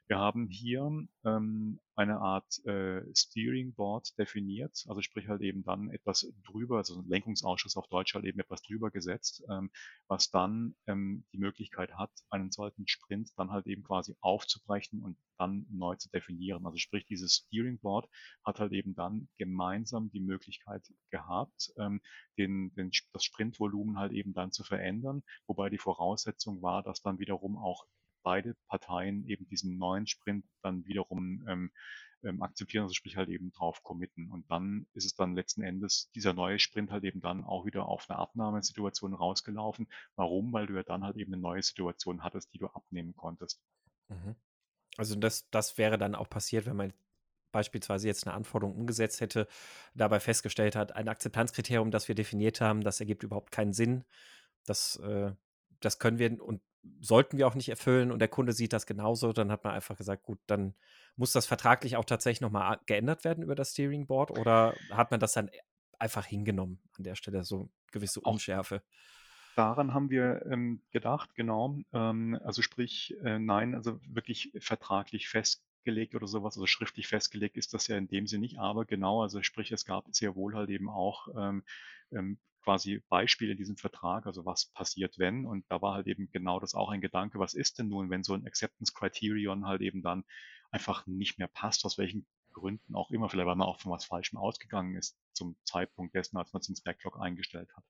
Wir 0.08 0.18
haben 0.18 0.46
hier 0.48 1.06
ähm, 1.24 1.80
eine 1.96 2.20
Art 2.20 2.64
äh, 2.64 3.02
Steering 3.12 3.74
Board 3.74 4.16
definiert, 4.18 4.84
also 4.86 5.02
sprich 5.02 5.26
halt 5.26 5.42
eben 5.42 5.64
dann 5.64 5.90
etwas 5.90 6.32
drüber, 6.44 6.76
also 6.76 7.00
ein 7.00 7.08
Lenkungsausschuss 7.08 7.76
auf 7.76 7.88
Deutsch 7.88 8.14
halt 8.14 8.24
eben 8.24 8.38
etwas 8.38 8.62
drüber 8.62 8.92
gesetzt, 8.92 9.42
ähm, 9.50 9.70
was 10.06 10.30
dann 10.30 10.76
ähm, 10.86 11.24
die 11.32 11.38
Möglichkeit 11.38 11.92
hat, 11.94 12.12
einen 12.30 12.52
solchen 12.52 12.86
Sprint 12.86 13.30
dann 13.36 13.50
halt 13.50 13.66
eben 13.66 13.82
quasi 13.82 14.14
aufzubrechen 14.20 15.02
und 15.02 15.18
dann 15.38 15.66
neu 15.70 15.96
zu 15.96 16.08
definieren. 16.10 16.64
Also 16.66 16.78
sprich, 16.78 17.04
dieses 17.06 17.34
Steering 17.34 17.80
Board 17.80 18.08
hat 18.44 18.60
halt 18.60 18.72
eben 18.72 18.94
dann 18.94 19.28
gemeinsam 19.38 20.10
die 20.10 20.20
Möglichkeit 20.20 20.86
gehabt, 21.10 21.72
ähm, 21.78 22.00
den, 22.38 22.72
den, 22.74 22.90
das 23.12 23.24
Sprintvolumen 23.24 23.98
halt 23.98 24.12
eben 24.12 24.34
dann 24.34 24.52
zu 24.52 24.62
verändern, 24.62 25.24
wobei 25.48 25.68
die 25.68 25.78
Voraussetzung 25.78 26.62
war, 26.62 26.84
dass 26.84 27.02
dann 27.02 27.18
wiederum 27.18 27.56
auch 27.56 27.86
beide 28.26 28.56
Parteien 28.66 29.24
eben 29.28 29.46
diesen 29.46 29.78
neuen 29.78 30.08
Sprint 30.08 30.44
dann 30.60 30.84
wiederum 30.84 31.46
ähm, 31.46 31.70
ähm, 32.24 32.42
akzeptieren, 32.42 32.82
also 32.82 32.94
sprich 32.94 33.16
halt 33.16 33.28
eben 33.28 33.52
drauf 33.52 33.84
committen. 33.84 34.32
Und 34.32 34.50
dann 34.50 34.88
ist 34.94 35.04
es 35.04 35.14
dann 35.14 35.36
letzten 35.36 35.62
Endes 35.62 36.10
dieser 36.12 36.32
neue 36.32 36.58
Sprint 36.58 36.90
halt 36.90 37.04
eben 37.04 37.20
dann 37.20 37.44
auch 37.44 37.66
wieder 37.66 37.86
auf 37.86 38.10
eine 38.10 38.18
Abnahmesituation 38.18 39.14
rausgelaufen. 39.14 39.86
Warum? 40.16 40.52
Weil 40.52 40.66
du 40.66 40.74
ja 40.74 40.82
dann 40.82 41.04
halt 41.04 41.16
eben 41.18 41.32
eine 41.32 41.40
neue 41.40 41.62
Situation 41.62 42.24
hattest, 42.24 42.52
die 42.52 42.58
du 42.58 42.66
abnehmen 42.66 43.14
konntest. 43.14 43.62
Mhm. 44.08 44.34
Also 44.96 45.14
das, 45.14 45.48
das 45.50 45.78
wäre 45.78 45.96
dann 45.96 46.16
auch 46.16 46.28
passiert, 46.28 46.66
wenn 46.66 46.76
man 46.76 46.92
beispielsweise 47.52 48.08
jetzt 48.08 48.26
eine 48.26 48.34
Anforderung 48.34 48.74
umgesetzt 48.74 49.20
hätte, 49.20 49.46
dabei 49.94 50.18
festgestellt 50.18 50.74
hat, 50.74 50.96
ein 50.96 51.08
Akzeptanzkriterium, 51.08 51.92
das 51.92 52.08
wir 52.08 52.16
definiert 52.16 52.60
haben, 52.60 52.80
das 52.80 52.98
ergibt 52.98 53.22
überhaupt 53.22 53.52
keinen 53.52 53.72
Sinn. 53.72 54.04
Das, 54.64 54.96
äh, 54.96 55.30
das 55.78 56.00
können 56.00 56.18
wir 56.18 56.42
und 56.42 56.60
sollten 57.00 57.38
wir 57.38 57.46
auch 57.46 57.54
nicht 57.54 57.68
erfüllen 57.68 58.10
und 58.10 58.18
der 58.18 58.28
Kunde 58.28 58.52
sieht 58.52 58.72
das 58.72 58.86
genauso, 58.86 59.32
dann 59.32 59.50
hat 59.50 59.64
man 59.64 59.74
einfach 59.74 59.96
gesagt, 59.96 60.22
gut, 60.22 60.38
dann 60.46 60.74
muss 61.16 61.32
das 61.32 61.46
vertraglich 61.46 61.96
auch 61.96 62.04
tatsächlich 62.04 62.40
nochmal 62.40 62.78
geändert 62.86 63.24
werden 63.24 63.42
über 63.42 63.54
das 63.54 63.72
Steering 63.72 64.06
Board 64.06 64.30
oder 64.30 64.74
hat 64.90 65.10
man 65.10 65.20
das 65.20 65.32
dann 65.32 65.50
einfach 65.98 66.26
hingenommen 66.26 66.78
an 66.96 67.04
der 67.04 67.14
Stelle, 67.14 67.44
so 67.44 67.70
gewisse 67.92 68.20
Unschärfe? 68.20 68.82
Daran 69.56 69.94
haben 69.94 70.10
wir 70.10 70.44
ähm, 70.50 70.82
gedacht, 70.90 71.34
genau. 71.34 71.78
Ähm, 71.92 72.38
also 72.44 72.60
sprich, 72.60 73.16
äh, 73.24 73.38
nein, 73.38 73.74
also 73.74 73.98
wirklich 74.06 74.52
vertraglich 74.58 75.28
festgelegt 75.28 76.14
oder 76.14 76.26
sowas, 76.26 76.56
also 76.56 76.66
schriftlich 76.66 77.08
festgelegt 77.08 77.56
ist 77.56 77.72
das 77.72 77.86
ja 77.86 77.96
in 77.96 78.08
dem 78.08 78.26
Sinne 78.26 78.42
nicht, 78.42 78.58
aber 78.58 78.84
genau, 78.84 79.22
also 79.22 79.42
sprich, 79.42 79.72
es 79.72 79.86
gab 79.86 80.04
sehr 80.14 80.36
wohl 80.36 80.54
halt 80.54 80.68
eben 80.68 80.90
auch 80.90 81.28
ähm, 81.36 81.64
ähm 82.12 82.38
quasi 82.66 83.00
Beispiele 83.08 83.52
in 83.52 83.56
diesem 83.56 83.76
Vertrag, 83.76 84.26
also 84.26 84.44
was 84.44 84.72
passiert, 84.72 85.18
wenn. 85.18 85.46
Und 85.46 85.64
da 85.68 85.80
war 85.80 85.94
halt 85.94 86.08
eben 86.08 86.28
genau 86.32 86.58
das 86.58 86.74
auch 86.74 86.90
ein 86.90 87.00
Gedanke, 87.00 87.38
was 87.38 87.54
ist 87.54 87.78
denn 87.78 87.88
nun, 87.88 88.10
wenn 88.10 88.24
so 88.24 88.34
ein 88.34 88.44
Acceptance 88.44 88.92
Criterion 88.92 89.66
halt 89.66 89.82
eben 89.82 90.02
dann 90.02 90.24
einfach 90.72 91.06
nicht 91.06 91.38
mehr 91.38 91.46
passt, 91.46 91.84
aus 91.84 91.96
welchen 91.96 92.26
Gründen 92.52 92.96
auch 92.96 93.12
immer, 93.12 93.28
vielleicht 93.28 93.46
weil 93.46 93.54
man 93.54 93.68
auch 93.68 93.80
von 93.80 93.92
was 93.92 94.04
Falschem 94.04 94.36
ausgegangen 94.36 94.96
ist 94.96 95.16
zum 95.32 95.56
Zeitpunkt 95.64 96.16
dessen, 96.16 96.38
als 96.38 96.52
man 96.52 96.60
es 96.60 96.68
ins 96.68 96.82
Backlog 96.82 97.20
eingestellt 97.20 97.70
hat. 97.76 97.84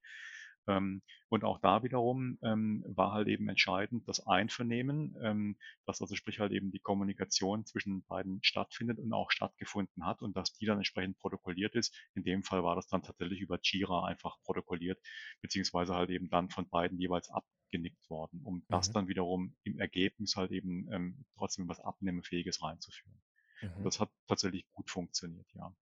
Ähm, 0.66 1.02
und 1.28 1.44
auch 1.44 1.60
da 1.60 1.82
wiederum 1.82 2.38
ähm, 2.42 2.84
war 2.86 3.12
halt 3.12 3.28
eben 3.28 3.48
entscheidend 3.48 4.08
das 4.08 4.26
Einvernehmen, 4.26 5.16
ähm, 5.22 5.56
dass 5.84 6.00
also 6.00 6.14
sprich 6.14 6.40
halt 6.40 6.52
eben 6.52 6.70
die 6.70 6.78
Kommunikation 6.78 7.64
zwischen 7.64 8.04
beiden 8.04 8.42
stattfindet 8.42 8.98
und 8.98 9.12
auch 9.12 9.30
stattgefunden 9.30 10.04
hat 10.04 10.22
und 10.22 10.36
dass 10.36 10.52
die 10.52 10.66
dann 10.66 10.78
entsprechend 10.78 11.18
protokolliert 11.18 11.74
ist. 11.74 11.94
In 12.14 12.24
dem 12.24 12.42
Fall 12.42 12.62
war 12.62 12.76
das 12.76 12.86
dann 12.88 13.02
tatsächlich 13.02 13.40
über 13.40 13.58
Jira 13.62 14.04
einfach 14.04 14.36
protokolliert, 14.44 15.00
beziehungsweise 15.42 15.94
halt 15.94 16.10
eben 16.10 16.28
dann 16.30 16.50
von 16.50 16.68
beiden 16.68 16.98
jeweils 16.98 17.30
abgenickt 17.30 18.08
worden, 18.08 18.40
um 18.44 18.56
mhm. 18.56 18.64
das 18.68 18.92
dann 18.92 19.08
wiederum 19.08 19.56
im 19.64 19.78
Ergebnis 19.78 20.36
halt 20.36 20.52
eben 20.52 20.88
ähm, 20.92 21.24
trotzdem 21.36 21.68
was 21.68 21.80
Abnehmefähiges 21.80 22.62
reinzuführen. 22.62 23.20
Mhm. 23.62 23.84
Das 23.84 24.00
hat 24.00 24.10
tatsächlich 24.26 24.66
gut 24.72 24.90
funktioniert, 24.90 25.46
ja. 25.54 25.74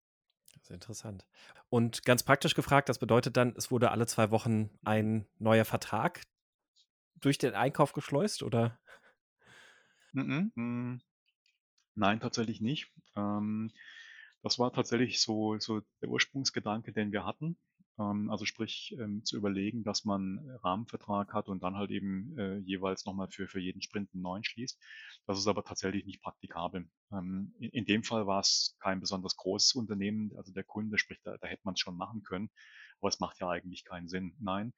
Das 0.55 0.64
ist 0.64 0.70
interessant. 0.70 1.26
Und 1.68 2.05
ganz 2.05 2.22
praktisch 2.22 2.55
gefragt, 2.55 2.88
das 2.88 2.98
bedeutet 2.98 3.36
dann, 3.36 3.55
es 3.57 3.70
wurde 3.70 3.90
alle 3.90 4.07
zwei 4.07 4.30
Wochen 4.30 4.70
ein 4.84 5.26
neuer 5.38 5.64
Vertrag 5.64 6.22
durch 7.16 7.38
den 7.38 7.55
Einkauf 7.55 7.92
geschleust, 7.92 8.42
oder? 8.42 8.78
Mm 10.12 10.20
-mm. 10.20 11.00
Nein, 11.96 12.20
tatsächlich 12.20 12.61
nicht. 12.61 12.92
Ähm, 13.16 13.72
Das 14.42 14.59
war 14.59 14.72
tatsächlich 14.72 15.22
so, 15.22 15.59
so 15.59 15.80
der 16.02 16.11
Ursprungsgedanke, 16.11 16.92
den 16.92 17.12
wir 17.12 17.24
hatten. 17.24 17.57
Ähm, 17.99 18.30
also 18.30 18.45
sprich, 18.45 18.97
ähm, 18.99 19.24
zu 19.24 19.36
überlegen, 19.36 19.84
dass 19.84 20.05
man 20.05 20.38
Rahmenvertrag 20.62 21.32
hat 21.32 21.49
und 21.49 21.62
dann 21.62 21.76
halt 21.76 21.90
eben 21.90 22.36
äh, 22.38 22.59
jeweils 22.59 23.05
nochmal 23.05 23.28
für, 23.28 23.47
für 23.47 23.61
jeden 23.61 23.82
Sprint 23.82 24.11
einen 24.12 24.22
neuen 24.22 24.45
schließt. 24.45 24.80
Das 25.26 25.38
ist 25.38 25.47
aber 25.47 25.64
tatsächlich 25.64 26.05
nicht 26.05 26.22
praktikabel. 26.22 26.88
Ähm, 27.12 27.55
in, 27.59 27.70
in, 27.70 27.84
dem 27.84 28.03
Fall 28.03 28.26
war 28.26 28.40
es 28.40 28.76
kein 28.80 29.01
besonders 29.01 29.36
großes 29.36 29.74
Unternehmen, 29.74 30.32
also 30.36 30.53
der 30.53 30.64
Kunde, 30.64 30.99
sprich, 30.99 31.20
da, 31.22 31.36
da 31.38 31.47
hätte 31.47 31.62
man 31.64 31.74
es 31.74 31.80
schon 31.80 31.97
machen 31.97 32.22
können, 32.22 32.51
aber 33.05 33.11
es 33.11 33.20
macht 33.20 33.38
ja 33.38 33.50
eigentlich 33.50 33.84
keinen 33.84 34.09
Sinn. 34.09 34.34
Nein, 34.40 34.72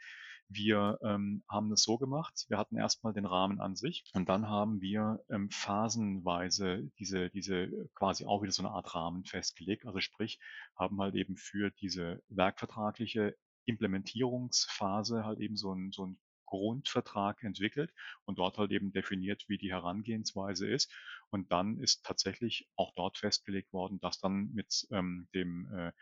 wir 0.48 0.98
ähm, 1.04 1.44
haben 1.48 1.70
es 1.70 1.84
so 1.84 1.96
gemacht, 1.96 2.44
wir 2.48 2.58
hatten 2.58 2.76
erstmal 2.76 3.12
den 3.12 3.24
Rahmen 3.24 3.60
an 3.60 3.76
sich 3.76 4.02
und 4.14 4.28
dann 4.28 4.48
haben 4.48 4.80
wir 4.80 5.20
ähm, 5.30 5.48
phasenweise 5.48 6.90
diese, 6.98 7.30
diese 7.30 7.68
quasi 7.94 8.26
auch 8.26 8.42
wieder 8.42 8.50
so 8.50 8.64
eine 8.64 8.72
Art 8.72 8.96
Rahmen 8.96 9.24
festgelegt. 9.24 9.86
Also 9.86 10.00
sprich, 10.00 10.40
haben 10.76 11.00
halt 11.00 11.14
eben 11.14 11.36
für 11.36 11.70
diese 11.70 12.20
werkvertragliche 12.28 13.36
Implementierungsphase 13.64 15.24
halt 15.24 15.38
eben 15.38 15.56
so 15.56 15.72
ein, 15.72 15.92
so 15.92 16.06
ein 16.06 16.18
Grundvertrag 16.46 17.44
entwickelt 17.44 17.92
und 18.24 18.40
dort 18.40 18.58
halt 18.58 18.72
eben 18.72 18.90
definiert, 18.92 19.44
wie 19.46 19.58
die 19.58 19.70
Herangehensweise 19.70 20.68
ist. 20.68 20.92
Und 21.30 21.52
dann 21.52 21.78
ist 21.78 22.04
tatsächlich 22.04 22.68
auch 22.74 22.92
dort 22.96 23.18
festgelegt 23.18 23.72
worden, 23.72 24.00
dass 24.00 24.18
dann 24.18 24.50
mit 24.52 24.86
ähm, 24.90 25.28
dem 25.32 25.72
äh, 25.72 25.92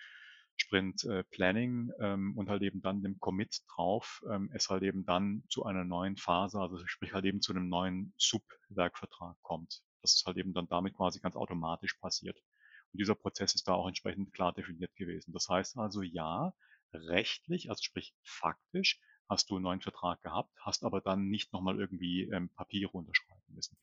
Sprint 0.56 1.04
äh, 1.04 1.24
Planning 1.24 1.92
ähm, 2.00 2.36
und 2.36 2.48
halt 2.48 2.62
eben 2.62 2.80
dann 2.80 3.02
dem 3.02 3.18
Commit 3.18 3.62
drauf, 3.68 4.22
ähm, 4.30 4.50
es 4.52 4.70
halt 4.70 4.82
eben 4.82 5.04
dann 5.04 5.44
zu 5.48 5.64
einer 5.64 5.84
neuen 5.84 6.16
Phase, 6.16 6.58
also 6.58 6.78
sprich 6.86 7.12
halt 7.12 7.24
eben 7.24 7.40
zu 7.40 7.52
einem 7.52 7.68
neuen 7.68 8.14
Sub-Werkvertrag 8.18 9.36
kommt. 9.42 9.82
Das 10.02 10.14
ist 10.14 10.26
halt 10.26 10.36
eben 10.36 10.52
dann 10.52 10.68
damit 10.68 10.94
quasi 10.94 11.20
ganz 11.20 11.36
automatisch 11.36 11.94
passiert. 11.94 12.38
Und 12.92 13.00
dieser 13.00 13.14
Prozess 13.14 13.54
ist 13.54 13.66
da 13.66 13.74
auch 13.74 13.88
entsprechend 13.88 14.32
klar 14.32 14.52
definiert 14.52 14.94
gewesen. 14.96 15.32
Das 15.32 15.48
heißt 15.48 15.76
also, 15.78 16.02
ja, 16.02 16.54
rechtlich, 16.92 17.70
also 17.70 17.82
sprich 17.82 18.14
faktisch, 18.22 19.00
hast 19.28 19.50
du 19.50 19.56
einen 19.56 19.64
neuen 19.64 19.80
Vertrag 19.80 20.22
gehabt, 20.22 20.52
hast 20.60 20.84
aber 20.84 21.00
dann 21.00 21.28
nicht 21.28 21.52
nochmal 21.52 21.78
irgendwie 21.80 22.24
ähm, 22.24 22.50
Papiere 22.50 22.92
unterschreiben 22.92 23.42
müssen. 23.48 23.76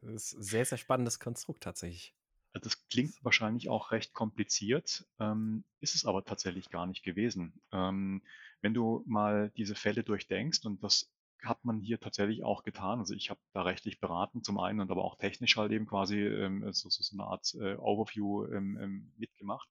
Das 0.00 0.12
ist 0.12 0.32
ein 0.34 0.42
sehr, 0.42 0.64
sehr 0.64 0.78
spannendes 0.78 1.18
Konstrukt 1.18 1.62
tatsächlich. 1.62 2.14
Das 2.52 2.88
klingt 2.88 3.12
wahrscheinlich 3.22 3.68
auch 3.68 3.92
recht 3.92 4.14
kompliziert, 4.14 5.06
ähm, 5.20 5.64
ist 5.80 5.94
es 5.94 6.06
aber 6.06 6.24
tatsächlich 6.24 6.70
gar 6.70 6.86
nicht 6.86 7.02
gewesen. 7.02 7.60
Ähm, 7.72 8.22
wenn 8.62 8.74
du 8.74 9.04
mal 9.06 9.50
diese 9.56 9.74
Fälle 9.74 10.02
durchdenkst, 10.02 10.64
und 10.64 10.82
das 10.82 11.10
hat 11.42 11.64
man 11.64 11.80
hier 11.80 12.00
tatsächlich 12.00 12.42
auch 12.42 12.64
getan, 12.64 12.98
also 12.98 13.14
ich 13.14 13.30
habe 13.30 13.40
da 13.52 13.62
rechtlich 13.62 14.00
beraten 14.00 14.42
zum 14.42 14.58
einen 14.58 14.80
und 14.80 14.90
aber 14.90 15.04
auch 15.04 15.16
technisch 15.16 15.56
halt 15.56 15.72
eben 15.72 15.86
quasi 15.86 16.18
ähm, 16.20 16.72
so, 16.72 16.88
so, 16.88 17.16
eine 17.16 17.28
Art 17.28 17.54
äh, 17.54 17.76
Overview 17.76 18.46
ähm, 18.46 18.78
ähm, 18.80 19.12
mitgemacht. 19.16 19.68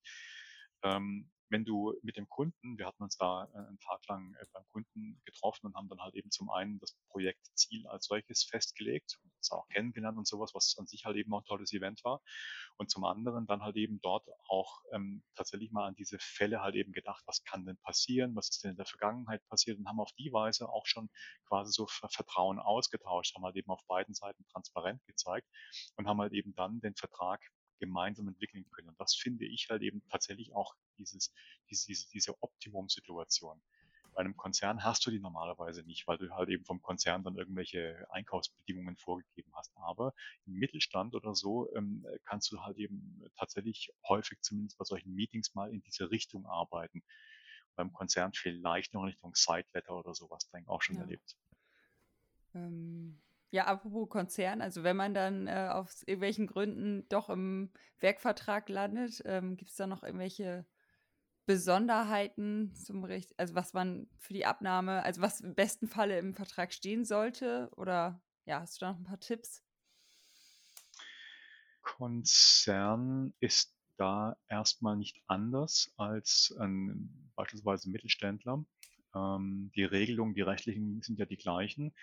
Ähm, 0.83 1.29
wenn 1.49 1.65
du 1.65 1.93
mit 2.01 2.17
dem 2.17 2.27
Kunden, 2.29 2.77
wir 2.77 2.85
hatten 2.85 3.03
uns 3.03 3.17
da 3.17 3.45
äh, 3.53 3.57
einen 3.57 3.79
Tag 3.79 4.05
lang 4.07 4.33
äh, 4.35 4.45
beim 4.53 4.65
Kunden 4.71 5.21
getroffen 5.25 5.67
und 5.67 5.75
haben 5.75 5.87
dann 5.87 5.99
halt 5.99 6.15
eben 6.15 6.29
zum 6.31 6.49
einen 6.49 6.79
das 6.79 6.95
Projektziel 7.09 7.87
als 7.87 8.05
solches 8.05 8.43
festgelegt, 8.43 9.19
uns 9.37 9.51
auch 9.51 9.67
kennengelernt 9.69 10.17
und 10.17 10.27
sowas, 10.27 10.51
was 10.53 10.75
an 10.77 10.87
sich 10.87 11.05
halt 11.05 11.15
eben 11.15 11.33
auch 11.33 11.41
ein 11.41 11.45
tolles 11.45 11.73
Event 11.73 12.03
war. 12.03 12.21
Und 12.77 12.89
zum 12.91 13.05
anderen 13.05 13.47
dann 13.47 13.63
halt 13.63 13.75
eben 13.75 13.99
dort 14.01 14.27
auch 14.49 14.81
ähm, 14.91 15.23
tatsächlich 15.35 15.71
mal 15.71 15.87
an 15.87 15.95
diese 15.95 16.17
Fälle 16.19 16.61
halt 16.61 16.75
eben 16.75 16.91
gedacht, 16.91 17.23
was 17.25 17.43
kann 17.43 17.65
denn 17.65 17.77
passieren, 17.77 18.35
was 18.35 18.49
ist 18.49 18.63
denn 18.63 18.71
in 18.71 18.77
der 18.77 18.85
Vergangenheit 18.85 19.41
passiert 19.47 19.79
und 19.79 19.87
haben 19.87 19.99
auf 19.99 20.11
die 20.13 20.31
Weise 20.31 20.69
auch 20.69 20.85
schon 20.85 21.09
quasi 21.47 21.71
so 21.71 21.87
Vertrauen 21.87 22.59
ausgetauscht, 22.59 23.35
haben 23.35 23.45
halt 23.45 23.55
eben 23.55 23.71
auf 23.71 23.85
beiden 23.87 24.13
Seiten 24.13 24.45
transparent 24.51 25.03
gezeigt 25.05 25.47
und 25.95 26.07
haben 26.07 26.19
halt 26.19 26.33
eben 26.33 26.53
dann 26.55 26.79
den 26.81 26.95
Vertrag 26.95 27.41
gemeinsam 27.79 28.27
entwickeln 28.27 28.69
können. 28.71 28.89
Und 28.89 28.99
das 28.99 29.15
finde 29.15 29.45
ich 29.45 29.69
halt 29.69 29.81
eben 29.81 30.01
tatsächlich 30.09 30.53
auch 30.53 30.75
dieses, 30.97 31.33
diese, 31.69 32.09
diese 32.09 32.41
Optimum-Situation. 32.41 33.61
Bei 34.13 34.21
einem 34.21 34.35
Konzern 34.35 34.83
hast 34.83 35.05
du 35.05 35.11
die 35.11 35.19
normalerweise 35.19 35.83
nicht, 35.83 36.07
weil 36.07 36.17
du 36.17 36.31
halt 36.31 36.49
eben 36.49 36.65
vom 36.65 36.81
Konzern 36.81 37.23
dann 37.23 37.35
irgendwelche 37.35 38.07
Einkaufsbedingungen 38.09 38.97
vorgegeben 38.97 39.51
hast. 39.53 39.71
Aber 39.77 40.13
im 40.47 40.53
Mittelstand 40.53 41.13
oder 41.13 41.35
so 41.35 41.71
ähm, 41.75 42.03
kannst 42.25 42.51
du 42.51 42.59
halt 42.61 42.77
eben 42.77 43.21
tatsächlich 43.35 43.93
häufig 44.07 44.41
zumindest 44.41 44.79
bei 44.79 44.85
solchen 44.85 45.13
Meetings 45.13 45.53
mal 45.53 45.71
in 45.71 45.81
diese 45.81 46.09
Richtung 46.09 46.47
arbeiten. 46.47 47.03
beim 47.75 47.93
Konzern 47.93 48.33
vielleicht 48.33 48.95
noch 48.95 49.03
in 49.03 49.09
Richtung 49.09 49.35
Sideletter 49.35 49.95
oder 49.95 50.15
sowas, 50.15 50.49
denke 50.49 50.65
ich 50.65 50.69
auch 50.69 50.81
schon 50.81 50.95
ja. 50.95 51.03
erlebt. 51.03 51.37
Ähm, 52.55 53.21
ja, 53.49 53.65
apropos 53.65 54.09
Konzern, 54.09 54.61
also 54.61 54.83
wenn 54.83 54.97
man 54.97 55.13
dann 55.13 55.47
äh, 55.47 55.69
aus 55.71 56.03
irgendwelchen 56.03 56.47
Gründen 56.47 57.07
doch 57.09 57.29
im 57.29 57.71
Werkvertrag 57.99 58.67
landet, 58.69 59.21
ähm, 59.25 59.55
gibt 59.55 59.71
es 59.71 59.77
da 59.77 59.87
noch 59.87 60.03
irgendwelche 60.03 60.65
Besonderheiten 61.45 62.75
zum 62.75 63.05
Recht, 63.05 63.33
also 63.39 63.55
was 63.55 63.73
man 63.73 64.09
für 64.17 64.33
die 64.33 64.45
Abnahme, 64.45 65.03
also 65.03 65.21
was 65.21 65.39
im 65.39 65.55
besten 65.55 65.87
Falle 65.87 66.19
im 66.19 66.33
Vertrag 66.33 66.73
stehen 66.73 67.05
sollte? 67.05 67.69
Oder 67.77 68.21
ja, 68.45 68.59
hast 68.59 68.75
du 68.75 68.85
da 68.85 68.91
noch 68.91 68.99
ein 68.99 69.05
paar 69.05 69.19
Tipps? 69.19 69.63
Konzern 71.81 73.33
ist 73.39 73.73
da 73.95 74.35
erstmal 74.49 74.97
nicht 74.97 75.23
anders 75.27 75.93
als 75.95 76.53
ein 76.59 77.31
beispielsweise 77.35 77.89
Mittelständler. 77.89 78.65
Ähm, 79.15 79.71
die 79.73 79.85
Regelungen, 79.85 80.33
die 80.33 80.41
rechtlichen 80.41 81.01
sind 81.01 81.17
ja 81.17 81.25
die 81.25 81.37
gleichen. 81.37 81.93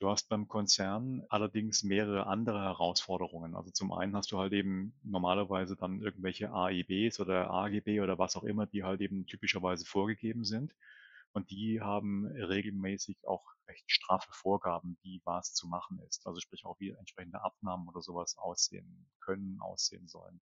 Du 0.00 0.08
hast 0.08 0.28
beim 0.28 0.48
Konzern 0.48 1.24
allerdings 1.28 1.84
mehrere 1.84 2.26
andere 2.26 2.60
Herausforderungen. 2.60 3.54
Also 3.54 3.70
zum 3.70 3.92
einen 3.92 4.16
hast 4.16 4.32
du 4.32 4.38
halt 4.38 4.52
eben 4.52 4.92
normalerweise 5.04 5.76
dann 5.76 6.00
irgendwelche 6.00 6.50
AIBs 6.52 7.20
oder 7.20 7.50
AGB 7.50 8.00
oder 8.00 8.18
was 8.18 8.36
auch 8.36 8.42
immer, 8.44 8.66
die 8.66 8.82
halt 8.84 9.00
eben 9.00 9.26
typischerweise 9.26 9.84
vorgegeben 9.84 10.44
sind. 10.44 10.74
Und 11.32 11.50
die 11.50 11.80
haben 11.80 12.26
regelmäßig 12.26 13.26
auch 13.26 13.44
recht 13.68 13.90
straffe 13.90 14.30
Vorgaben, 14.32 14.98
wie 15.02 15.20
was 15.24 15.54
zu 15.54 15.68
machen 15.68 16.00
ist. 16.08 16.26
Also 16.26 16.40
sprich 16.40 16.64
auch 16.64 16.78
wie 16.80 16.90
entsprechende 16.90 17.42
Abnahmen 17.42 17.88
oder 17.88 18.02
sowas 18.02 18.36
aussehen 18.38 19.08
können, 19.20 19.60
aussehen 19.60 20.08
sollen. 20.08 20.40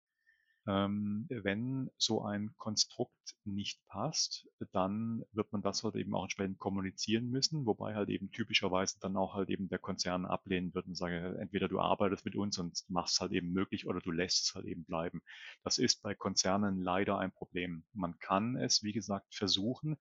Ähm, 0.68 1.28
wenn 1.30 1.92
so 1.98 2.24
ein 2.24 2.56
Konstrukt 2.58 3.36
nicht 3.44 3.86
passt, 3.88 4.48
dann 4.72 5.24
wird 5.32 5.52
man 5.52 5.62
das 5.62 5.84
halt 5.84 5.96
eben 5.96 6.16
auch 6.16 6.24
entsprechend 6.24 6.58
kommunizieren 6.58 7.30
müssen, 7.30 7.66
wobei 7.66 7.94
halt 7.94 8.10
eben 8.10 8.32
typischerweise 8.32 8.98
dann 9.00 9.16
auch 9.16 9.36
halt 9.36 9.50
eben 9.50 9.70
der 9.70 9.80
Konzern 9.80 10.26
ablehnen 10.26 10.74
wird 10.74 10.88
und 10.88 10.96
sagen, 10.96 11.36
entweder 11.38 11.68
du 11.68 11.80
arbeitest 11.80 12.26
mit 12.26 12.36
uns 12.36 12.58
und 12.58 12.84
machst 12.90 13.22
halt 13.22 13.32
eben 13.32 13.52
möglich 13.52 13.86
oder 13.86 14.00
du 14.02 14.12
lässt 14.12 14.50
es 14.50 14.56
halt 14.56 14.66
eben 14.66 14.86
bleiben. 14.86 15.22
Das 15.64 15.78
ist 15.78 16.02
bei 16.02 16.16
Konzernen 16.16 16.82
leider 16.82 17.20
ein 17.20 17.32
Problem. 17.32 17.86
Man 17.94 18.18
kann 18.20 18.56
es, 18.56 18.82
wie 18.82 18.94
gesagt, 18.94 19.36
versuchen 19.36 19.98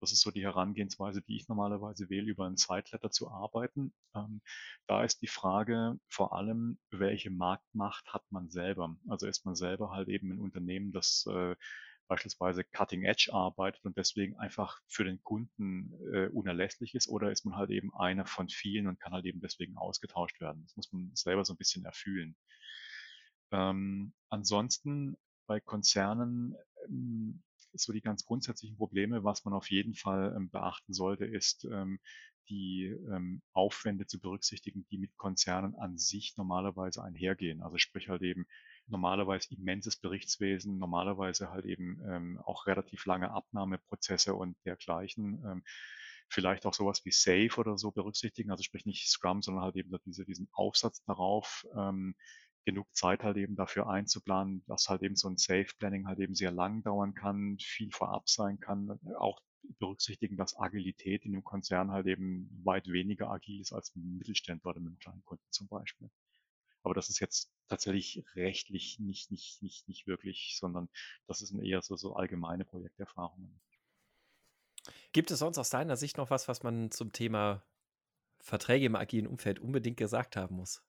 das 0.00 0.12
ist 0.12 0.20
so 0.20 0.30
die 0.30 0.44
Herangehensweise, 0.44 1.22
die 1.22 1.36
ich 1.36 1.48
normalerweise 1.48 2.10
wähle, 2.10 2.30
über 2.30 2.46
ein 2.46 2.56
Zeitletter 2.56 3.10
zu 3.10 3.30
arbeiten. 3.30 3.92
Ähm, 4.14 4.40
da 4.86 5.04
ist 5.04 5.22
die 5.22 5.28
Frage 5.28 5.98
vor 6.08 6.34
allem, 6.36 6.78
welche 6.90 7.30
Marktmacht 7.30 8.12
hat 8.12 8.24
man 8.30 8.50
selber? 8.50 8.96
Also 9.08 9.26
ist 9.26 9.44
man 9.44 9.54
selber 9.54 9.90
halt 9.90 10.08
eben 10.08 10.32
ein 10.32 10.38
Unternehmen, 10.38 10.92
das 10.92 11.26
äh, 11.30 11.56
beispielsweise 12.06 12.64
Cutting 12.64 13.04
Edge 13.04 13.30
arbeitet 13.32 13.84
und 13.84 13.96
deswegen 13.96 14.36
einfach 14.36 14.80
für 14.88 15.04
den 15.04 15.22
Kunden 15.22 15.92
äh, 16.12 16.28
unerlässlich 16.28 16.94
ist 16.94 17.08
oder 17.08 17.30
ist 17.30 17.44
man 17.44 17.56
halt 17.56 17.70
eben 17.70 17.94
einer 17.94 18.26
von 18.26 18.48
vielen 18.48 18.86
und 18.86 19.00
kann 19.00 19.12
halt 19.12 19.24
eben 19.24 19.40
deswegen 19.40 19.76
ausgetauscht 19.76 20.40
werden. 20.40 20.62
Das 20.64 20.76
muss 20.76 20.92
man 20.92 21.10
selber 21.14 21.44
so 21.44 21.54
ein 21.54 21.58
bisschen 21.58 21.84
erfühlen. 21.84 22.36
Ähm, 23.52 24.12
ansonsten 24.28 25.16
bei 25.46 25.60
Konzernen 25.60 26.56
ähm, 26.88 27.42
so 27.74 27.92
die 27.92 28.00
ganz 28.00 28.24
grundsätzlichen 28.24 28.76
Probleme. 28.76 29.24
Was 29.24 29.44
man 29.44 29.54
auf 29.54 29.70
jeden 29.70 29.94
Fall 29.94 30.34
ähm, 30.36 30.50
beachten 30.50 30.92
sollte, 30.92 31.24
ist 31.24 31.64
ähm, 31.64 31.98
die 32.48 32.84
ähm, 33.10 33.42
Aufwände 33.52 34.06
zu 34.06 34.20
berücksichtigen, 34.20 34.86
die 34.90 34.98
mit 34.98 35.16
Konzernen 35.16 35.74
an 35.76 35.96
sich 35.96 36.34
normalerweise 36.36 37.02
einhergehen. 37.02 37.62
Also 37.62 37.78
sprich 37.78 38.08
halt 38.08 38.22
eben 38.22 38.46
normalerweise 38.86 39.54
immenses 39.54 39.96
Berichtswesen, 39.96 40.78
normalerweise 40.78 41.50
halt 41.50 41.64
eben 41.64 42.00
ähm, 42.06 42.38
auch 42.44 42.66
relativ 42.66 43.06
lange 43.06 43.30
Abnahmeprozesse 43.30 44.34
und 44.34 44.56
dergleichen. 44.64 45.42
Ähm, 45.44 45.62
vielleicht 46.28 46.66
auch 46.66 46.74
sowas 46.74 47.04
wie 47.04 47.12
Safe 47.12 47.60
oder 47.60 47.78
so 47.78 47.90
berücksichtigen, 47.92 48.50
also 48.50 48.62
sprich 48.62 48.86
nicht 48.86 49.08
Scrum, 49.08 49.42
sondern 49.42 49.64
halt 49.64 49.76
eben 49.76 49.94
diese, 50.04 50.24
diesen 50.24 50.48
Aufsatz 50.52 51.02
darauf, 51.04 51.64
ähm, 51.76 52.14
genug 52.64 52.86
Zeit 52.94 53.22
halt 53.22 53.36
eben 53.36 53.56
dafür 53.56 53.88
einzuplanen, 53.88 54.64
dass 54.66 54.88
halt 54.88 55.02
eben 55.02 55.16
so 55.16 55.28
ein 55.28 55.36
Safe 55.36 55.68
Planning 55.78 56.06
halt 56.06 56.18
eben 56.18 56.34
sehr 56.34 56.50
lang 56.50 56.82
dauern 56.82 57.14
kann, 57.14 57.58
viel 57.58 57.90
vorab 57.90 58.28
sein 58.28 58.58
kann, 58.60 58.98
auch 59.18 59.40
berücksichtigen, 59.78 60.36
dass 60.36 60.58
Agilität 60.58 61.24
in 61.24 61.34
einem 61.34 61.44
Konzern 61.44 61.90
halt 61.90 62.06
eben 62.06 62.48
weit 62.64 62.86
weniger 62.86 63.30
agil 63.30 63.60
ist 63.60 63.72
als 63.72 63.92
Mittelständler 63.94 64.70
oder 64.70 64.80
mit 64.80 64.88
einem 64.88 64.98
kleinen 64.98 65.24
Kunden 65.24 65.44
zum 65.50 65.68
Beispiel. 65.68 66.10
Aber 66.82 66.94
das 66.94 67.08
ist 67.08 67.18
jetzt 67.18 67.50
tatsächlich 67.68 68.22
rechtlich 68.34 68.98
nicht, 68.98 69.30
nicht, 69.30 69.62
nicht, 69.62 69.88
nicht 69.88 70.06
wirklich, 70.06 70.56
sondern 70.58 70.90
das 71.26 71.38
sind 71.38 71.62
eher 71.62 71.80
so, 71.80 71.96
so 71.96 72.14
allgemeine 72.14 72.66
Projekterfahrungen. 72.66 73.60
Gibt 75.12 75.30
es 75.30 75.38
sonst 75.38 75.58
aus 75.58 75.70
deiner 75.70 75.96
Sicht 75.96 76.18
noch 76.18 76.28
was, 76.30 76.46
was 76.46 76.62
man 76.62 76.90
zum 76.90 77.12
Thema 77.12 77.64
Verträge 78.40 78.84
im 78.84 78.96
agilen 78.96 79.26
Umfeld 79.26 79.58
unbedingt 79.58 79.96
gesagt 79.96 80.36
haben 80.36 80.56
muss? 80.56 80.82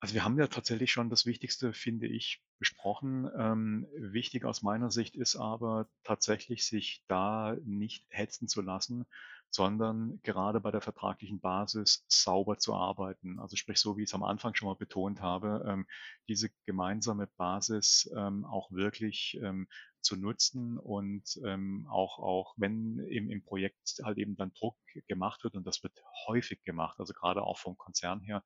Also 0.00 0.14
wir 0.14 0.24
haben 0.24 0.38
ja 0.38 0.46
tatsächlich 0.46 0.92
schon 0.92 1.10
das 1.10 1.26
Wichtigste, 1.26 1.72
finde 1.72 2.06
ich, 2.06 2.40
besprochen. 2.58 3.28
Ähm, 3.36 3.88
wichtig 3.96 4.44
aus 4.44 4.62
meiner 4.62 4.90
Sicht 4.90 5.16
ist 5.16 5.34
aber 5.34 5.88
tatsächlich, 6.04 6.66
sich 6.66 7.02
da 7.08 7.56
nicht 7.64 8.04
hetzen 8.08 8.46
zu 8.46 8.62
lassen, 8.62 9.06
sondern 9.50 10.20
gerade 10.22 10.60
bei 10.60 10.70
der 10.70 10.82
vertraglichen 10.82 11.40
Basis 11.40 12.04
sauber 12.06 12.58
zu 12.58 12.74
arbeiten. 12.74 13.40
Also 13.40 13.56
sprich, 13.56 13.78
so 13.78 13.96
wie 13.96 14.02
ich 14.02 14.10
es 14.10 14.14
am 14.14 14.22
Anfang 14.22 14.54
schon 14.54 14.68
mal 14.68 14.76
betont 14.76 15.20
habe, 15.20 15.64
ähm, 15.66 15.86
diese 16.28 16.50
gemeinsame 16.66 17.26
Basis 17.36 18.08
ähm, 18.14 18.44
auch 18.44 18.70
wirklich 18.70 19.38
ähm, 19.42 19.66
zu 20.00 20.16
nutzen 20.16 20.78
und 20.78 21.38
ähm, 21.44 21.86
auch, 21.90 22.18
auch 22.18 22.54
wenn 22.56 22.98
im, 22.98 23.30
im 23.30 23.42
Projekt 23.42 24.00
halt 24.04 24.18
eben 24.18 24.36
dann 24.36 24.52
Druck 24.54 24.76
gemacht 25.06 25.44
wird 25.44 25.54
und 25.54 25.66
das 25.66 25.82
wird 25.82 25.94
häufig 26.26 26.62
gemacht, 26.62 26.98
also 26.98 27.12
gerade 27.12 27.42
auch 27.42 27.58
vom 27.58 27.76
Konzern 27.76 28.20
her, 28.20 28.44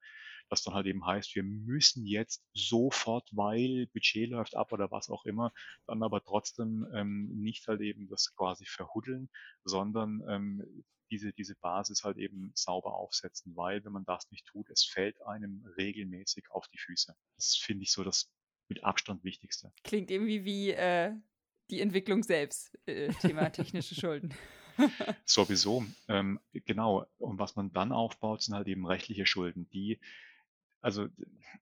was 0.48 0.62
dann 0.62 0.74
halt 0.74 0.86
eben 0.86 1.04
heißt, 1.04 1.34
wir 1.34 1.42
müssen 1.42 2.04
jetzt 2.06 2.44
sofort, 2.52 3.28
weil 3.32 3.86
Budget 3.92 4.28
läuft 4.30 4.54
ab 4.54 4.72
oder 4.72 4.90
was 4.90 5.08
auch 5.08 5.24
immer, 5.24 5.52
dann 5.86 6.02
aber 6.02 6.22
trotzdem 6.22 6.86
ähm, 6.94 7.28
nicht 7.34 7.68
halt 7.68 7.80
eben 7.80 8.08
das 8.08 8.34
quasi 8.34 8.66
verhuddeln, 8.66 9.30
sondern 9.64 10.22
ähm, 10.28 10.84
diese, 11.10 11.32
diese 11.32 11.54
Basis 11.56 12.04
halt 12.04 12.16
eben 12.16 12.52
sauber 12.54 12.94
aufsetzen, 12.94 13.54
weil 13.54 13.84
wenn 13.84 13.92
man 13.92 14.04
das 14.04 14.30
nicht 14.30 14.46
tut, 14.46 14.70
es 14.70 14.84
fällt 14.84 15.20
einem 15.22 15.64
regelmäßig 15.76 16.50
auf 16.50 16.66
die 16.68 16.78
Füße. 16.78 17.14
Das 17.36 17.54
finde 17.54 17.82
ich 17.84 17.92
so 17.92 18.02
das 18.02 18.32
mit 18.68 18.82
Abstand 18.82 19.22
Wichtigste. 19.22 19.72
Klingt 19.84 20.10
irgendwie 20.10 20.44
wie 20.44 20.70
äh, 20.70 21.14
die 21.72 21.80
Entwicklung 21.80 22.22
selbst, 22.22 22.78
äh, 22.86 23.12
Thema 23.14 23.50
technische 23.50 23.94
Schulden. 23.94 24.34
Sowieso, 25.24 25.84
ähm, 26.08 26.38
genau. 26.52 27.06
Und 27.18 27.38
was 27.38 27.56
man 27.56 27.72
dann 27.72 27.92
aufbaut, 27.92 28.42
sind 28.42 28.54
halt 28.54 28.68
eben 28.68 28.86
rechtliche 28.86 29.26
Schulden, 29.26 29.68
die 29.70 29.98
also 30.82 31.06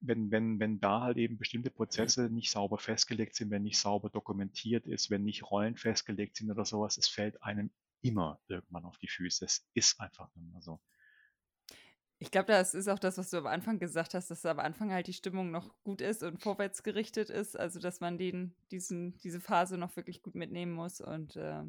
wenn, 0.01 0.31
wenn, 0.31 0.59
wenn 0.59 0.81
da 0.81 1.03
halt 1.03 1.19
eben 1.19 1.37
bestimmte 1.37 1.71
Prozesse 1.71 2.31
nicht 2.31 2.51
sauber 2.51 2.79
festgelegt 2.79 3.37
sind, 3.37 3.51
wenn 3.51 3.63
nicht 3.63 3.79
sauber 3.79 4.09
dokumentiert 4.09 4.87
ist, 4.87 5.11
wenn 5.11 5.25
nicht 5.25 5.51
Rollen 5.51 5.77
festgelegt 5.77 6.37
sind 6.37 6.51
oder 6.51 6.65
sowas, 6.65 6.97
es 6.97 7.07
fällt 7.07 7.43
einem 7.43 7.71
immer 8.01 8.41
irgendwann 8.49 8.87
auf 8.87 8.97
die 8.97 9.09
Füße. 9.09 9.45
Es 9.45 9.69
ist 9.75 10.01
einfach 10.01 10.31
immer 10.35 10.63
so. 10.63 10.81
Ich 12.23 12.31
glaube, 12.31 12.49
das 12.49 12.75
ist 12.75 12.87
auch 12.87 12.99
das, 12.99 13.17
was 13.17 13.31
du 13.31 13.39
am 13.39 13.47
Anfang 13.47 13.79
gesagt 13.79 14.13
hast, 14.13 14.31
dass 14.31 14.45
am 14.45 14.59
Anfang 14.59 14.93
halt 14.93 15.07
die 15.07 15.15
Stimmung 15.15 15.51
noch 15.51 15.75
gut 15.85 16.03
ist 16.03 16.23
und 16.23 16.43
vorwärts 16.43 16.83
gerichtet 16.83 17.31
ist. 17.31 17.59
Also, 17.59 17.81
dass 17.81 18.01
man 18.01 18.19
den, 18.19 18.55
diesen, 18.71 19.17
diese 19.21 19.41
Phase 19.41 19.79
noch 19.79 19.97
wirklich 19.97 20.21
gut 20.21 20.35
mitnehmen 20.35 20.73
muss. 20.73 21.01
Und 21.01 21.37
äh, 21.37 21.63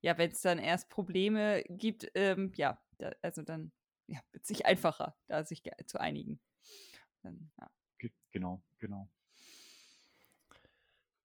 ja, 0.00 0.16
wenn 0.16 0.30
es 0.30 0.40
dann 0.40 0.58
erst 0.58 0.88
Probleme 0.88 1.62
gibt, 1.68 2.10
ähm, 2.14 2.50
ja, 2.56 2.80
da, 2.96 3.12
also 3.20 3.42
dann 3.42 3.72
ja, 4.06 4.20
wird 4.32 4.44
es 4.44 4.48
sich 4.48 4.64
einfacher, 4.64 5.14
da 5.26 5.44
sich 5.44 5.62
zu 5.84 6.00
einigen. 6.00 6.40
Dann, 7.22 7.50
ja. 7.60 7.70
Genau, 8.32 8.62
genau. 8.78 9.10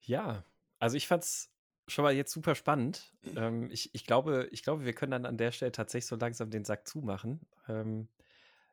Ja, 0.03 0.45
also 0.79 0.99
ich 0.99 1.07
fand 1.07 1.25
es 1.25 1.51
schon 1.89 2.03
mal 2.03 2.15
jetzt 2.15 2.33
super 2.33 2.55
spannend. 2.55 3.15
Ähm, 3.35 3.71
ich, 3.71 3.95
ich, 3.95 4.05
glaube, 4.05 4.49
ich 4.53 4.63
glaube, 4.63 4.85
wir 4.85 4.93
können 4.93 5.13
dann 5.13 5.27
an 5.27 5.39
der 5.39 5.53
Stelle 5.53 5.73
tatsächlich 5.73 6.07
so 6.07 6.17
langsam 6.17 6.51
den 6.51 6.65
Sack 6.65 6.87
zumachen. 6.87 7.41
Ähm, 7.67 8.09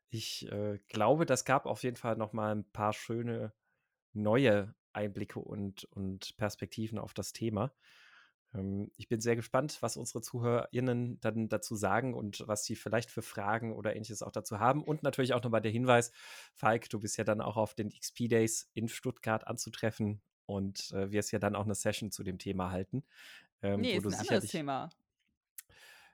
ich 0.09 0.51
äh, 0.51 0.79
glaube, 0.87 1.25
das 1.25 1.45
gab 1.45 1.65
auf 1.65 1.83
jeden 1.83 1.97
Fall 1.97 2.15
noch 2.15 2.33
mal 2.33 2.55
ein 2.55 2.69
paar 2.71 2.93
schöne 2.93 3.53
neue 4.13 4.73
Einblicke 4.91 5.39
und, 5.39 5.85
und 5.85 6.35
Perspektiven 6.37 6.97
auf 6.97 7.13
das 7.13 7.31
Thema. 7.31 7.71
Ähm, 8.53 8.91
ich 8.97 9.07
bin 9.07 9.21
sehr 9.21 9.35
gespannt, 9.35 9.77
was 9.81 9.97
unsere 9.97 10.21
ZuhörerInnen 10.21 11.19
dann 11.19 11.49
dazu 11.49 11.75
sagen 11.75 12.13
und 12.13 12.47
was 12.47 12.65
sie 12.65 12.75
vielleicht 12.75 13.11
für 13.11 13.21
Fragen 13.21 13.73
oder 13.73 13.95
ähnliches 13.95 14.23
auch 14.23 14.31
dazu 14.31 14.59
haben. 14.59 14.83
Und 14.83 15.03
natürlich 15.03 15.33
auch 15.33 15.43
nochmal 15.43 15.61
der 15.61 15.71
Hinweis, 15.71 16.11
Falk, 16.53 16.89
du 16.89 16.99
bist 16.99 17.17
ja 17.17 17.23
dann 17.23 17.41
auch 17.41 17.57
auf 17.57 17.75
den 17.75 17.89
XP 17.89 18.27
Days 18.29 18.69
in 18.73 18.87
Stuttgart 18.87 19.45
anzutreffen 19.47 20.21
und 20.45 20.91
äh, 20.91 21.11
wirst 21.11 21.31
ja 21.31 21.39
dann 21.39 21.55
auch 21.55 21.65
eine 21.65 21.75
Session 21.75 22.11
zu 22.11 22.23
dem 22.23 22.39
Thema 22.39 22.71
halten. 22.71 23.03
Ähm, 23.61 23.81
nee, 23.81 23.93
ist 23.93 24.07
ein 24.07 24.13
anderes 24.15 24.47
Thema. 24.47 24.89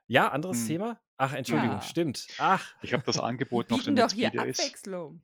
Ja, 0.07 0.29
anderes 0.29 0.59
hm. 0.61 0.67
Thema? 0.67 0.99
Ach, 1.17 1.33
Entschuldigung, 1.33 1.77
ja. 1.77 1.81
stimmt. 1.81 2.27
Ach. 2.37 2.75
Ich 2.81 2.93
habe 2.93 3.03
das 3.03 3.19
Angebot 3.19 3.71
auf 3.71 3.83
den 3.83 3.95
doch 3.95 4.11
hier 4.11 4.29
Days. 4.29 4.59
Abwechslung. 4.59 5.21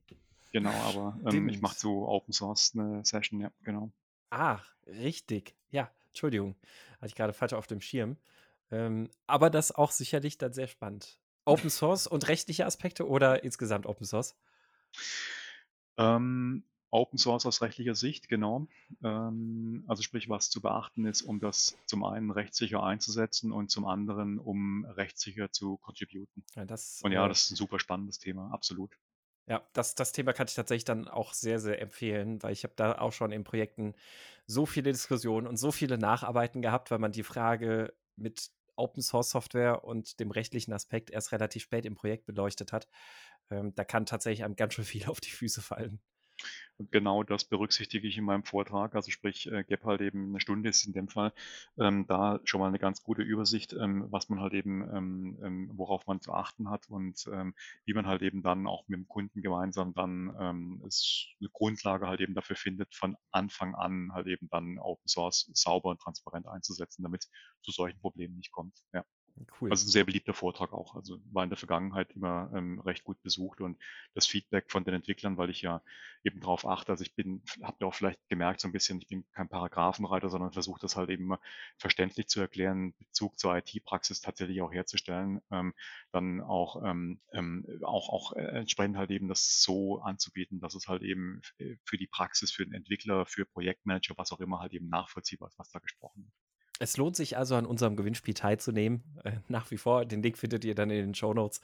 Genau, 0.52 0.72
aber 0.72 1.20
ähm, 1.26 1.50
ich 1.50 1.62
mache 1.62 1.78
zu 1.78 2.08
Open 2.08 2.34
Source 2.34 2.74
eine 2.76 3.04
Session, 3.06 3.40
ja, 3.40 3.52
genau. 3.64 3.92
Ach, 4.30 4.66
richtig. 4.88 5.56
Ja, 5.70 5.92
Entschuldigung. 6.08 6.56
Hatte 6.98 7.08
ich 7.08 7.16
gerade 7.16 7.34
falsch 7.34 7.54
auf 7.54 7.68
dem 7.68 7.82
Schirm. 7.82 8.18
Ähm, 8.70 9.10
aber 9.28 9.50
das 9.50 9.74
auch 9.74 9.92
sicherlich 9.92 10.38
dann 10.38 10.54
sehr 10.54 10.68
spannend. 10.68 11.20
Open 11.46 11.70
Source 11.70 12.08
und 12.08 12.28
rechtliche 12.28 12.66
Aspekte 12.66 13.08
oder 13.08 13.44
insgesamt 13.44 13.86
Open 13.86 14.06
Source? 14.06 14.36
Ähm, 15.98 16.64
Open 16.92 17.18
Source 17.18 17.46
aus 17.46 17.62
rechtlicher 17.62 17.96
Sicht, 17.96 18.28
genau. 18.28 18.68
Ähm, 19.04 19.84
also 19.88 20.04
sprich, 20.04 20.30
was 20.30 20.50
zu 20.50 20.62
beachten 20.62 21.06
ist, 21.06 21.22
um 21.22 21.40
das 21.40 21.78
zum 21.86 22.04
einen 22.04 22.32
rechtssicher 22.32 22.84
einzusetzen 22.84 23.52
und 23.52 23.72
zum 23.72 23.86
anderen, 23.86 24.38
um 24.38 24.86
rechtssicher 24.86 25.52
zu 25.52 25.78
contributen. 25.78 26.44
Ja, 26.56 26.66
das, 26.66 27.00
und 27.02 27.14
ja, 27.14 27.26
äh, 27.26 27.30
das 27.30 27.46
ist 27.46 27.52
ein 27.52 27.56
super 27.56 27.80
spannendes 27.80 28.20
Thema, 28.20 28.52
absolut. 28.52 28.98
Ja, 29.48 29.68
das, 29.74 29.96
das 29.96 30.12
Thema 30.12 30.34
kann 30.34 30.48
ich 30.48 30.54
tatsächlich 30.54 30.86
dann 30.86 31.08
auch 31.08 31.34
sehr, 31.34 31.60
sehr 31.60 31.82
empfehlen, 31.82 32.44
weil 32.44 32.54
ich 32.54 32.64
habe 32.64 32.74
da 32.76 33.00
auch 33.00 33.12
schon 33.12 33.32
in 33.32 33.44
Projekten 33.44 33.96
so 34.46 34.66
viele 34.66 34.92
Diskussionen 34.92 35.48
und 35.48 35.58
so 35.58 35.72
viele 35.72 35.98
Nacharbeiten 35.98 36.62
gehabt, 36.62 36.92
weil 36.92 37.00
man 37.00 37.12
die 37.12 37.24
Frage 37.24 37.94
mit 38.16 38.52
Open 38.76 39.02
Source 39.02 39.32
Software 39.32 39.84
und 39.84 40.20
dem 40.20 40.32
rechtlichen 40.32 40.74
Aspekt 40.74 41.10
erst 41.10 41.32
relativ 41.32 41.64
spät 41.64 41.86
im 41.86 41.96
Projekt 41.96 42.26
beleuchtet 42.26 42.72
hat. 42.72 42.88
Ähm, 43.50 43.74
da 43.76 43.84
kann 43.84 44.06
tatsächlich 44.06 44.44
einem 44.44 44.56
ganz 44.56 44.74
schön 44.74 44.86
viel 44.86 45.06
auf 45.10 45.20
die 45.20 45.32
Füße 45.32 45.62
fallen. 45.62 46.02
Genau 46.90 47.24
das 47.24 47.46
berücksichtige 47.46 48.08
ich 48.08 48.18
in 48.18 48.24
meinem 48.26 48.44
Vortrag. 48.44 48.96
Also 48.96 49.12
sprich, 49.12 49.48
äh, 49.52 49.64
halt 49.84 50.02
eben 50.02 50.30
eine 50.30 50.40
Stunde 50.40 50.70
ist 50.70 50.86
in 50.86 50.94
dem 50.94 51.08
Fall 51.10 51.34
ähm, 51.78 52.08
da 52.08 52.40
schon 52.44 52.60
mal 52.60 52.68
eine 52.68 52.80
ganz 52.80 53.04
gute 53.04 53.22
Übersicht, 53.22 53.74
ähm, 53.74 54.08
was 54.10 54.30
man 54.30 54.40
halt 54.40 54.54
eben, 54.54 54.82
ähm, 54.96 55.40
ähm 55.44 55.72
worauf 55.74 56.08
man 56.08 56.22
zu 56.22 56.34
achten 56.34 56.70
hat 56.70 56.90
und 56.90 57.28
ähm, 57.32 57.54
wie 57.86 57.94
man 57.94 58.08
halt 58.08 58.22
eben 58.22 58.42
dann 58.42 58.68
auch 58.68 58.88
mit 58.88 58.98
dem 58.98 59.08
Kunden 59.08 59.42
gemeinsam 59.42 59.94
dann 59.94 60.36
ähm, 60.40 60.82
eine 60.84 61.50
Grundlage 61.52 62.08
halt 62.08 62.22
eben 62.22 62.34
dafür 62.34 62.56
findet, 62.56 62.96
von 62.96 63.16
Anfang 63.32 63.76
an 63.76 64.12
halt 64.14 64.28
eben 64.28 64.48
dann 64.50 64.80
Open 64.80 65.08
Source 65.08 65.50
sauber 65.54 65.90
und 65.90 66.02
transparent 66.02 66.48
einzusetzen, 66.48 67.04
damit 67.04 67.24
es 67.24 67.32
zu 67.62 67.72
solchen 67.72 68.00
Problemen 68.00 68.38
nicht 68.38 68.52
kommt. 68.52 68.76
Ja. 68.94 69.06
Cool. 69.60 69.70
Also 69.70 69.86
ein 69.86 69.92
sehr 69.92 70.04
beliebter 70.04 70.34
Vortrag 70.34 70.74
auch. 70.74 70.96
Also 70.96 71.20
war 71.32 71.44
in 71.44 71.50
der 71.50 71.58
Vergangenheit 71.58 72.12
immer 72.12 72.52
ähm, 72.56 72.80
recht 72.80 73.04
gut 73.04 73.22
besucht 73.22 73.62
und 73.62 73.78
das 74.14 74.28
Feedback 74.28 74.72
von 74.72 74.84
den 74.84 74.94
Entwicklern, 74.94 75.38
weil 75.38 75.50
ich 75.50 75.62
ja 75.62 75.82
eben 76.24 76.40
darauf 76.40 76.66
achte, 76.66 76.92
also 76.92 77.04
ich 77.04 77.16
bin, 77.16 77.42
habt 77.62 77.82
ihr 77.82 77.88
auch 77.88 77.94
vielleicht 77.94 78.20
gemerkt 78.30 78.62
so 78.62 78.68
ein 78.68 78.72
bisschen, 78.72 79.00
ich 79.00 79.08
bin 79.08 79.26
kein 79.32 79.50
Paragraphenreiter, 79.50 80.30
sondern 80.30 80.52
versuche 80.52 80.80
das 80.80 80.96
halt 80.96 81.10
eben 81.10 81.34
verständlich 81.78 82.28
zu 82.28 82.40
erklären, 82.40 82.94
Bezug 82.98 83.40
zur 83.40 83.58
IT-Praxis 83.58 84.22
tatsächlich 84.22 84.62
auch 84.62 84.72
herzustellen, 84.72 85.42
ähm, 85.52 85.74
dann 86.12 86.42
auch, 86.42 86.84
ähm, 86.84 87.22
ähm, 87.34 87.66
auch, 87.84 88.10
auch 88.10 88.34
äh, 88.34 88.42
entsprechend 88.42 88.98
halt 88.98 89.12
eben 89.12 89.28
das 89.28 89.62
so 89.62 90.02
anzubieten, 90.02 90.60
dass 90.60 90.76
es 90.76 90.88
halt 90.88 91.04
eben 91.04 91.42
für 91.84 91.98
die 91.98 92.08
Praxis, 92.08 92.52
für 92.52 92.66
den 92.66 92.74
Entwickler, 92.74 93.26
für 93.26 93.46
Projektmanager, 93.46 94.16
was 94.18 94.32
auch 94.32 94.40
immer 94.40 94.60
halt 94.60 94.74
eben 94.74 94.90
nachvollziehbar 94.90 95.50
ist, 95.50 95.60
was 95.60 95.72
da 95.72 95.80
gesprochen 95.80 96.24
wird. 96.24 96.51
Es 96.82 96.98
lohnt 96.98 97.16
sich 97.16 97.38
also 97.38 97.56
an 97.56 97.68
unserem 97.68 97.96
Gewinnspiel 97.96 98.34
teilzunehmen. 98.34 99.04
Äh, 99.24 99.34
nach 99.48 99.70
wie 99.70 99.78
vor. 99.78 100.04
Den 100.04 100.24
Link 100.24 100.38
findet 100.38 100.66
ihr 100.66 100.74
dann 100.74 100.90
in 100.90 100.98
den 100.98 101.16
Show 101.16 101.34
Notes. 101.34 101.62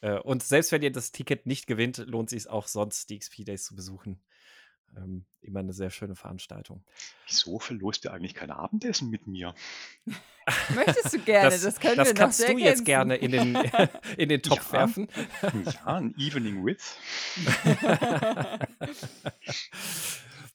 Äh, 0.00 0.18
und 0.20 0.44
selbst 0.44 0.70
wenn 0.70 0.82
ihr 0.82 0.92
das 0.92 1.10
Ticket 1.10 1.44
nicht 1.44 1.66
gewinnt, 1.66 1.98
lohnt 2.06 2.30
sich 2.30 2.48
auch 2.48 2.68
sonst, 2.68 3.10
die 3.10 3.18
XP 3.18 3.44
Days 3.44 3.64
zu 3.64 3.74
besuchen. 3.74 4.22
Ähm, 4.96 5.24
immer 5.40 5.60
eine 5.60 5.72
sehr 5.72 5.90
schöne 5.90 6.14
Veranstaltung. 6.14 6.84
Wieso 7.26 7.58
verlost 7.58 8.04
ihr 8.04 8.12
eigentlich 8.12 8.34
kein 8.34 8.52
Abendessen 8.52 9.10
mit 9.10 9.26
mir? 9.26 9.54
Möchtest 10.74 11.14
du 11.14 11.18
gerne? 11.18 11.50
Das, 11.50 11.62
das 11.62 11.80
können 11.80 11.96
das 11.96 12.08
wir 12.08 12.14
kannst 12.14 12.38
du 12.38 12.44
ergänzen. 12.44 12.64
jetzt 12.64 12.84
gerne 12.84 13.16
in 13.16 13.32
den, 13.32 13.56
in 14.16 14.28
den 14.28 14.42
Topf 14.42 14.72
ja, 14.72 14.80
werfen. 14.80 15.08
Ja, 15.64 15.96
ein 15.96 16.14
Evening 16.16 16.64
with. 16.64 16.96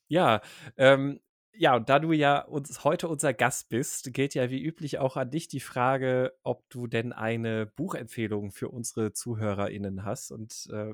ja, 0.08 0.42
ähm, 0.78 1.20
ja, 1.58 1.76
und 1.76 1.90
da 1.90 2.00
du 2.00 2.12
ja 2.12 2.40
uns 2.40 2.84
heute 2.84 3.08
unser 3.08 3.34
Gast 3.34 3.70
bist, 3.70 4.14
gilt 4.14 4.34
ja 4.34 4.50
wie 4.50 4.64
üblich 4.64 5.00
auch 5.00 5.18
an 5.18 5.32
dich 5.32 5.48
die 5.48 5.60
Frage, 5.60 6.38
ob 6.44 6.70
du 6.70 6.88
denn 6.88 7.14
eine 7.14 7.66
Buchempfehlung 7.66 8.52
für 8.52 8.70
unsere 8.70 9.14
ZuhörerInnen 9.14 10.04
hast. 10.04 10.32
Und 10.32 10.68
äh, 10.72 10.94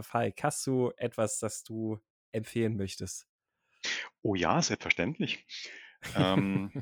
Falk, 0.00 0.42
hast 0.42 0.66
du 0.66 0.92
etwas, 0.96 1.38
das 1.38 1.62
du 1.62 1.98
empfehlen 2.32 2.76
möchtest? 2.76 3.26
Oh 4.22 4.34
ja, 4.34 4.60
selbstverständlich. 4.62 5.46
ähm, 6.16 6.72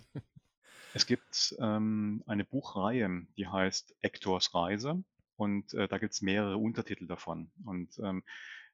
es 0.95 1.07
gibt 1.07 1.57
ähm, 1.59 2.23
eine 2.27 2.45
Buchreihe, 2.45 3.27
die 3.37 3.47
heißt 3.47 3.95
Ektors 4.01 4.55
Reise 4.55 5.03
und 5.37 5.75
äh, 5.75 5.89
da 5.89 5.99
gibt 5.99 6.15
es 6.15 6.23
mehrere 6.23 6.57
Untertitel 6.57 7.07
davon. 7.07 7.51
Und 7.65 7.99
ähm, 7.99 8.25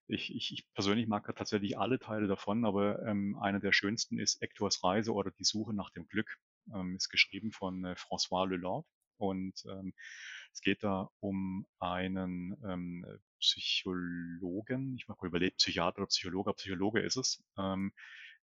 ich, 0.07 0.35
ich, 0.35 0.53
ich 0.53 0.73
persönlich 0.75 1.07
mag 1.07 1.27
tatsächlich 1.37 1.79
alle 1.79 1.99
Teile 1.99 2.27
davon, 2.27 2.65
aber 2.65 3.03
ähm, 3.07 3.39
einer 3.41 3.61
der 3.61 3.73
schönsten 3.73 4.19
ist 4.19 4.41
Hectors 4.41 4.83
Reise 4.85 5.13
oder 5.13 5.31
die 5.31 5.45
Suche 5.45 5.75
nach 5.75 5.91
dem 5.91 6.07
Glück. 6.09 6.39
Ähm, 6.75 6.97
ist 6.97 7.11
geschrieben 7.11 7.53
von 7.53 7.85
äh, 7.85 7.93
François 7.93 8.49
Lelord 8.49 8.87
und 9.19 9.55
ähm, 9.67 9.95
es 10.53 10.61
geht 10.61 10.83
da 10.83 11.11
um 11.21 11.67
einen 11.79 12.57
ähm, 12.65 13.05
Psychologen, 13.41 14.97
ich 14.97 15.09
mag 15.09 15.21
mal 15.21 15.29
überlegt, 15.29 15.59
Psychiater 15.59 15.99
oder 15.99 16.07
Psychologe, 16.07 16.55
Psychologe 16.55 17.01
ist 17.01 17.17
es, 17.17 17.45
ähm, 17.59 17.93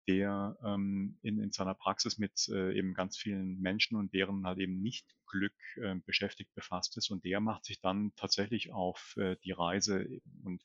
der 0.08 0.56
ähm, 0.64 1.18
in, 1.22 1.38
in 1.38 1.52
seiner 1.52 1.74
Praxis 1.74 2.18
mit 2.18 2.48
äh, 2.48 2.76
eben 2.76 2.94
ganz 2.94 3.18
vielen 3.18 3.60
Menschen 3.60 3.96
und 3.96 4.14
deren 4.14 4.46
halt 4.46 4.58
eben 4.58 4.80
nicht 4.80 5.06
Glück 5.26 5.54
äh, 5.76 5.96
beschäftigt 6.06 6.54
befasst 6.54 6.96
ist 6.96 7.10
und 7.10 7.24
der 7.24 7.40
macht 7.40 7.66
sich 7.66 7.80
dann 7.80 8.12
tatsächlich 8.16 8.72
auf 8.72 9.14
äh, 9.18 9.36
die 9.44 9.52
Reise 9.52 10.06
und 10.42 10.62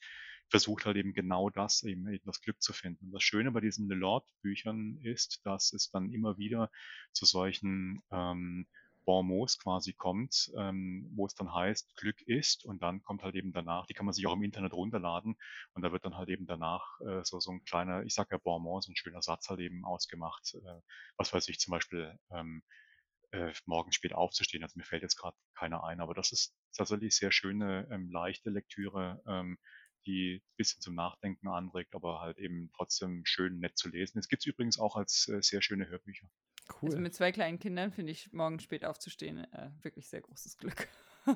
versucht 0.54 0.86
halt 0.86 0.98
eben 0.98 1.14
genau 1.14 1.50
das, 1.50 1.82
eben, 1.82 2.08
eben 2.08 2.26
das 2.28 2.40
Glück 2.40 2.62
zu 2.62 2.74
finden. 2.74 3.08
Und 3.08 3.12
das 3.12 3.24
Schöne 3.24 3.52
bei 3.52 3.60
diesen 3.60 3.90
Lelord-Büchern 3.90 5.00
ist, 5.02 5.42
dass 5.46 5.74
es 5.74 5.90
dann 5.90 6.12
immer 6.12 6.38
wieder 6.38 6.70
zu 7.12 7.26
solchen 7.26 8.04
ähm, 8.12 8.68
Bonmots 9.04 9.58
quasi 9.58 9.94
kommt, 9.94 10.52
ähm, 10.56 11.10
wo 11.16 11.26
es 11.26 11.34
dann 11.34 11.52
heißt, 11.52 11.96
Glück 11.96 12.22
ist 12.28 12.66
und 12.66 12.84
dann 12.84 13.02
kommt 13.02 13.24
halt 13.24 13.34
eben 13.34 13.52
danach, 13.52 13.88
die 13.88 13.96
kann 13.96 14.06
man 14.06 14.14
sich 14.14 14.28
auch 14.28 14.34
im 14.34 14.44
Internet 14.44 14.74
runterladen 14.74 15.38
und 15.74 15.82
da 15.82 15.92
wird 15.92 16.06
dann 16.06 16.18
halt 16.18 16.30
eben 16.30 16.46
danach 16.46 17.00
äh, 17.02 17.24
so, 17.24 17.40
so 17.40 17.50
ein 17.50 17.64
kleiner, 17.64 18.04
ich 18.04 18.14
sag 18.14 18.32
ja 18.32 18.38
Bonmot, 18.38 18.84
so 18.84 18.92
ein 18.92 18.96
schöner 18.96 19.24
Satz 19.24 19.50
halt 19.50 19.60
eben 19.60 19.84
ausgemacht, 19.86 20.54
äh, 20.54 20.82
was 21.18 21.34
weiß 21.34 21.50
ich 21.50 21.58
zum 21.58 21.72
Beispiel, 21.72 22.16
ähm, 22.32 22.62
äh, 23.32 23.52
morgen 23.66 23.92
spät 23.92 24.14
aufzustehen, 24.14 24.62
also 24.64 24.78
mir 24.78 24.86
fällt 24.86 25.02
jetzt 25.02 25.18
gerade 25.18 25.36
keiner 25.58 25.84
ein, 25.84 26.00
aber 26.00 26.14
das 26.14 26.32
ist 26.32 26.56
tatsächlich 26.78 27.16
sehr 27.16 27.32
schöne, 27.32 27.88
ähm, 27.92 28.12
leichte 28.12 28.52
Lektüre, 28.52 29.20
ähm, 29.26 29.58
die 30.06 30.42
ein 30.44 30.56
bisschen 30.58 30.82
zum 30.82 30.96
Nachdenken 30.96 31.48
anregt, 31.48 31.96
aber 31.96 32.20
halt 32.22 32.38
eben 32.38 32.72
trotzdem 32.76 33.26
schön 33.26 33.60
nett 33.60 33.78
zu 33.78 33.90
lesen. 33.90 34.20
Es 34.20 34.28
gibt 34.28 34.44
es 34.44 34.46
übrigens 34.46 34.80
auch 34.80 34.96
als 34.96 35.28
äh, 35.30 35.42
sehr 35.42 35.62
schöne 35.62 35.88
Hörbücher. 35.88 36.28
Cool. 36.82 36.90
Also 36.90 37.00
mit 37.00 37.14
zwei 37.14 37.32
kleinen 37.32 37.60
Kindern 37.60 37.92
finde 37.92 38.12
ich 38.12 38.32
morgen 38.32 38.60
spät 38.60 38.86
aufzustehen 38.86 39.40
äh, 39.54 39.72
wirklich 39.82 40.08
sehr 40.10 40.22
großes 40.22 40.58
Glück. 40.58 40.88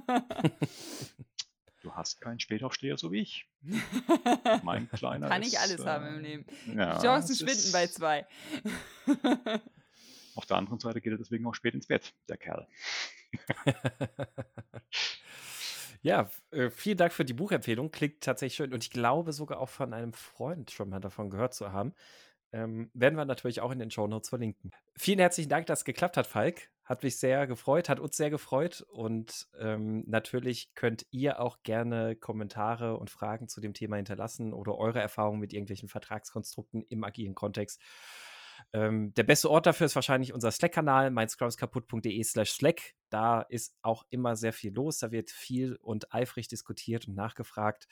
du 1.82 1.94
hast 1.94 2.22
keinen 2.22 2.40
Spätaufsteher 2.40 2.98
so 2.98 3.12
wie 3.12 3.20
ich. 3.22 3.50
mein 4.64 4.90
kleiner 4.90 5.28
Kann 5.28 5.44
ich 5.44 5.60
alles 5.60 5.82
äh, 5.82 5.86
haben 5.86 6.08
im 6.08 6.20
Leben. 6.22 6.46
Ja, 6.76 6.96
Die 6.96 7.02
Chancen 7.06 7.36
schwinden 7.36 7.72
bei 7.72 7.88
zwei. 7.88 8.26
Auf 10.36 10.46
der 10.46 10.58
anderen 10.58 10.80
Seite 10.80 11.02
geht 11.02 11.12
er 11.12 11.18
deswegen 11.18 11.46
auch 11.48 11.56
spät 11.56 11.74
ins 11.74 11.88
Bett, 11.88 12.14
der 12.30 12.38
Kerl. 12.38 12.68
ja, 16.02 16.30
äh, 16.52 16.70
vielen 16.70 16.98
Dank 16.98 17.14
für 17.14 17.26
die 17.26 17.34
Buchempfehlung. 17.34 17.92
Klingt 17.92 18.22
tatsächlich 18.22 18.56
schön. 18.56 18.74
Und 18.74 18.84
ich 18.84 18.92
glaube 18.92 19.34
sogar 19.34 19.60
auch 19.60 19.70
von 19.70 19.94
einem 19.94 20.14
Freund 20.14 20.72
schon 20.72 20.90
mal 20.90 21.00
davon 21.00 21.30
gehört 21.30 21.54
zu 21.54 21.72
haben. 21.72 21.94
Ähm, 22.54 22.90
werden 22.94 23.16
wir 23.16 23.26
natürlich 23.26 23.62
auch 23.62 23.72
in 23.72 23.80
den 23.80 23.92
Show 23.92 24.08
Notes 24.08 24.30
verlinken. 24.30 24.72
Vielen 24.96 25.20
herzlichen 25.20 25.50
Dank, 25.50 25.66
dass 25.66 25.80
es 25.80 25.86
geklappt 25.86 26.18
hat, 26.18 26.28
Falk. 26.28 26.70
Hat 26.86 27.04
mich 27.04 27.20
sehr 27.20 27.46
gefreut, 27.48 27.90
hat 27.90 28.00
uns 28.00 28.16
sehr 28.16 28.30
gefreut. 28.30 28.86
Und 28.90 29.48
ähm, 29.60 30.06
natürlich 30.08 30.74
könnt 30.74 31.06
ihr 31.12 31.42
auch 31.42 31.62
gerne 31.64 32.16
Kommentare 32.16 32.98
und 32.98 33.10
Fragen 33.10 33.50
zu 33.50 33.60
dem 33.60 33.74
Thema 33.74 33.98
hinterlassen 33.98 34.54
oder 34.54 34.78
eure 34.78 35.02
Erfahrungen 35.02 35.42
mit 35.42 35.52
irgendwelchen 35.52 35.90
Vertragskonstrukten 35.90 36.84
im 36.84 37.04
agilen 37.04 37.36
Kontext. 37.36 37.82
Ähm, 38.74 39.14
der 39.14 39.24
beste 39.24 39.50
Ort 39.50 39.66
dafür 39.66 39.86
ist 39.86 39.96
wahrscheinlich 39.96 40.34
unser 40.34 40.52
Slack-Kanal, 40.52 41.10
meinscrumskaputt.de 41.12 42.24
slash 42.24 42.52
Slack. 42.52 42.96
Da 43.10 43.42
ist 43.42 43.76
auch 43.82 44.06
immer 44.10 44.36
sehr 44.36 44.54
viel 44.54 44.74
los. 44.74 45.00
Da 45.00 45.12
wird 45.12 45.32
viel 45.32 45.76
und 45.78 46.14
eifrig 46.14 46.48
diskutiert 46.48 47.08
und 47.08 47.16
nachgefragt. 47.16 47.88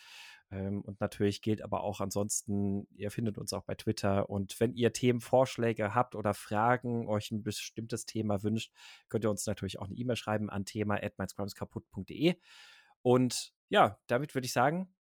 Ähm, 0.51 0.81
und 0.81 0.99
natürlich 0.99 1.41
gilt 1.41 1.61
aber 1.61 1.83
auch 1.83 2.01
ansonsten, 2.01 2.87
ihr 2.95 3.09
findet 3.09 3.37
uns 3.37 3.53
auch 3.53 3.63
bei 3.63 3.75
Twitter. 3.75 4.29
Und 4.29 4.59
wenn 4.59 4.73
ihr 4.73 4.91
Themenvorschläge 4.91 5.95
habt 5.95 6.15
oder 6.15 6.33
Fragen, 6.33 7.07
euch 7.07 7.31
ein 7.31 7.43
bestimmtes 7.43 8.05
Thema 8.05 8.43
wünscht, 8.43 8.73
könnt 9.09 9.25
ihr 9.25 9.29
uns 9.29 9.45
natürlich 9.45 9.79
auch 9.79 9.87
eine 9.87 9.95
E-Mail 9.95 10.17
schreiben 10.17 10.49
an 10.49 10.65
thema.meinscrumskaputt.de. 10.65 12.35
Und 13.01 13.53
ja, 13.69 13.99
damit 14.07 14.35
würde 14.35 14.45
ich 14.45 14.53
sagen, 14.53 14.93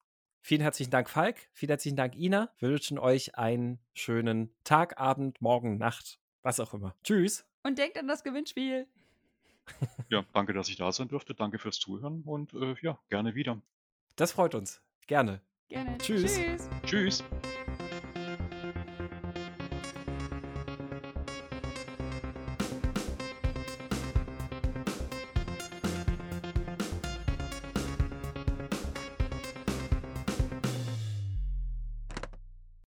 vielen 0.44 0.60
herzlichen 0.60 0.90
Dank, 0.90 1.10
Falk. 1.10 1.36
Vielen 1.52 1.70
herzlichen 1.70 1.96
Dank, 1.96 2.14
Ina. 2.14 2.50
Wir 2.58 2.68
wünschen 2.68 2.98
euch 2.98 3.36
einen 3.36 3.80
schönen 3.94 4.54
Tag, 4.62 5.00
Abend, 5.00 5.40
Morgen, 5.40 5.78
Nacht, 5.78 6.20
was 6.42 6.60
auch 6.60 6.74
immer. 6.74 6.94
Tschüss. 7.02 7.44
Und 7.62 7.78
denkt 7.78 7.98
an 7.98 8.06
das 8.06 8.22
Gewinnspiel. 8.22 8.86
Ja, 10.10 10.24
danke, 10.34 10.52
dass 10.52 10.68
ich 10.68 10.76
da 10.76 10.92
sein 10.92 11.08
durfte. 11.08 11.34
Danke 11.34 11.58
fürs 11.58 11.78
Zuhören 11.80 12.22
und 12.22 12.52
äh, 12.52 12.76
ja, 12.82 12.98
gerne 13.08 13.34
wieder. 13.34 13.60
Das 14.16 14.32
freut 14.32 14.54
uns. 14.54 14.82
Gerne. 15.06 15.40
Gerne. 15.68 15.96
Tschüss. 15.98 16.36
Tschüss. 16.36 16.68
Tschüss. 16.84 17.24